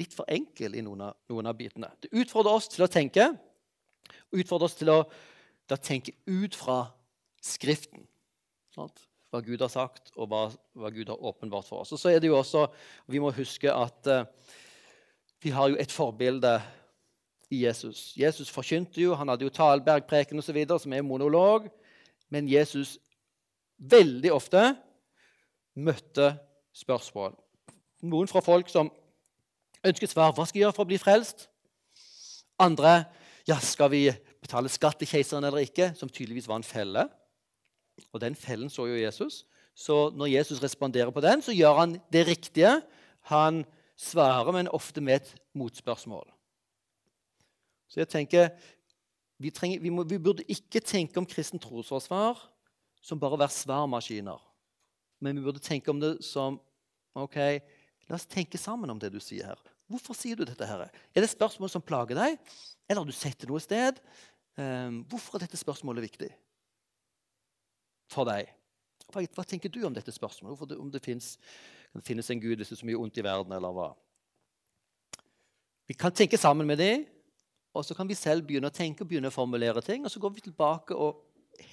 litt 0.00 0.14
for 0.14 0.28
enkel 0.30 0.74
i 0.74 0.82
noen 0.84 1.06
av, 1.08 1.16
noen 1.30 1.48
av 1.50 1.56
bitene. 1.58 1.90
Det 2.02 2.12
utfordrer 2.12 2.58
oss 2.58 2.68
til 2.72 2.84
å 2.86 2.90
tenke, 2.90 3.28
utfordrer 4.34 4.68
oss 4.68 4.78
til 4.78 4.92
å 4.94 5.00
tenke 5.78 6.16
ut 6.26 6.56
fra 6.58 6.84
Skriften. 7.44 8.06
Sant? 8.72 9.02
Hva 9.28 9.42
Gud 9.44 9.60
har 9.60 9.68
sagt, 9.68 10.12
og 10.16 10.30
hva, 10.30 10.46
hva, 10.78 10.90
Gud 10.94 11.10
har 11.12 11.20
åpenbart 11.20 11.66
for 11.68 11.82
oss. 11.82 11.92
Og 11.92 12.00
så 12.00 12.14
er 12.14 12.22
det 12.22 12.30
jo 12.30 12.38
også, 12.38 12.68
Vi 13.06 13.20
må 13.20 13.32
huske 13.34 13.68
at 13.68 14.08
uh, 14.08 14.24
vi 15.44 15.50
har 15.52 15.68
jo 15.68 15.76
et 15.76 15.92
forbilde 15.92 16.54
i 17.52 17.64
Jesus. 17.66 18.14
Jesus 18.16 18.48
forkynte 18.48 19.02
jo, 19.02 19.14
han 19.14 19.28
hadde 19.28 19.44
jo 19.44 19.52
talbergpreken 19.52 20.40
osv., 20.40 20.56
som 20.80 20.92
er 20.92 21.04
monolog. 21.04 21.68
Men 22.32 22.48
Jesus 22.48 22.96
veldig 23.76 24.32
ofte 24.32 24.62
møtte 25.76 26.30
spørsmål. 26.72 27.34
Noen 28.08 28.30
fra 28.30 28.40
folk 28.44 28.70
som 28.72 28.88
ønsket 29.84 30.12
svar. 30.12 30.32
Hva 30.34 30.46
skal 30.46 30.58
jeg 30.58 30.66
gjøre 30.66 30.76
for 30.76 30.86
å 30.86 30.90
bli 30.90 31.00
frelst? 31.00 31.48
Andre 32.62 33.04
ja, 33.48 33.58
skal 33.60 33.90
vi 33.92 34.06
betale 34.42 34.70
skatt 34.72 35.00
til 35.00 35.10
keiseren 35.10 35.44
eller 35.44 35.64
ikke? 35.64 35.92
Som 35.98 36.12
tydeligvis 36.12 36.48
var 36.48 36.60
en 36.60 36.66
felle. 36.66 37.06
Og 38.12 38.22
den 38.22 38.36
fellen 38.38 38.72
så 38.72 38.88
jo 38.88 38.98
Jesus. 38.98 39.42
Så 39.74 40.08
når 40.14 40.32
Jesus 40.36 40.62
responderer 40.62 41.12
på 41.14 41.22
den, 41.24 41.42
så 41.42 41.54
gjør 41.54 41.80
han 41.82 41.98
det 42.14 42.26
riktige. 42.28 42.78
Han 43.30 43.64
svarer, 43.98 44.52
men 44.54 44.70
ofte 44.70 45.02
med 45.02 45.22
et 45.22 45.34
motspørsmål. 45.54 46.26
Så 47.90 48.00
jeg 48.00 48.10
tenker, 48.10 48.50
vi, 49.38 49.50
trenger, 49.54 49.82
vi, 49.82 49.90
må, 49.90 50.06
vi 50.08 50.18
burde 50.18 50.46
ikke 50.50 50.82
tenke 50.82 51.18
om 51.20 51.26
kristen 51.28 51.62
trosforsvar 51.62 52.38
som 53.04 53.20
bare 53.20 53.36
å 53.36 53.42
være 53.42 53.54
svarmaskiner. 53.54 54.40
Men 55.22 55.38
vi 55.38 55.44
burde 55.44 55.62
tenke 55.62 55.92
om 55.92 56.00
det 56.02 56.16
som 56.26 56.58
ok, 57.14 57.38
La 58.08 58.18
oss 58.18 58.28
tenke 58.28 58.58
sammen 58.60 58.90
om 58.92 58.98
det 59.00 59.08
du 59.14 59.20
sier 59.22 59.48
her. 59.48 59.60
Hvorfor 59.90 60.16
sier 60.16 60.38
du 60.38 60.44
dette? 60.48 60.66
her? 60.66 60.88
Er 60.88 61.20
det 61.20 61.30
spørsmål 61.30 61.70
som 61.70 61.84
plager 61.84 62.16
deg, 62.16 62.38
eller 62.88 63.02
har 63.02 63.08
du 63.08 63.16
sett 63.16 63.38
det 63.40 63.50
noe 63.50 63.60
sted? 63.60 64.00
Um, 64.56 65.02
hvorfor 65.10 65.36
er 65.36 65.44
dette 65.44 65.58
spørsmålet 65.60 66.06
viktig 66.06 66.30
for 68.12 68.28
deg? 68.28 68.48
Hva, 69.12 69.44
tenker 69.44 69.68
du 69.68 69.82
om 69.84 69.94
dette 69.94 70.12
spørsmålet? 70.14 70.54
Hvorfor 70.54 70.70
det, 70.70 70.78
om 70.80 70.90
det 70.90 71.02
finnes, 71.04 71.34
kan 71.92 72.04
finnes 72.06 72.30
en 72.30 72.40
gud 72.40 72.56
hvis 72.56 72.70
det 72.72 72.78
er 72.78 72.80
så 72.80 72.88
mye 72.88 73.00
ondt 73.00 73.20
i 73.20 73.26
verden, 73.26 73.52
eller 73.52 73.74
hva? 73.74 73.90
Vi 75.90 75.96
kan 75.98 76.14
tenke 76.14 76.40
sammen 76.40 76.66
med 76.66 76.80
dem, 76.80 77.04
og 77.74 77.84
så 77.84 77.94
kan 77.94 78.08
vi 78.08 78.16
selv 78.16 78.46
begynne 78.46 78.70
å 78.70 78.74
tenke 78.74 79.04
og 79.04 79.10
begynne 79.10 79.28
å 79.28 79.34
formulere 79.34 79.82
ting. 79.84 80.06
Og 80.06 80.12
så 80.12 80.22
går 80.22 80.32
vi 80.36 80.46
tilbake 80.46 80.96
og 80.96 81.20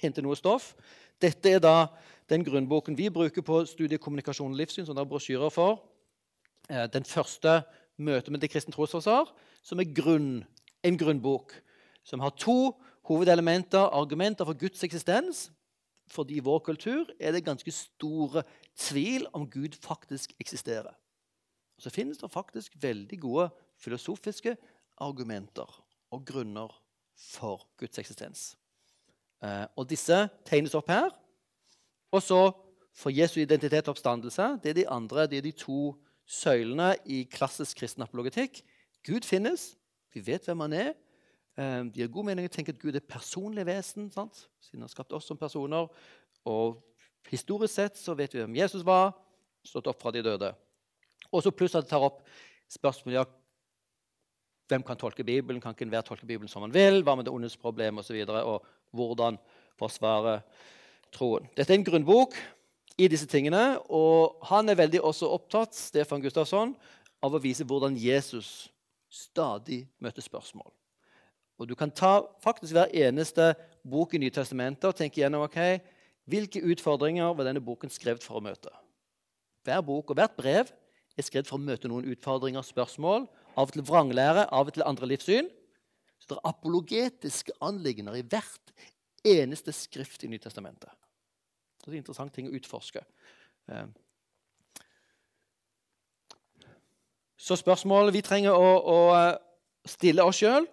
henter 0.02 0.24
noe 0.24 0.36
stoff. 0.36 0.72
Dette 1.22 1.54
er 1.54 1.62
da 1.62 1.86
den 2.30 2.44
grunnboken 2.44 2.98
vi 2.98 3.08
bruker 3.14 3.44
på 3.46 3.62
studiet 3.70 4.02
kommunikasjon 4.02 4.52
og 4.52 4.58
livssyn, 4.58 4.84
som 4.86 4.98
det 4.98 5.04
er 5.04 5.10
brosjyrer 5.10 5.54
for. 5.54 5.80
Eh, 6.68 6.88
den 6.92 7.06
første 7.06 7.60
møtet 7.98 8.30
med 8.32 8.40
Det 8.40 8.50
kristne 8.50 8.72
trosforsvar, 8.72 9.32
som 9.62 9.80
er 9.80 9.92
grunn, 9.94 10.44
en 10.82 10.98
grunnbok 10.98 11.54
som 12.04 12.20
har 12.20 12.34
to 12.36 12.74
hovedelementer. 13.08 13.90
Argumenter 13.92 14.44
for 14.44 14.58
Guds 14.58 14.82
eksistens. 14.84 15.50
Fordi 16.10 16.36
i 16.36 16.44
vår 16.44 16.58
kultur 16.58 17.06
er 17.20 17.32
det 17.32 17.44
ganske 17.44 17.70
store 17.70 18.42
tvil 18.76 19.26
om 19.32 19.46
Gud 19.50 19.78
faktisk 19.80 20.34
eksisterer. 20.40 20.92
Så 21.78 21.90
finnes 21.90 22.18
det 22.18 22.30
faktisk 22.30 22.74
veldig 22.82 23.20
gode 23.20 23.48
filosofiske 23.80 24.56
argumenter 25.00 25.68
og 26.10 26.26
grunner 26.26 26.74
for 27.16 27.66
Guds 27.78 27.98
eksistens. 27.98 28.56
Eh, 29.42 29.66
og 29.76 29.88
disse 29.90 30.28
tegnes 30.44 30.74
opp 30.74 30.90
her. 30.90 31.10
Og 32.12 32.22
så 32.22 32.52
for 32.94 33.10
Jesu 33.10 33.40
identitet 33.40 33.88
og 33.88 33.96
oppstandelse. 33.96 34.58
Det 34.62 34.70
er 34.70 34.74
de 34.74 34.88
andre, 34.88 35.26
det 35.26 35.38
er 35.38 35.46
de 35.46 35.52
to 35.56 35.94
søylene 36.32 36.94
i 37.04 37.22
klassisk 37.28 37.82
kristen 37.82 38.04
apologetikk. 38.04 38.62
Gud 39.04 39.26
finnes. 39.28 39.72
Vi 40.14 40.22
vet 40.24 40.46
hvem 40.48 40.64
han 40.64 40.76
er. 40.76 40.92
De 41.92 42.00
har 42.00 42.12
god 42.12 42.30
mening 42.30 42.48
å 42.48 42.52
tenke 42.52 42.72
at 42.72 42.80
Gud 42.80 42.96
er 42.96 43.04
personlig 43.04 43.66
vesen, 43.68 44.08
sant? 44.12 44.46
siden 44.62 44.80
han 44.80 44.88
har 44.88 44.94
skapt 44.94 45.12
oss 45.12 45.28
som 45.28 45.40
personer. 45.40 45.90
Og 46.48 46.80
historisk 47.28 47.74
sett 47.74 48.00
så 48.00 48.16
vet 48.16 48.32
vi 48.32 48.40
hvem 48.40 48.56
Jesus 48.62 48.84
var, 48.86 49.12
stått 49.66 49.90
opp 49.92 50.00
fra 50.02 50.12
de 50.14 50.24
døde. 50.24 50.52
Og 51.30 51.44
så 51.44 51.52
pluss 51.54 51.76
at 51.76 51.84
det 51.84 51.92
tar 51.92 52.04
opp 52.06 52.22
spørsmål 52.72 53.18
ja, 53.18 53.26
hvem 54.72 54.84
kan 54.86 54.96
tolke 54.96 55.24
Bibelen, 55.26 55.60
kan 55.60 55.76
ikke 55.76 55.84
enhver 55.84 56.04
tolke 56.06 56.26
Bibelen 56.26 56.48
som 56.48 56.64
han 56.64 56.72
vil, 56.72 57.02
hva 57.04 57.18
med 57.18 57.28
det 57.28 57.34
ondes 57.34 57.58
problem 57.60 58.00
og, 58.00 58.06
så 58.06 58.16
videre, 58.16 58.40
og 58.48 58.64
hvordan 58.96 59.36
forsvare 59.80 60.38
troen. 61.12 61.48
Dette 61.56 61.74
er 61.74 61.80
en 61.80 61.86
grunnbok 61.86 62.38
i 62.98 63.08
disse 63.08 63.28
tingene. 63.30 63.78
Og 63.88 64.38
han 64.50 64.68
er 64.68 64.78
veldig 64.78 65.02
også 65.04 65.30
opptatt 65.32 65.76
Stefan 65.76 66.22
Gustafsson, 66.22 66.74
av 67.22 67.34
å 67.34 67.42
vise 67.42 67.64
hvordan 67.66 67.96
Jesus 67.98 68.68
stadig 69.12 69.84
møter 70.02 70.24
spørsmål. 70.24 70.70
Og 71.60 71.68
Du 71.68 71.76
kan 71.78 71.90
ta 71.90 72.24
faktisk 72.42 72.74
hver 72.74 72.90
eneste 72.90 73.52
bok 73.86 74.14
i 74.14 74.18
Nytestamentet 74.18 74.88
og 74.88 74.96
tenke 74.98 75.20
gjennom 75.20 75.44
ok, 75.46 75.78
hvilke 76.26 76.62
utfordringer 76.72 77.34
var 77.36 77.46
denne 77.46 77.62
boken 77.62 77.92
skrevet 77.92 78.24
for 78.24 78.40
å 78.40 78.42
møte. 78.42 78.72
Hver 79.62 79.82
bok 79.86 80.10
og 80.10 80.18
hvert 80.18 80.34
brev 80.34 80.72
er 81.14 81.26
skrevet 81.26 81.46
for 81.50 81.60
å 81.60 81.62
møte 81.62 81.90
noen 81.90 82.08
utfordringer, 82.10 82.64
spørsmål. 82.66 83.28
Av 83.54 83.68
og 83.68 83.76
til 83.76 83.84
vranglære, 83.86 84.48
av 84.50 84.70
og 84.70 84.74
til 84.74 84.86
andre 84.86 85.12
livssyn. 85.12 85.50
Så 86.18 86.32
det 86.32 86.38
er 86.38 86.50
apologetiske 86.50 87.54
anliggender 87.62 88.16
i 88.18 88.24
hvert 88.26 88.74
eneste 89.26 89.74
skrift 89.76 90.24
i 90.24 90.30
Nytestamentet. 90.32 90.90
Det 91.82 91.90
er 91.90 91.96
en 91.96 92.02
interessant 92.04 92.34
ting 92.34 92.46
å 92.46 92.54
utforske. 92.54 93.02
Eh, 93.68 93.86
så 97.42 97.58
spørsmålet 97.58 98.14
vi 98.14 98.22
trenger 98.22 98.54
å, 98.54 98.70
å 98.86 99.88
stille 99.88 100.22
oss 100.22 100.38
sjøl 100.38 100.68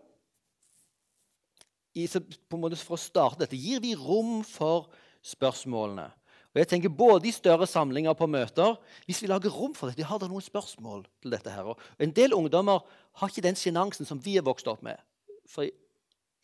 For 2.00 2.94
å 2.94 3.02
starte 3.02 3.42
dette 3.42 3.58
gir 3.58 3.82
vi 3.82 3.96
rom 3.98 4.44
for 4.46 4.92
spørsmålene. 5.26 6.06
Og 6.54 6.62
jeg 6.62 6.70
tenker 6.70 6.94
Både 6.94 7.28
i 7.28 7.34
større 7.34 7.68
samlinger 7.68 8.14
på 8.14 8.30
møter 8.30 8.78
Hvis 9.08 9.24
vi 9.24 9.32
lager 9.32 9.54
rom 9.54 9.74
for 9.76 9.90
dette, 9.90 10.06
har 10.06 10.22
dere 10.22 10.32
noen 10.32 10.46
spørsmål 10.46 11.08
til 11.22 11.34
dette. 11.34 11.50
her. 11.50 11.74
Og 11.74 11.80
en 12.00 12.14
del 12.14 12.38
ungdommer 12.38 12.86
har 13.20 13.30
ikke 13.30 13.46
den 13.46 13.58
sjenansen 13.58 14.06
som 14.06 14.22
vi 14.22 14.38
er 14.38 14.46
vokst 14.46 14.70
opp 14.70 14.86
med. 14.86 15.02
For 15.50 15.66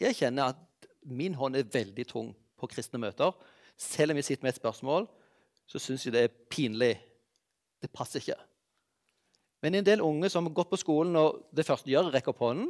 jeg 0.02 0.18
kjenner 0.18 0.56
at 0.56 0.90
min 1.06 1.38
hånd 1.38 1.56
er 1.56 1.70
veldig 1.70 2.08
tung 2.10 2.34
på 2.58 2.68
kristne 2.68 3.00
møter. 3.00 3.32
Selv 3.78 4.12
om 4.12 4.20
vi 4.20 4.24
sitter 4.26 4.46
med 4.46 4.54
et 4.54 4.60
spørsmål, 4.60 5.08
så 5.68 5.82
syns 5.82 6.06
jeg 6.06 6.14
det 6.16 6.24
er 6.26 6.36
pinlig. 6.52 6.96
Det 7.82 7.92
passer 7.94 8.22
ikke. 8.22 8.38
Men 9.64 9.80
en 9.80 9.88
del 9.88 10.04
unge 10.06 10.30
som 10.30 10.46
har 10.46 10.54
gått 10.56 10.72
på 10.72 10.80
skolen 10.80 11.16
og 11.20 11.48
det 11.56 11.66
første 11.66 11.88
de 11.88 11.96
gjør, 11.96 12.08
rekker 12.08 12.18
rekke 12.20 12.34
opp 12.36 12.44
hånden, 12.46 12.70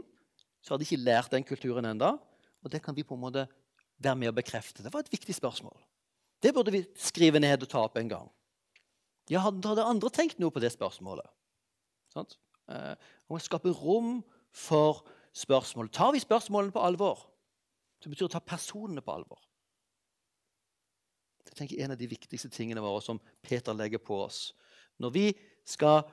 så 0.63 0.73
har 0.73 0.79
de 0.79 0.87
ikke 0.87 1.03
lært 1.03 1.33
den 1.33 1.45
kulturen 1.45 1.85
enda. 1.85 2.15
Og 2.63 2.71
det 2.71 2.81
kan 2.81 2.95
vi 2.95 3.05
på 3.05 3.17
en 3.17 3.21
måte 3.21 3.45
være 4.01 4.17
med 4.17 4.31
å 4.31 4.37
bekrefte. 4.37 4.83
Det 4.83 4.93
var 4.93 5.05
et 5.05 5.11
viktig 5.13 5.35
spørsmål. 5.35 5.75
Det 6.41 6.53
burde 6.55 6.73
vi 6.73 6.81
skrive 6.99 7.41
ned 7.41 7.63
og 7.63 7.69
ta 7.69 7.83
opp 7.85 7.99
en 7.99 8.09
gang. 8.09 8.31
Ja, 9.29 9.41
Hadde 9.45 9.83
andre 9.83 10.11
tenkt 10.13 10.39
noe 10.41 10.53
på 10.53 10.61
det 10.61 10.71
spørsmålet? 10.73 11.27
Sånn? 12.13 12.27
Å 12.69 13.39
skape 13.41 13.73
rom 13.73 14.19
for 14.55 15.03
spørsmål. 15.35 15.89
Tar 15.93 16.13
vi 16.15 16.23
spørsmålene 16.23 16.73
på 16.75 16.83
alvor, 16.83 17.25
Det 18.01 18.11
betyr 18.11 18.27
å 18.27 18.35
ta 18.35 18.39
personene 18.39 19.01
på 19.01 19.13
alvor. 19.13 19.39
Det 21.45 21.65
er 21.65 21.85
en 21.85 21.93
av 21.93 21.99
de 21.99 22.09
viktigste 22.09 22.49
tingene 22.51 22.83
våre 22.83 23.01
som 23.03 23.19
Peter 23.45 23.75
legger 23.77 24.01
på 24.01 24.17
oss. 24.25 24.49
Når 24.99 25.13
vi 25.15 25.25
skal, 25.67 26.03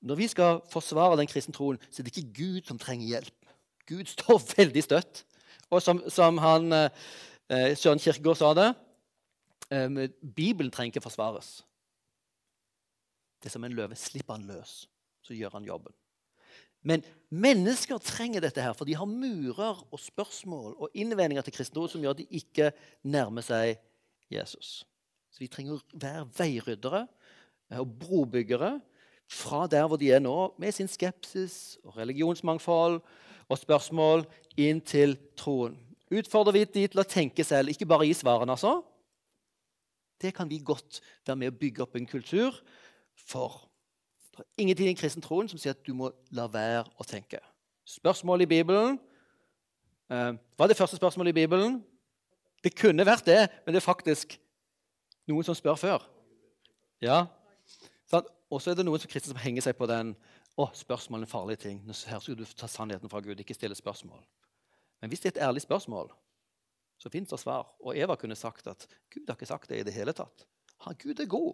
når 0.00 0.20
vi 0.20 0.28
skal 0.30 0.60
forsvare 0.70 1.18
den 1.18 1.30
kristne 1.30 1.54
troen, 1.56 1.80
så 1.90 2.00
er 2.00 2.06
det 2.06 2.14
ikke 2.14 2.34
Gud 2.36 2.68
som 2.68 2.78
trenger 2.78 3.06
hjelp. 3.06 3.52
Gud 3.86 4.10
står 4.10 4.42
veldig 4.58 4.84
støtt. 4.84 5.24
Og 5.70 5.82
som, 5.82 6.02
som 6.12 6.38
han, 6.38 6.72
eh, 6.72 7.72
Søren 7.74 8.02
Kirkegaard 8.02 8.38
sa 8.38 8.52
det 8.54 8.68
eh, 9.74 10.02
Bibelen 10.22 10.70
trenger 10.70 10.94
ikke 10.94 11.06
forsvares. 11.08 11.60
Det 13.42 13.50
er 13.50 13.56
som 13.56 13.66
en 13.66 13.76
løve. 13.76 13.98
Slipper 13.98 14.38
han 14.38 14.46
løs, 14.48 14.84
så 15.22 15.34
gjør 15.34 15.58
han 15.58 15.66
jobben. 15.66 15.94
Men 16.86 17.02
mennesker 17.34 17.98
trenger 17.98 18.44
dette, 18.44 18.62
her, 18.62 18.74
for 18.76 18.86
de 18.86 18.94
har 18.94 19.08
murer 19.10 19.80
og 19.90 20.00
spørsmål 20.00 20.76
og 20.78 20.94
innvendinger 20.94 21.42
til 21.42 21.56
kristendom 21.56 21.88
som 21.90 22.02
gjør 22.04 22.14
at 22.14 22.20
de 22.22 22.38
ikke 22.38 22.70
nærmer 23.10 23.42
seg 23.42 23.80
Jesus. 24.32 24.84
Så 25.30 25.44
vi 25.44 25.50
trenger 25.52 25.76
å 25.76 25.98
være 26.00 26.26
veiryddere 26.38 27.04
eh, 27.70 27.80
og 27.80 27.90
brobyggere 28.00 28.76
fra 29.28 29.66
der 29.70 29.86
hvor 29.86 29.98
de 29.98 30.12
er 30.14 30.22
nå, 30.22 30.54
med 30.58 30.72
sin 30.72 30.88
skepsis 30.88 31.78
og 31.84 31.96
religionsmangfold 31.98 33.00
og 33.46 33.58
spørsmål, 33.58 34.24
inn 34.56 34.80
til 34.80 35.16
troen. 35.38 35.76
Utfordrer 36.10 36.54
vi 36.54 36.64
de 36.64 36.86
til 36.86 37.02
å 37.02 37.06
tenke 37.06 37.44
selv, 37.44 37.70
ikke 37.70 37.88
bare 37.88 38.06
gi 38.06 38.14
svarene, 38.14 38.54
altså. 38.54 38.78
Det 40.22 40.32
kan 40.34 40.48
vi 40.48 40.62
godt 40.64 41.00
være 41.26 41.36
med 41.42 41.52
å 41.52 41.58
bygge 41.58 41.82
opp 41.84 41.96
en 41.98 42.08
kultur 42.08 42.54
for. 43.18 43.66
Det 44.32 44.44
er 44.44 44.64
ingenting 44.64 44.88
i 44.92 44.96
kristen 44.96 45.24
troen 45.24 45.50
som 45.50 45.60
sier 45.60 45.74
at 45.74 45.84
du 45.84 45.92
må 45.96 46.10
la 46.34 46.46
være 46.48 46.86
å 46.96 47.04
tenke. 47.04 47.42
Spørsmål 47.86 48.46
i 48.46 48.48
Bibelen 48.50 48.96
eh, 50.10 50.32
Hva 50.34 50.66
er 50.66 50.72
det 50.72 50.78
første 50.78 50.98
spørsmålet 50.98 51.34
i 51.34 51.40
Bibelen? 51.42 51.78
Det 52.66 52.72
kunne 52.74 53.06
vært 53.06 53.28
det, 53.28 53.44
men 53.62 53.74
det 53.74 53.78
er 53.78 53.84
faktisk 53.84 54.32
noen 55.30 55.46
som 55.46 55.54
spør 55.54 55.76
før. 55.78 56.06
Ja. 57.04 57.28
Og 58.50 58.58
så 58.62 58.72
er 58.72 58.78
det 58.78 58.86
noen 58.86 58.98
som 58.98 59.10
kristne 59.10 59.30
som 59.34 59.42
henger 59.42 59.62
seg 59.62 59.76
på 59.78 59.86
den 59.90 60.16
å, 60.58 60.66
spørsmål 60.74 61.22
er 61.22 61.28
en 61.28 61.30
farlig 61.30 61.56
ting. 61.62 61.78
Her 61.86 62.22
skal 62.22 62.38
du 62.38 62.42
ta 62.58 62.66
sannheten 62.70 63.10
fra 63.12 63.20
Gud, 63.22 63.38
ikke 63.38 63.54
stille 63.54 63.76
spørsmål. 63.78 64.22
Men 64.98 65.12
hvis 65.12 65.22
det 65.22 65.30
er 65.30 65.34
et 65.36 65.44
ærlig 65.48 65.62
spørsmål, 65.62 66.10
så 66.98 67.12
fins 67.12 67.30
det 67.30 67.38
svar. 67.38 67.68
Og 67.84 67.94
Eva 67.94 68.16
kunne 68.18 68.38
sagt 68.38 68.66
at 68.70 68.86
Gud 69.14 69.26
har 69.28 69.36
ikke 69.36 69.50
sagt 69.50 69.70
det 69.70 69.78
i 69.78 69.86
det 69.86 69.94
hele 69.94 70.14
tatt. 70.16 70.46
Ha, 70.82 70.94
Gud 70.98 71.20
er 71.22 71.28
god. 71.30 71.52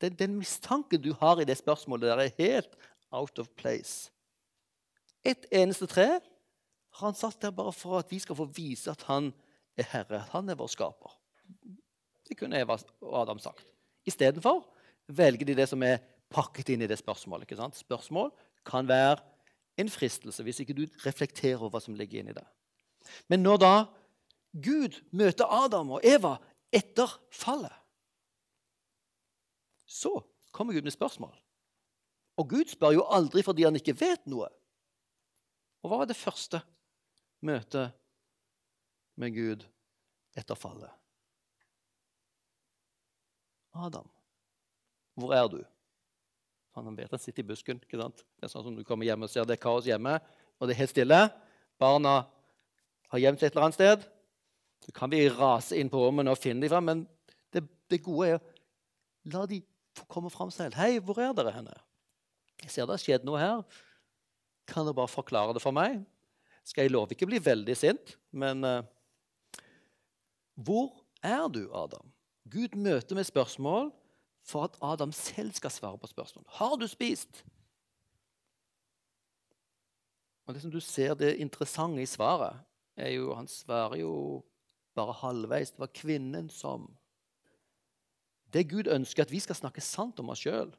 Den, 0.00 0.16
den 0.16 0.38
mistanken 0.40 1.02
du 1.04 1.12
har 1.20 1.38
i 1.38 1.46
det 1.46 1.58
spørsmålet, 1.60 2.08
der 2.08 2.24
er 2.24 2.38
helt 2.38 2.74
out 3.12 3.38
of 3.38 3.50
place. 3.60 4.10
Et 5.22 5.46
eneste 5.52 5.86
tre 5.86 6.08
har 6.16 7.04
han 7.04 7.18
satt 7.18 7.42
der 7.42 7.54
bare 7.54 7.74
for 7.76 8.00
at 8.00 8.10
vi 8.10 8.18
skal 8.18 8.38
få 8.38 8.48
vise 8.56 8.90
at 8.90 9.04
han 9.10 9.30
er 9.78 9.88
herre. 9.92 10.24
Han 10.32 10.48
er 10.50 10.58
vår 10.58 10.70
skaper. 10.72 11.16
Det 12.26 12.38
kunne 12.38 12.60
Eva 12.60 12.76
og 13.02 13.16
Adam 13.22 13.40
sagt. 13.42 13.66
Istedenfor 14.06 14.62
velger 15.10 15.46
de 15.46 15.56
det 15.58 15.66
som 15.68 15.82
er 15.82 16.00
pakket 16.30 16.72
inn 16.74 16.84
i 16.84 16.88
det 16.90 16.98
spørsmålet. 17.00 17.46
ikke 17.46 17.58
sant? 17.58 17.76
Spørsmål 17.76 18.30
kan 18.66 18.88
være 18.88 19.18
en 19.80 19.90
fristelse 19.90 20.44
hvis 20.46 20.60
ikke 20.62 20.76
du 20.76 20.84
reflekterer 21.04 21.58
over 21.58 21.74
hva 21.74 21.82
som 21.82 21.96
ligger 21.98 22.20
inni 22.20 22.36
det. 22.36 22.46
Men 23.28 23.42
når 23.42 23.60
da 23.62 23.74
Gud 24.52 24.98
møter 25.16 25.50
Adam 25.50 25.96
og 25.96 26.04
Eva 26.06 26.36
etter 26.72 27.10
fallet, 27.34 27.74
så 29.86 30.20
kommer 30.54 30.74
Gud 30.74 30.86
med 30.86 30.94
spørsmål. 30.94 31.34
Og 32.38 32.48
Gud 32.48 32.70
spør 32.70 32.94
jo 32.94 33.06
aldri 33.10 33.42
fordi 33.42 33.66
han 33.66 33.76
ikke 33.76 33.96
vet 33.98 34.26
noe. 34.30 34.48
Og 35.82 35.90
hva 35.90 36.02
var 36.02 36.10
det 36.10 36.18
første 36.18 36.60
møtet 37.46 37.96
med 39.20 39.36
Gud 39.36 39.66
etter 40.38 40.58
fallet? 40.58 40.90
Adam, 43.76 44.08
hvor 45.14 45.34
er 45.36 45.46
du? 45.52 45.60
Han 46.74 46.96
vet 46.96 47.10
han 47.10 47.20
sitter 47.20 47.42
i 47.42 47.50
busken. 47.50 47.80
ikke 47.82 47.98
sant? 48.00 48.22
Det 48.38 48.46
er 48.46 48.52
sånn 48.52 48.64
som 48.66 48.76
Du 48.76 48.84
kommer 48.86 49.06
hjem 49.06 49.26
og 49.26 49.30
ser 49.30 49.46
det 49.46 49.58
er 49.58 49.62
kaos 49.62 49.86
hjemme, 49.88 50.16
og 50.58 50.68
det 50.68 50.74
er 50.74 50.82
helt 50.82 50.94
stille. 50.94 51.20
Barna 51.80 52.14
har 53.10 53.22
gjemt 53.22 53.40
seg 53.40 53.50
et 53.50 53.56
eller 53.56 53.68
annet 53.68 53.78
sted. 53.78 54.06
Så 54.86 54.94
kan 54.96 55.12
vi 55.12 55.26
rase 55.28 55.76
inn 55.76 55.90
på 55.92 56.00
rommene 56.00 56.32
og 56.32 56.40
finne 56.40 56.64
dem 56.64 56.72
fram, 56.72 56.86
men 56.88 57.04
det, 57.52 57.64
det, 57.90 58.00
gode 58.04 58.36
er 58.36 58.40
la 59.34 59.44
de 59.50 59.60
få 59.98 60.06
komme 60.08 60.30
fram 60.32 60.52
selv. 60.54 60.76
'Hei, 60.78 61.00
hvor 61.04 61.18
er 61.20 61.34
dere 61.36 61.52
henne?' 61.52 61.82
'Jeg 62.62 62.70
ser 62.70 62.86
det 62.86 62.96
har 62.96 63.02
skjedd 63.02 63.26
noe 63.26 63.40
her. 63.40 63.60
Kan 64.66 64.86
dere 64.86 64.96
bare 64.96 65.10
forklare 65.10 65.54
det 65.56 65.62
for 65.62 65.74
meg?' 65.76 66.04
Skal 66.64 66.84
jeg 66.86 66.92
love 66.92 67.16
ikke 67.16 67.26
bli 67.26 67.40
veldig 67.42 67.74
sint, 67.74 68.14
men 68.30 68.62
uh, 68.64 68.84
Hvor 70.64 71.04
er 71.22 71.48
du, 71.48 71.70
Adam? 71.74 72.12
Gud 72.50 72.76
møter 72.76 73.14
med 73.14 73.24
spørsmål 73.24 73.92
for 74.42 74.64
at 74.64 74.76
Adam 74.82 75.12
selv 75.12 75.52
skal 75.52 75.70
svare 75.70 75.98
på 75.98 76.06
spørsmål. 76.06 76.44
Har 76.48 76.76
du 76.76 76.86
spist? 76.86 77.44
Og 80.46 80.54
Det 80.54 80.62
som 80.62 80.70
du 80.70 80.80
ser 80.80 81.14
det 81.14 81.36
interessante 81.36 82.02
i 82.02 82.06
svaret, 82.06 82.56
er 82.96 83.10
jo 83.10 83.34
Han 83.34 83.48
svarer 83.48 83.96
jo 83.96 84.44
bare 84.94 85.12
halvveis. 85.12 85.70
Det 85.70 85.78
var 85.78 85.86
kvinnen 85.94 86.50
som 86.50 86.96
Det 88.52 88.70
Gud 88.70 88.86
ønsker, 88.86 89.22
at 89.22 89.30
vi 89.30 89.40
skal 89.40 89.54
snakke 89.54 89.80
sant 89.80 90.18
om 90.18 90.28
oss 90.28 90.38
sjøl. 90.38 90.72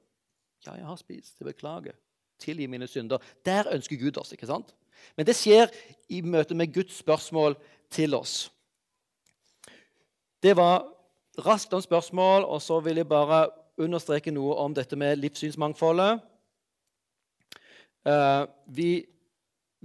Ja, 0.66 0.74
jeg 0.74 0.86
har 0.86 0.96
spist. 0.96 1.40
Jeg 1.40 1.46
beklager. 1.46 1.94
Tilgi 2.40 2.68
mine 2.68 2.88
synder. 2.88 3.18
Der 3.46 3.74
ønsker 3.74 3.96
Gud 3.96 4.18
oss. 4.18 4.32
ikke 4.32 4.48
sant? 4.48 4.76
Men 5.16 5.26
det 5.26 5.36
skjer 5.36 5.72
i 6.10 6.22
møte 6.22 6.56
med 6.56 6.74
Guds 6.74 6.98
spørsmål 6.98 7.56
til 7.90 8.14
oss. 8.14 8.52
Det 10.44 10.56
var 10.58 10.88
raskt 11.46 11.74
om 11.74 11.82
spørsmål, 11.82 12.44
og 12.44 12.62
så 12.62 12.80
vil 12.80 12.96
jeg 12.96 13.08
bare 13.08 13.50
understreke 13.78 14.32
noe 14.34 14.56
om 14.58 14.74
dette 14.74 14.98
med 14.98 15.20
livssynsmangfoldet. 15.22 16.22
Uh, 18.02 18.50
vi, 18.66 19.06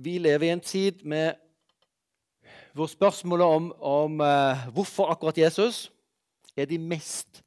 vi, 0.00 0.16
lever 0.18 0.46
i 0.46 0.54
en 0.54 0.60
tid 0.64 1.04
med 1.04 1.36
hvor 2.72 2.88
spørsmålet 2.88 3.46
om, 3.46 3.68
om 3.80 4.20
uh, 4.20 4.68
hvorfor 4.72 5.12
akkurat 5.12 5.38
Jesus 5.38 5.92
er 6.56 6.64
de 6.64 6.78
mest 6.78 7.42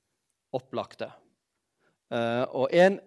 opplagte. 0.54 1.10
Uh, 2.14 2.46
og 2.62 2.70
en, 2.74 3.00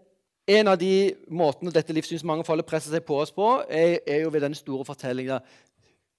en, 0.47 0.69
av 0.69 0.79
de 0.83 1.15
måtene 1.31 1.71
dette 1.71 1.95
livssynsmangfoldet 1.95 2.67
presser 2.67 2.91
seg 2.91 3.07
på 3.07 3.23
oss 3.23 3.31
på, 3.35 3.55
er, 3.71 4.01
er 4.07 4.25
jo 4.27 4.35
ved 4.35 4.43
den 4.43 4.59
store 4.59 4.85
fortellingen 4.85 5.39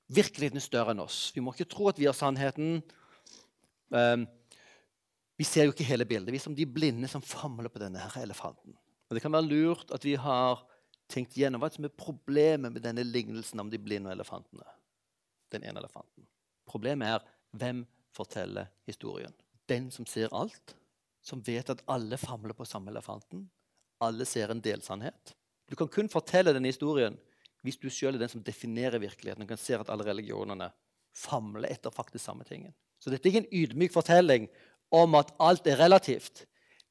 virkeligheten 0.08 0.60
er 0.60 0.64
større 0.72 0.96
enn 0.96 1.04
oss. 1.04 1.32
Vi 1.36 1.44
må 1.44 1.52
ikke 1.52 1.72
tro 1.72 1.92
at 1.92 2.00
vi 2.00 2.08
har 2.08 2.16
sannheten. 2.16 2.80
Uh, 3.92 4.24
vi 5.40 5.46
ser 5.48 5.68
jo 5.68 5.74
ikke 5.74 5.88
hele 5.88 6.06
bildet. 6.08 6.32
Vi 6.32 6.40
er 6.40 6.46
som 6.46 6.56
de 6.56 6.68
blinde 6.70 7.10
som 7.12 7.24
famler 7.26 7.72
på 7.74 7.82
denne 7.82 8.00
her 8.00 8.22
elefanten. 8.22 8.78
Og 9.10 9.16
Det 9.16 9.22
kan 9.22 9.34
være 9.34 9.50
lurt 9.50 9.92
at 9.92 10.06
vi 10.06 10.16
har 10.16 10.62
tenkt 11.12 11.36
gjennom 11.38 11.62
hva 11.62 11.70
som 11.74 11.86
er 11.86 11.94
problemet 11.98 12.74
med 12.74 12.84
denne 12.86 13.04
lignelsen 13.06 13.60
om 13.62 13.70
de 13.70 13.82
blinde 13.82 14.10
og 14.10 14.16
elefantene. 14.16 14.66
Den 15.54 15.66
ene 15.68 15.82
elefanten. 15.82 16.26
Problemet 16.70 17.10
er 17.10 17.28
hvem 17.60 17.84
forteller 18.14 18.70
historien. 18.90 19.34
Den 19.70 19.90
som 19.92 20.06
ser 20.10 20.34
alt, 20.34 20.76
som 21.24 21.42
vet 21.46 21.70
at 21.70 21.84
alle 21.92 22.18
famler 22.18 22.56
på 22.58 22.66
samme 22.68 22.92
elefanten. 22.92 23.46
Alle 24.04 24.26
ser 24.26 24.52
en 24.52 24.62
delsannhet. 24.64 25.36
Du 25.70 25.76
kan 25.80 25.88
kun 25.88 26.10
fortelle 26.12 26.54
denne 26.54 26.72
historien 26.72 27.16
hvis 27.64 27.80
du 27.80 27.88
sjøl 27.88 28.18
er 28.18 28.26
den 28.26 28.32
som 28.32 28.44
definerer 28.44 29.00
virkeligheten. 29.00 29.46
Du 29.46 29.54
kan 29.54 29.62
se 29.62 29.78
at 29.78 29.90
alle 29.90 30.04
religionene 30.04 30.68
famler 31.16 31.72
etter 31.72 31.94
faktisk 31.94 32.26
samme 32.26 32.44
tingen. 32.44 32.74
Så 33.04 33.12
dette 33.12 33.28
er 33.28 33.34
ikke 33.34 33.44
en 33.44 33.64
ydmyk 33.64 33.92
fortelling 33.92 34.48
om 34.96 35.18
at 35.20 35.34
alt 35.44 35.68
er 35.68 35.82
relativt. 35.82 36.46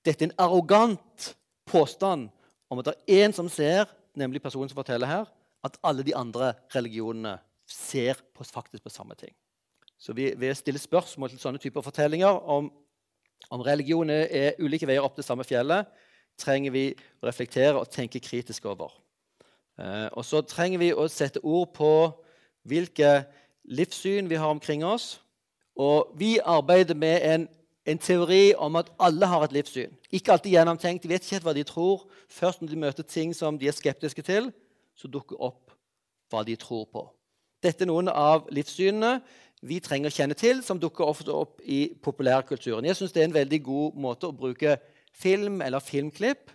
Dette 0.05 0.27
er 0.27 0.29
en 0.29 0.41
arrogant 0.45 1.31
påstand 1.65 2.29
om 2.69 2.81
at 2.83 2.91
det 2.91 2.95
er 2.99 3.25
én 3.25 3.33
som 3.33 3.49
ser, 3.49 3.89
nemlig 4.19 4.43
personen 4.45 4.69
som 4.69 4.77
forteller 4.77 5.09
her, 5.09 5.31
at 5.65 5.79
alle 5.83 6.05
de 6.05 6.13
andre 6.17 6.53
religionene 6.75 7.39
ser 7.69 8.21
på, 8.35 8.45
faktisk 8.45 8.85
på 8.85 8.93
samme 8.93 9.17
ting. 9.17 9.33
Så 9.97 10.13
vi, 10.13 10.33
å 10.35 10.59
stille 10.59 10.83
spørsmål 10.83 11.33
til 11.33 11.41
sånne 11.41 11.63
typer 11.63 11.85
fortellinger 11.87 12.43
om, 12.51 12.69
om 13.49 13.65
religion 13.65 14.11
er 14.11 14.59
ulike 14.61 14.89
veier 14.89 15.05
opp 15.07 15.17
til 15.17 15.25
samme 15.25 15.47
fjellet, 15.49 15.89
trenger 16.41 16.75
vi 16.75 16.85
å 17.23 17.29
reflektere 17.29 17.79
og 17.79 17.89
tenke 17.93 18.21
kritisk 18.21 18.67
over. 18.69 18.93
Eh, 19.79 20.09
og 20.13 20.27
så 20.27 20.43
trenger 20.45 20.83
vi 20.83 20.93
å 20.93 21.07
sette 21.09 21.41
ord 21.41 21.73
på 21.77 21.93
hvilke 22.69 23.23
livssyn 23.65 24.29
vi 24.29 24.41
har 24.41 24.51
omkring 24.53 24.85
oss. 24.85 25.23
Og 25.77 26.13
vi 26.19 26.39
arbeider 26.45 26.95
med 26.95 27.35
en, 27.35 27.49
en, 27.87 27.99
teori 27.99 28.53
om 28.55 28.77
at 28.77 28.91
alle 29.01 29.27
har 29.27 29.45
et 29.45 29.53
livssyn. 29.53 29.95
Ikke 30.13 30.33
alltid 30.33 30.53
gjennomtenkt. 30.53 31.03
De 31.03 31.09
vet 31.09 31.25
ikke 31.25 31.39
helt 31.39 31.49
hva 31.49 31.55
de 31.57 31.65
tror. 31.67 32.05
Først 32.29 32.63
når 32.63 32.69
de 32.69 32.81
møter 32.85 33.03
ting 33.03 33.33
som 33.37 33.59
de 33.59 33.69
er 33.69 33.77
skeptiske 33.77 34.23
til, 34.23 34.53
så 34.97 35.09
dukker 35.09 35.41
opp 35.41 35.73
hva 36.31 36.45
de 36.45 36.57
tror 36.57 36.85
på. 36.93 37.07
Dette 37.63 37.85
er 37.85 37.91
noen 37.91 38.11
av 38.11 38.49
livssynene 38.53 39.21
vi 39.63 39.79
trenger 39.79 40.11
å 40.11 40.15
kjenne 40.15 40.35
til, 40.35 40.63
som 40.67 40.81
dukker 40.83 41.07
ofte 41.07 41.31
opp 41.31 41.61
i 41.63 41.93
populærkulturen. 42.03 42.85
Jeg 42.85 42.99
synes 42.99 43.13
det 43.15 43.23
er 43.23 43.29
en 43.31 43.37
veldig 43.37 43.61
god 43.63 44.01
måte 44.05 44.27
å 44.27 44.35
bruke 44.35 44.77
film 45.15 45.61
eller 45.63 45.85
filmklipp 45.85 46.51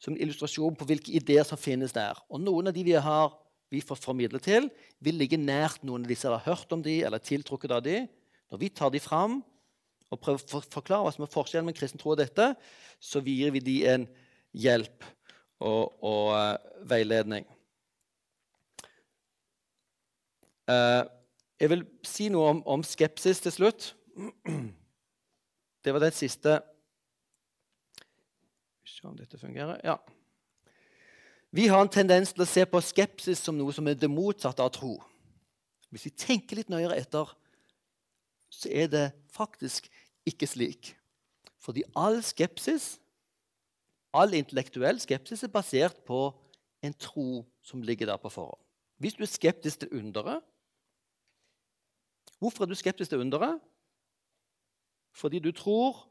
som 0.00 0.14
en 0.14 0.20
illustrasjon 0.22 0.76
på 0.78 0.86
hvilke 0.88 1.12
ideer 1.18 1.44
som 1.44 1.60
finnes 1.60 1.92
der. 1.92 2.16
Og 2.32 2.40
Noen 2.40 2.70
av 2.70 2.76
de 2.76 2.84
vi 2.86 2.96
har 2.96 3.34
vi 3.72 3.82
får 3.82 3.98
formidle 3.98 4.38
til, 4.38 4.68
vil 5.02 5.18
ligge 5.18 5.38
nært 5.40 5.82
noen 5.84 6.04
av 6.06 6.10
disse 6.10 6.30
har 6.30 6.44
hørt 6.44 6.70
om 6.72 6.82
de, 6.84 7.00
eller 7.04 7.22
tiltrukket 7.22 7.72
av 7.74 7.82
de. 7.82 8.04
Når 8.50 8.62
vi 8.62 8.70
tar 8.70 8.92
de 8.94 9.02
fram 9.02 9.40
og 10.10 10.20
prøver 10.22 10.38
å 10.38 10.62
forklare 10.70 11.02
hva 11.06 11.12
som 11.14 11.26
er 11.26 11.32
forskjellen 11.32 11.66
med 11.66 11.76
kristen 11.78 12.00
tro 12.00 12.12
og 12.14 12.20
dette, 12.20 12.52
så 13.02 13.22
gir 13.24 13.52
vi 13.54 13.62
de 13.64 13.76
en 13.90 14.06
hjelp 14.56 15.04
og, 15.60 15.96
og 16.04 16.32
uh, 16.36 16.54
veiledning. 16.88 17.46
Uh, 20.70 21.02
jeg 21.60 21.72
vil 21.72 21.84
si 22.06 22.28
noe 22.32 22.52
om, 22.54 22.62
om 22.76 22.84
skepsis 22.84 23.40
til 23.44 23.54
slutt. 23.54 23.90
Det 25.84 25.94
var 25.94 26.02
den 26.02 26.14
siste 26.14 26.60
Se 28.86 29.02
om 29.04 29.16
dette 29.18 29.36
fungerer. 29.38 29.80
Ja. 29.84 29.96
Vi 31.50 31.66
har 31.66 31.82
en 31.82 31.90
tendens 31.90 32.30
til 32.32 32.44
å 32.44 32.48
se 32.48 32.62
på 32.70 32.80
skepsis 32.80 33.42
som 33.42 33.58
noe 33.58 33.74
som 33.74 33.86
er 33.90 33.98
det 33.98 34.08
motsatte 34.08 34.62
av 34.62 34.70
tro. 34.72 34.94
Hvis 35.90 36.06
vi 36.06 36.12
tenker 36.14 36.58
litt 36.58 36.70
nøyere 36.72 36.96
etter, 36.96 37.32
så 38.50 38.70
er 38.72 38.90
det 38.92 39.06
faktisk 39.32 39.88
ikke 40.26 40.46
slik. 40.46 40.94
Fordi 41.58 41.82
all 41.96 42.22
skepsis, 42.22 42.96
all 44.14 44.34
intellektuell 44.34 45.00
skepsis 45.02 45.42
er 45.42 45.52
basert 45.52 45.98
på 46.06 46.30
en 46.82 46.94
tro 46.94 47.44
som 47.62 47.82
ligger 47.82 48.06
der 48.06 48.20
på 48.22 48.30
forhånd. 48.30 48.62
Hvis 49.02 49.14
du 49.14 49.24
er 49.26 49.30
skeptisk 49.30 49.80
til 49.80 49.98
underet 49.98 50.42
Hvorfor 52.38 52.64
er 52.64 52.68
du 52.68 52.74
skeptisk 52.74 53.10
til 53.10 53.18
underet? 53.18 53.60
Fordi 55.12 55.38
du 55.38 55.52
tror 55.52 56.08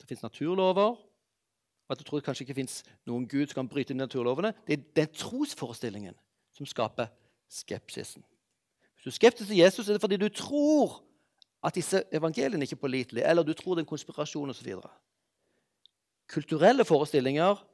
det 0.00 0.08
fins 0.08 0.22
naturlover, 0.22 0.94
og 1.88 1.90
at 1.90 1.98
du 1.98 2.04
tror 2.04 2.18
det 2.18 2.24
kanskje 2.24 2.42
ikke 2.42 2.54
fins 2.54 2.82
noen 3.06 3.26
gud 3.28 3.46
som 3.46 3.62
kan 3.62 3.70
bryte 3.70 3.94
inn 3.94 4.02
naturlovene. 4.02 4.52
Det 4.66 4.78
er 4.78 4.84
den 4.96 5.14
trosforestillingen 5.14 6.14
som 6.54 6.66
skaper 6.66 7.10
skepsisen. 7.50 8.24
Hvis 9.02 9.10
du 9.10 9.10
er 9.10 9.18
skeptisk 9.18 9.48
til 9.48 9.58
Jesus, 9.58 9.88
er 9.88 9.92
det 9.92 10.00
fordi 10.00 10.16
du 10.16 10.28
tror 10.28 11.00
at 11.64 11.74
disse 11.74 12.04
evangeliene 12.14 12.62
ikke 12.62 12.76
er 12.78 12.80
pålitelige, 12.80 13.26
eller 13.26 13.42
du 13.42 13.52
tror 13.52 13.74
det 13.74 13.82
er 13.82 13.82
en 13.82 13.90
konspirasjon 13.90 14.50
osv. 14.50 14.74
Kulturelle 16.30 16.84
forestillinger 16.84 17.64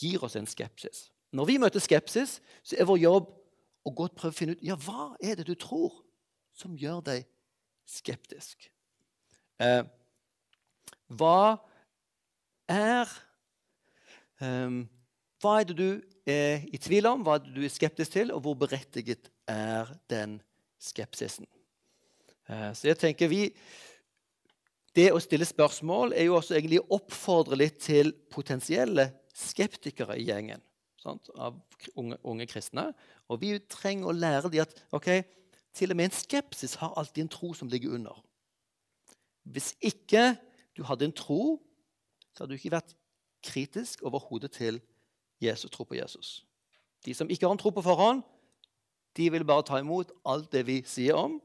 gir 0.00 0.24
oss 0.24 0.34
en 0.36 0.46
skepsis. 0.46 1.12
Når 1.32 1.44
vi 1.44 1.58
møter 1.62 1.80
skepsis, 1.80 2.40
så 2.62 2.76
er 2.78 2.88
vår 2.90 2.98
jobb 2.98 3.30
å 3.86 3.94
godt 3.94 4.16
prøve 4.18 4.34
å 4.34 4.38
finne 4.40 4.58
ut 4.58 4.66
ja, 4.66 4.74
hva 4.74 5.14
er 5.22 5.38
det 5.38 5.46
du 5.46 5.54
tror 5.54 6.02
som 6.58 6.74
gjør 6.74 6.98
deg 7.06 7.28
skeptisk. 7.86 8.66
Eh, 9.62 9.84
hva 11.06 11.58
er 12.70 13.06
um, 14.42 14.88
Hva 15.40 15.60
er 15.60 15.70
det 15.70 15.76
du 15.78 16.02
er 16.28 16.66
i 16.68 16.76
tvil 16.76 17.06
om, 17.08 17.22
hva 17.24 17.38
er 17.38 17.46
det 17.46 17.54
du 17.54 17.62
er 17.64 17.72
skeptisk 17.72 18.12
til, 18.12 18.32
og 18.34 18.42
hvor 18.44 18.58
berettiget 18.60 19.30
er 19.50 19.90
den 20.10 20.38
skepsisen? 20.80 21.48
Uh, 22.48 22.70
så 22.74 22.90
jeg 22.90 22.98
tenker 23.00 23.30
vi, 23.30 23.48
Det 24.90 25.12
å 25.14 25.20
stille 25.22 25.46
spørsmål 25.46 26.16
er 26.18 26.26
jo 26.26 26.34
også 26.34 26.56
egentlig 26.56 26.80
å 26.80 26.96
oppfordre 26.96 27.54
litt 27.60 27.76
til 27.78 28.10
potensielle 28.30 29.04
skeptikere 29.38 30.16
i 30.18 30.24
gjengen 30.26 30.62
sant, 31.00 31.30
av 31.38 31.58
unge, 31.94 32.18
unge, 32.26 32.46
kristne. 32.50 32.90
Og 33.30 33.40
vi 33.42 33.54
trenger 33.70 34.10
å 34.10 34.16
lære 34.16 34.50
dem 34.52 34.64
at 34.64 34.74
okay, 34.96 35.22
til 35.76 35.92
og 35.92 36.00
med 36.00 36.10
en 36.10 36.16
skepsis 36.18 36.76
har 36.80 36.96
alltid 36.98 37.24
en 37.24 37.32
tro 37.32 37.52
som 37.54 37.70
ligger 37.70 37.94
under. 37.96 38.18
Hvis 39.46 39.72
ikke 39.80 40.34
du 40.76 40.82
hadde 40.86 41.08
en 41.08 41.16
tro, 41.16 41.60
så 42.34 42.42
hadde 42.42 42.54
du 42.54 42.58
ikke 42.58 42.76
vært 42.76 42.96
kritisk 43.46 44.02
overhodet 44.06 44.52
til 44.52 44.80
Jesus, 45.40 45.70
tro 45.70 45.86
på 45.88 45.96
Jesus. 45.96 46.44
De 47.04 47.14
som 47.16 47.30
ikke 47.30 47.46
har 47.46 47.54
en 47.54 47.60
tro 47.60 47.72
på 47.72 47.84
forhånd, 47.84 48.22
de 49.20 49.28
vil 49.32 49.44
bare 49.44 49.66
ta 49.68 49.80
imot 49.80 50.12
alt 50.24 50.48
det 50.52 50.64
vi 50.68 50.80
sier 50.88 51.18
om 51.20 51.36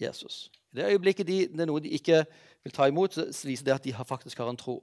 Jesus. 0.00 0.50
I 0.72 0.80
det 0.80 0.90
øyeblikket 0.92 1.26
de, 1.26 1.38
det 1.48 1.64
er 1.64 1.70
noe 1.70 1.82
de 1.82 1.92
ikke 1.96 2.24
vil 2.64 2.74
ta 2.74 2.88
imot, 2.90 3.14
så 3.16 3.48
viser 3.48 3.66
det 3.66 3.76
at 3.76 3.86
de 3.86 3.94
faktisk 3.94 4.40
har 4.42 4.50
en 4.50 4.60
tro. 4.60 4.82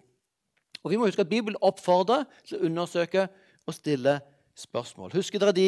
Og 0.84 0.92
Vi 0.92 0.98
må 0.98 1.06
huske 1.06 1.22
at 1.22 1.30
Bibelen 1.30 1.60
oppfordrer 1.62 2.26
til 2.48 2.58
å 2.58 2.66
undersøke 2.66 3.28
og 3.68 3.76
stille 3.76 4.18
spørsmål. 4.58 5.14
Husker 5.14 5.42
dere 5.42 5.54
de, 5.54 5.68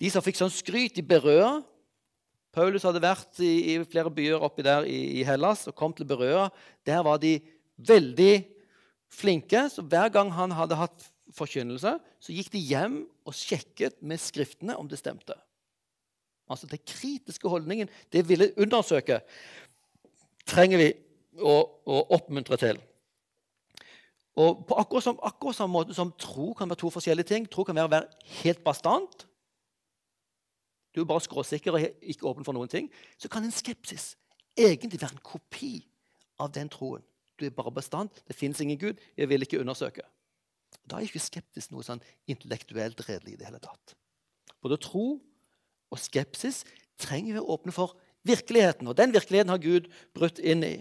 de 0.00 0.10
som 0.10 0.24
fikk 0.24 0.38
sånn 0.38 0.52
skryt 0.52 0.98
i 0.98 1.04
Berøa? 1.04 1.60
Paulus 2.52 2.84
hadde 2.84 3.00
vært 3.00 3.40
i, 3.40 3.52
i 3.72 3.76
flere 3.88 4.12
byer 4.12 4.44
oppi 4.44 4.64
der 4.64 4.88
i, 4.88 5.20
i, 5.20 5.24
Hellas 5.24 5.66
og 5.68 5.76
kom 5.76 5.92
til 5.96 6.08
Berøa. 6.08 6.48
Der 6.84 7.00
var 7.04 7.20
de 7.20 7.38
veldig 7.76 8.44
flinke. 9.12 9.66
Så 9.72 9.84
hver 9.84 10.12
gang 10.12 10.32
han 10.36 10.52
hadde 10.56 10.80
hatt 10.80 11.11
forkynnelse, 11.32 11.94
så 12.20 12.34
gikk 12.34 12.52
de 12.52 12.60
hjem 12.60 13.02
og 13.28 13.36
sjekket 13.36 14.00
med 14.02 14.20
skriftene 14.20 14.76
om 14.78 14.88
det 14.90 14.98
stemte. 15.00 15.36
Altså 16.50 16.66
Den 16.66 16.82
kritiske 16.86 17.48
holdningen, 17.48 17.88
det 18.12 18.26
ville 18.28 18.52
undersøke, 18.60 19.20
trenger 20.46 20.82
vi 20.82 20.88
å, 21.38 21.54
å 21.86 22.00
oppmuntre 22.16 22.58
til. 22.60 22.80
Og 24.36 24.64
på 24.66 24.76
akkurat, 24.80 25.04
som, 25.04 25.20
akkurat 25.22 25.56
samme 25.56 25.76
måte 25.76 25.94
som 25.96 26.12
tro 26.18 26.52
kan 26.56 26.68
være 26.68 26.80
to 26.80 26.90
forskjellige 26.92 27.28
ting. 27.28 27.46
Tro 27.48 27.64
kan 27.68 27.76
være 27.76 27.88
å 27.88 27.92
være 27.92 28.30
helt 28.42 28.62
bastant, 28.64 29.26
du 30.94 31.00
er 31.00 31.08
bare 31.08 31.24
skråsikker 31.24 31.72
og 31.76 31.86
ikke 32.02 32.28
åpen 32.28 32.44
for 32.44 32.56
noen 32.56 32.68
ting, 32.68 32.90
så 33.16 33.28
kan 33.32 33.44
en 33.44 33.54
skepsis 33.54 34.12
egentlig 34.58 35.00
være 35.00 35.16
en 35.16 35.24
kopi 35.24 35.78
av 36.40 36.52
den 36.52 36.68
troen. 36.72 37.04
Du 37.40 37.46
er 37.46 37.54
bare 37.56 37.72
bestand. 37.72 38.10
Det 38.28 38.36
fins 38.36 38.60
ingen 38.60 38.78
Gud. 38.78 39.00
Jeg 39.16 39.28
vil 39.28 39.42
ikke 39.42 39.60
undersøke. 39.60 40.04
Da 40.88 40.98
er 40.98 41.06
ikke 41.06 41.22
skepsis 41.22 41.70
noe 41.72 41.84
sånn 41.86 42.02
intellektuelt 42.30 43.00
redelig 43.06 43.36
i 43.36 43.40
det 43.40 43.48
hele 43.48 43.60
tatt. 43.62 43.94
Både 44.62 44.80
tro 44.82 45.06
og 45.92 46.00
skepsis 46.00 46.62
trenger 47.02 47.36
vi 47.36 47.42
å 47.42 47.50
åpne 47.54 47.74
for 47.74 47.96
virkeligheten. 48.28 48.88
Og 48.88 48.96
den 48.98 49.14
virkeligheten 49.14 49.52
har 49.52 49.62
Gud 49.62 49.88
brutt 50.16 50.38
inn 50.38 50.64
i. 50.66 50.76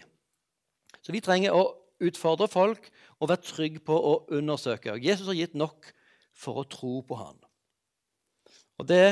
Så 1.01 1.13
vi 1.15 1.23
trenger 1.23 1.55
å 1.57 1.71
utfordre 2.01 2.49
folk 2.49 2.87
og 3.19 3.29
være 3.29 3.45
trygge 3.45 3.81
på 3.85 3.95
å 3.95 4.13
undersøke. 4.33 4.93
Og 4.93 5.05
Jesus 5.05 5.29
har 5.29 5.37
gitt 5.37 5.57
nok 5.57 5.89
for 6.37 6.61
å 6.61 6.67
tro 6.69 6.99
på 7.05 7.17
han. 7.19 7.37
Og 8.81 8.87
det 8.89 9.05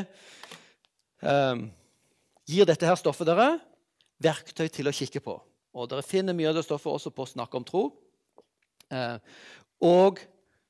eh, 1.22 1.66
gir 2.50 2.70
dette 2.70 2.90
her 2.90 2.98
stoffet 2.98 3.30
dere 3.30 3.52
verktøy 4.24 4.68
til 4.74 4.90
å 4.90 4.96
kikke 4.96 5.22
på. 5.24 5.38
Og 5.78 5.90
Dere 5.92 6.04
finner 6.04 6.36
mye 6.36 6.50
av 6.50 6.58
det 6.58 6.66
stoffet 6.66 6.92
også 6.92 7.12
på 7.14 7.28
Snakk 7.30 7.54
om 7.56 7.66
tro. 7.66 7.84
Eh, 8.90 9.18
og 9.86 10.20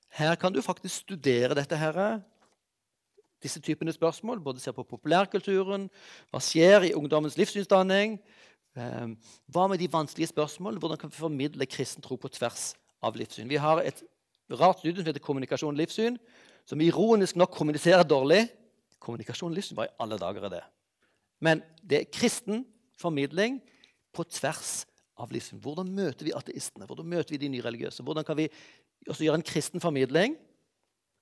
her 0.10 0.36
kan 0.36 0.54
du 0.54 0.62
faktisk 0.62 1.04
studere 1.04 1.56
dette 1.58 1.78
her, 1.78 2.20
disse 3.44 3.62
typene 3.62 3.94
spørsmål. 3.94 4.42
Både 4.44 4.60
se 4.60 4.74
på 4.74 4.84
populærkulturen, 4.84 5.88
hva 6.32 6.42
skjer 6.44 6.90
i 6.90 6.94
ungdommens 6.98 7.38
livssynsdanning. 7.40 8.18
Eh, 8.78 9.08
hva 9.54 9.68
med 9.70 9.82
de 9.82 9.90
vanskelige 9.92 10.32
spørsmålene? 10.34 10.80
Hvordan 10.80 10.98
kan 10.98 11.12
vi 11.12 11.22
formidle 11.22 11.66
kristen 11.66 12.04
tro 12.04 12.16
på 12.16 12.32
tvers 12.34 12.74
av 13.02 13.16
livssyn? 13.18 13.50
Vi 13.50 13.62
har 13.62 13.82
et 13.82 14.04
rart 14.52 14.82
studium 14.82 15.04
som 15.04 15.12
heter 15.12 15.24
Kommunikasjon 15.24 15.74
og 15.74 15.80
livssyn, 15.80 16.18
som 16.66 16.82
ironisk 16.82 17.36
nok 17.36 17.54
kommuniserer 17.56 18.04
dårlig. 18.04 18.48
Kommunikasjon 19.00 19.52
og 19.52 19.58
livssyn, 19.58 19.78
var 19.78 19.90
i 19.90 19.98
alle 20.00 20.20
dager 20.20 20.46
er 20.46 20.56
det? 20.58 20.64
Men 21.40 21.64
det 21.82 22.00
er 22.00 22.12
kristen 22.12 22.66
formidling 23.00 23.62
på 24.14 24.26
tvers 24.28 24.84
av 25.20 25.32
livssyn. 25.32 25.62
Hvordan 25.64 25.90
møter 25.96 26.28
vi 26.28 26.36
ateistene? 26.36 26.88
Hvordan 26.90 27.08
møter 27.08 27.36
vi 27.36 27.42
de 27.42 27.52
nyreligiøse? 27.56 28.04
Hvordan 28.04 28.28
kan 28.28 28.38
vi 28.38 28.50
også 29.08 29.26
gjøre 29.26 29.40
en 29.40 29.48
kristen 29.48 29.84
formidling 29.84 30.36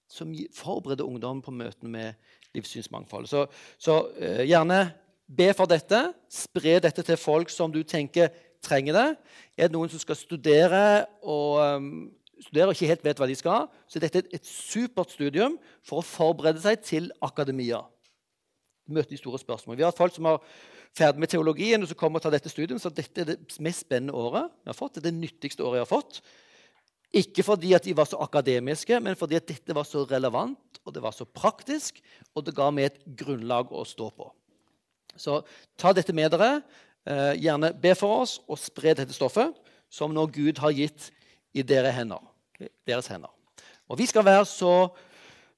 som 0.09 0.32
forbereder 0.55 1.05
ungdom 1.05 1.41
på 1.43 1.51
møtene 1.51 1.91
med 1.91 2.32
livssynsmangfold? 2.55 3.28
Så, 3.30 3.45
så 3.78 3.99
uh, 4.17 4.43
gjerne 4.47 4.86
be 5.28 5.51
for 5.53 5.69
dette. 5.69 6.01
Spre 6.32 6.80
dette 6.84 7.03
til 7.03 7.19
folk 7.19 7.51
som 7.53 7.73
du 7.73 7.84
tenker 7.84 8.32
trenger 8.63 8.95
det. 8.95 9.09
Er 9.57 9.67
det 9.67 9.75
noen 9.75 9.91
som 9.91 10.01
skal 10.01 10.17
studere 10.17 11.05
og 11.21 11.59
um, 11.61 11.91
studere 12.41 12.71
og 12.71 12.78
ikke 12.78 12.89
helt 12.91 13.05
vet 13.05 13.19
hva 13.21 13.28
de 13.30 13.38
skal, 13.38 13.67
så 13.89 14.01
dette 14.01 14.21
er 14.21 14.32
et 14.38 14.47
supert 14.47 15.13
studium 15.13 15.57
for 15.86 16.01
å 16.01 16.05
forberede 16.05 16.61
seg 16.63 16.82
til 16.86 17.11
akademia. 17.25 17.82
Møte 18.88 19.11
de 19.11 19.19
store 19.19 19.41
spørsmålene. 19.41 19.80
Vi 19.80 19.86
har 19.86 19.91
hatt 19.91 19.99
folk 19.99 20.15
som 20.15 20.30
har 20.30 20.41
ferdig 20.97 21.21
med 21.21 21.32
teologien 21.32 21.84
og 21.84 21.89
som 21.89 21.99
kommer 21.99 22.21
og 22.21 22.28
tar 22.28 22.36
dette 22.36 22.51
studiet, 22.51 22.80
så 22.82 22.93
dette 22.93 23.23
er 23.23 23.32
det 23.34 23.39
mest 23.63 23.86
spennende 23.86 24.15
året 24.15 24.51
vi 24.61 24.71
har 24.71 24.78
fått. 24.78 24.97
Det 24.97 25.03
er 25.03 25.09
det 25.09 25.19
nyttigste 25.19 25.65
året 25.65 25.82
jeg 25.82 25.88
har 25.88 25.91
fått. 25.91 26.21
Ikke 27.16 27.43
fordi 27.45 27.72
at 27.74 27.86
de 27.88 27.95
var 27.95 28.08
så 28.10 28.20
akademiske, 28.20 28.99
men 28.99 29.16
fordi 29.16 29.38
at 29.39 29.47
dette 29.47 29.76
var 29.76 29.88
så 29.88 30.03
relevant 30.10 30.82
og 30.88 30.93
det 30.95 31.03
var 31.03 31.12
så 31.16 31.26
praktisk, 31.28 31.99
og 32.36 32.45
det 32.47 32.55
ga 32.55 32.70
meg 32.72 32.89
et 32.89 32.99
grunnlag 33.20 33.72
å 33.76 33.84
stå 33.88 34.10
på. 34.16 34.30
Så 35.20 35.41
ta 35.80 35.91
dette 35.95 36.16
med 36.16 36.32
dere. 36.32 36.62
Eh, 37.08 37.34
gjerne 37.43 37.74
be 37.76 37.93
for 37.95 38.24
oss 38.24 38.38
og 38.47 38.60
spre 38.60 38.93
dette 38.95 39.16
stoffet, 39.16 39.55
som 39.89 40.14
nå 40.14 40.26
Gud 40.32 40.60
har 40.64 40.76
gitt 40.76 41.10
i 41.55 41.64
deres 41.64 41.95
hender. 41.95 42.24
Deres 42.88 43.08
hender. 43.12 43.32
Og 43.88 43.99
vi 43.99 44.08
skal 44.08 44.26
være 44.28 44.45
så, 44.47 44.89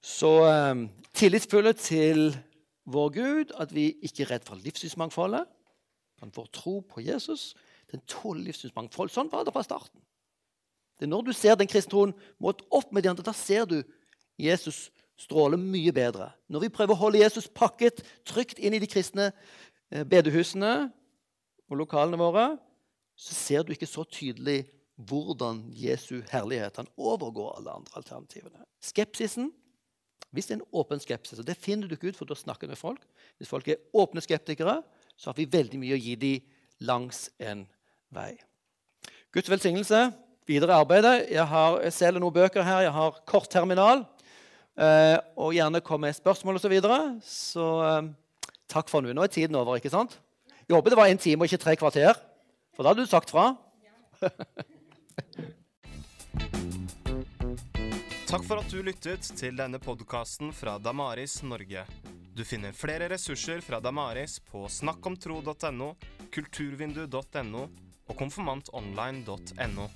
så 0.02 0.34
um, 0.46 0.84
tillitsfulle 1.18 1.74
til 1.74 2.30
vår 2.90 3.10
Gud 3.16 3.56
at 3.58 3.74
vi 3.74 3.92
ikke 4.06 4.28
er 4.28 4.36
redd 4.36 4.46
for 4.46 4.62
livssynsmangfoldet. 4.62 5.50
Men 6.22 6.34
vår 6.36 6.50
tro 6.54 6.80
på 6.86 7.02
Jesus 7.02 7.54
den 7.90 8.04
tåler 8.06 8.46
livssynsmangfold. 8.46 9.10
Sånn 9.10 9.32
var 9.34 9.46
det 9.48 9.54
fra 9.56 9.66
starten. 9.66 10.02
Det 11.00 11.08
er 11.08 11.14
når 11.14 11.30
du 11.30 11.34
ser 11.36 11.56
den 11.56 11.70
kristne 11.70 11.94
troen 11.94 12.16
målt 12.44 12.66
opp 12.76 12.92
med 12.92 13.06
de 13.06 13.12
andre, 13.14 13.24
da 13.24 13.34
ser 13.36 13.68
du 13.70 13.80
Jesus 14.40 14.90
stråle 15.20 15.60
mye 15.60 15.92
bedre. 15.96 16.30
Når 16.52 16.66
vi 16.66 16.74
prøver 16.76 16.96
å 16.96 17.02
holde 17.06 17.22
Jesus 17.22 17.50
pakket 17.52 18.04
trygt 18.28 18.60
inn 18.60 18.76
i 18.76 18.82
de 18.84 18.88
kristne 18.88 19.30
eh, 19.32 20.04
bedehusene 20.08 20.90
og 21.70 21.80
lokalene 21.80 22.20
våre, 22.20 22.50
så 23.20 23.36
ser 23.36 23.66
du 23.66 23.74
ikke 23.76 23.90
så 23.90 24.06
tydelig 24.08 24.66
hvordan 25.10 25.66
Jesu 25.76 26.20
herlighet 26.32 26.80
han 26.80 26.92
overgår 27.00 27.58
alle 27.58 27.80
andre 27.80 28.00
alternativene. 28.00 28.64
Skepsisen 28.84 29.52
hvis 30.36 30.46
det 30.46 30.56
er 30.56 30.60
en 30.60 30.78
åpen 30.78 31.00
skepsis, 31.02 31.40
og 31.42 31.48
det 31.48 31.58
finner 31.58 31.90
du 31.90 31.96
ikke 31.96 32.12
ut 32.12 32.18
for 32.20 32.28
du 32.28 32.36
har 32.36 32.42
snakket 32.44 32.70
med 32.70 32.78
folk 32.78 33.02
Hvis 33.38 33.50
folk 33.50 33.68
er 33.68 33.82
åpne 33.94 34.22
skeptikere, 34.22 34.84
så 35.18 35.32
har 35.32 35.38
vi 35.40 35.50
veldig 35.50 35.80
mye 35.80 35.96
å 35.96 36.02
gi 36.04 36.16
dem 36.16 36.44
langs 36.86 37.30
en 37.40 37.66
vei. 38.14 38.38
Guds 39.34 39.50
velsignelse 39.50 40.12
videre 40.50 40.78
arbeidet. 40.82 41.30
Jeg, 41.30 41.46
har, 41.52 41.78
jeg 41.86 41.96
selger 41.96 42.24
noen 42.24 42.36
bøker 42.36 42.66
her. 42.66 42.88
Jeg 42.88 42.96
har 42.96 43.22
kortterminal. 43.30 44.04
Eh, 44.80 45.18
og 45.38 45.54
gjerne 45.56 45.84
kom 45.86 46.02
med 46.06 46.18
spørsmål 46.18 46.58
osv. 46.58 46.66
Så, 46.66 46.72
videre. 46.72 47.00
så 47.26 47.68
eh, 47.86 48.10
takk 48.72 48.92
for 48.92 49.06
nå. 49.06 49.14
Nå 49.14 49.26
er 49.26 49.34
tiden 49.34 49.60
over. 49.60 49.78
ikke 49.78 49.94
sant? 49.94 50.18
Jeg 50.66 50.78
håper 50.78 50.94
det 50.94 51.00
var 51.00 51.12
en 51.12 51.22
time 51.22 51.44
og 51.44 51.50
ikke 51.50 51.64
tre 51.66 51.78
kvarter. 51.80 52.20
For 52.76 52.86
da 52.86 52.94
hadde 52.94 53.06
du 53.06 53.12
sagt 53.12 53.34
fra. 53.34 53.52
Takk 58.30 58.44
for 58.46 58.62
at 58.62 58.70
du 58.70 58.84
lyttet 58.86 59.26
til 59.40 59.56
denne 59.58 59.80
podkasten 59.82 60.52
fra 60.54 60.76
Damaris 60.78 61.40
Norge. 61.42 61.82
Du 62.38 62.44
finner 62.46 62.76
flere 62.78 63.08
ressurser 63.10 63.58
fra 63.66 63.80
Damaris 63.82 64.38
på 64.52 64.68
snakkomtro.no, 64.70 65.88
kulturvindu.no 66.36 67.64
og 68.06 68.16
konfirmantonline.no. 68.22 69.90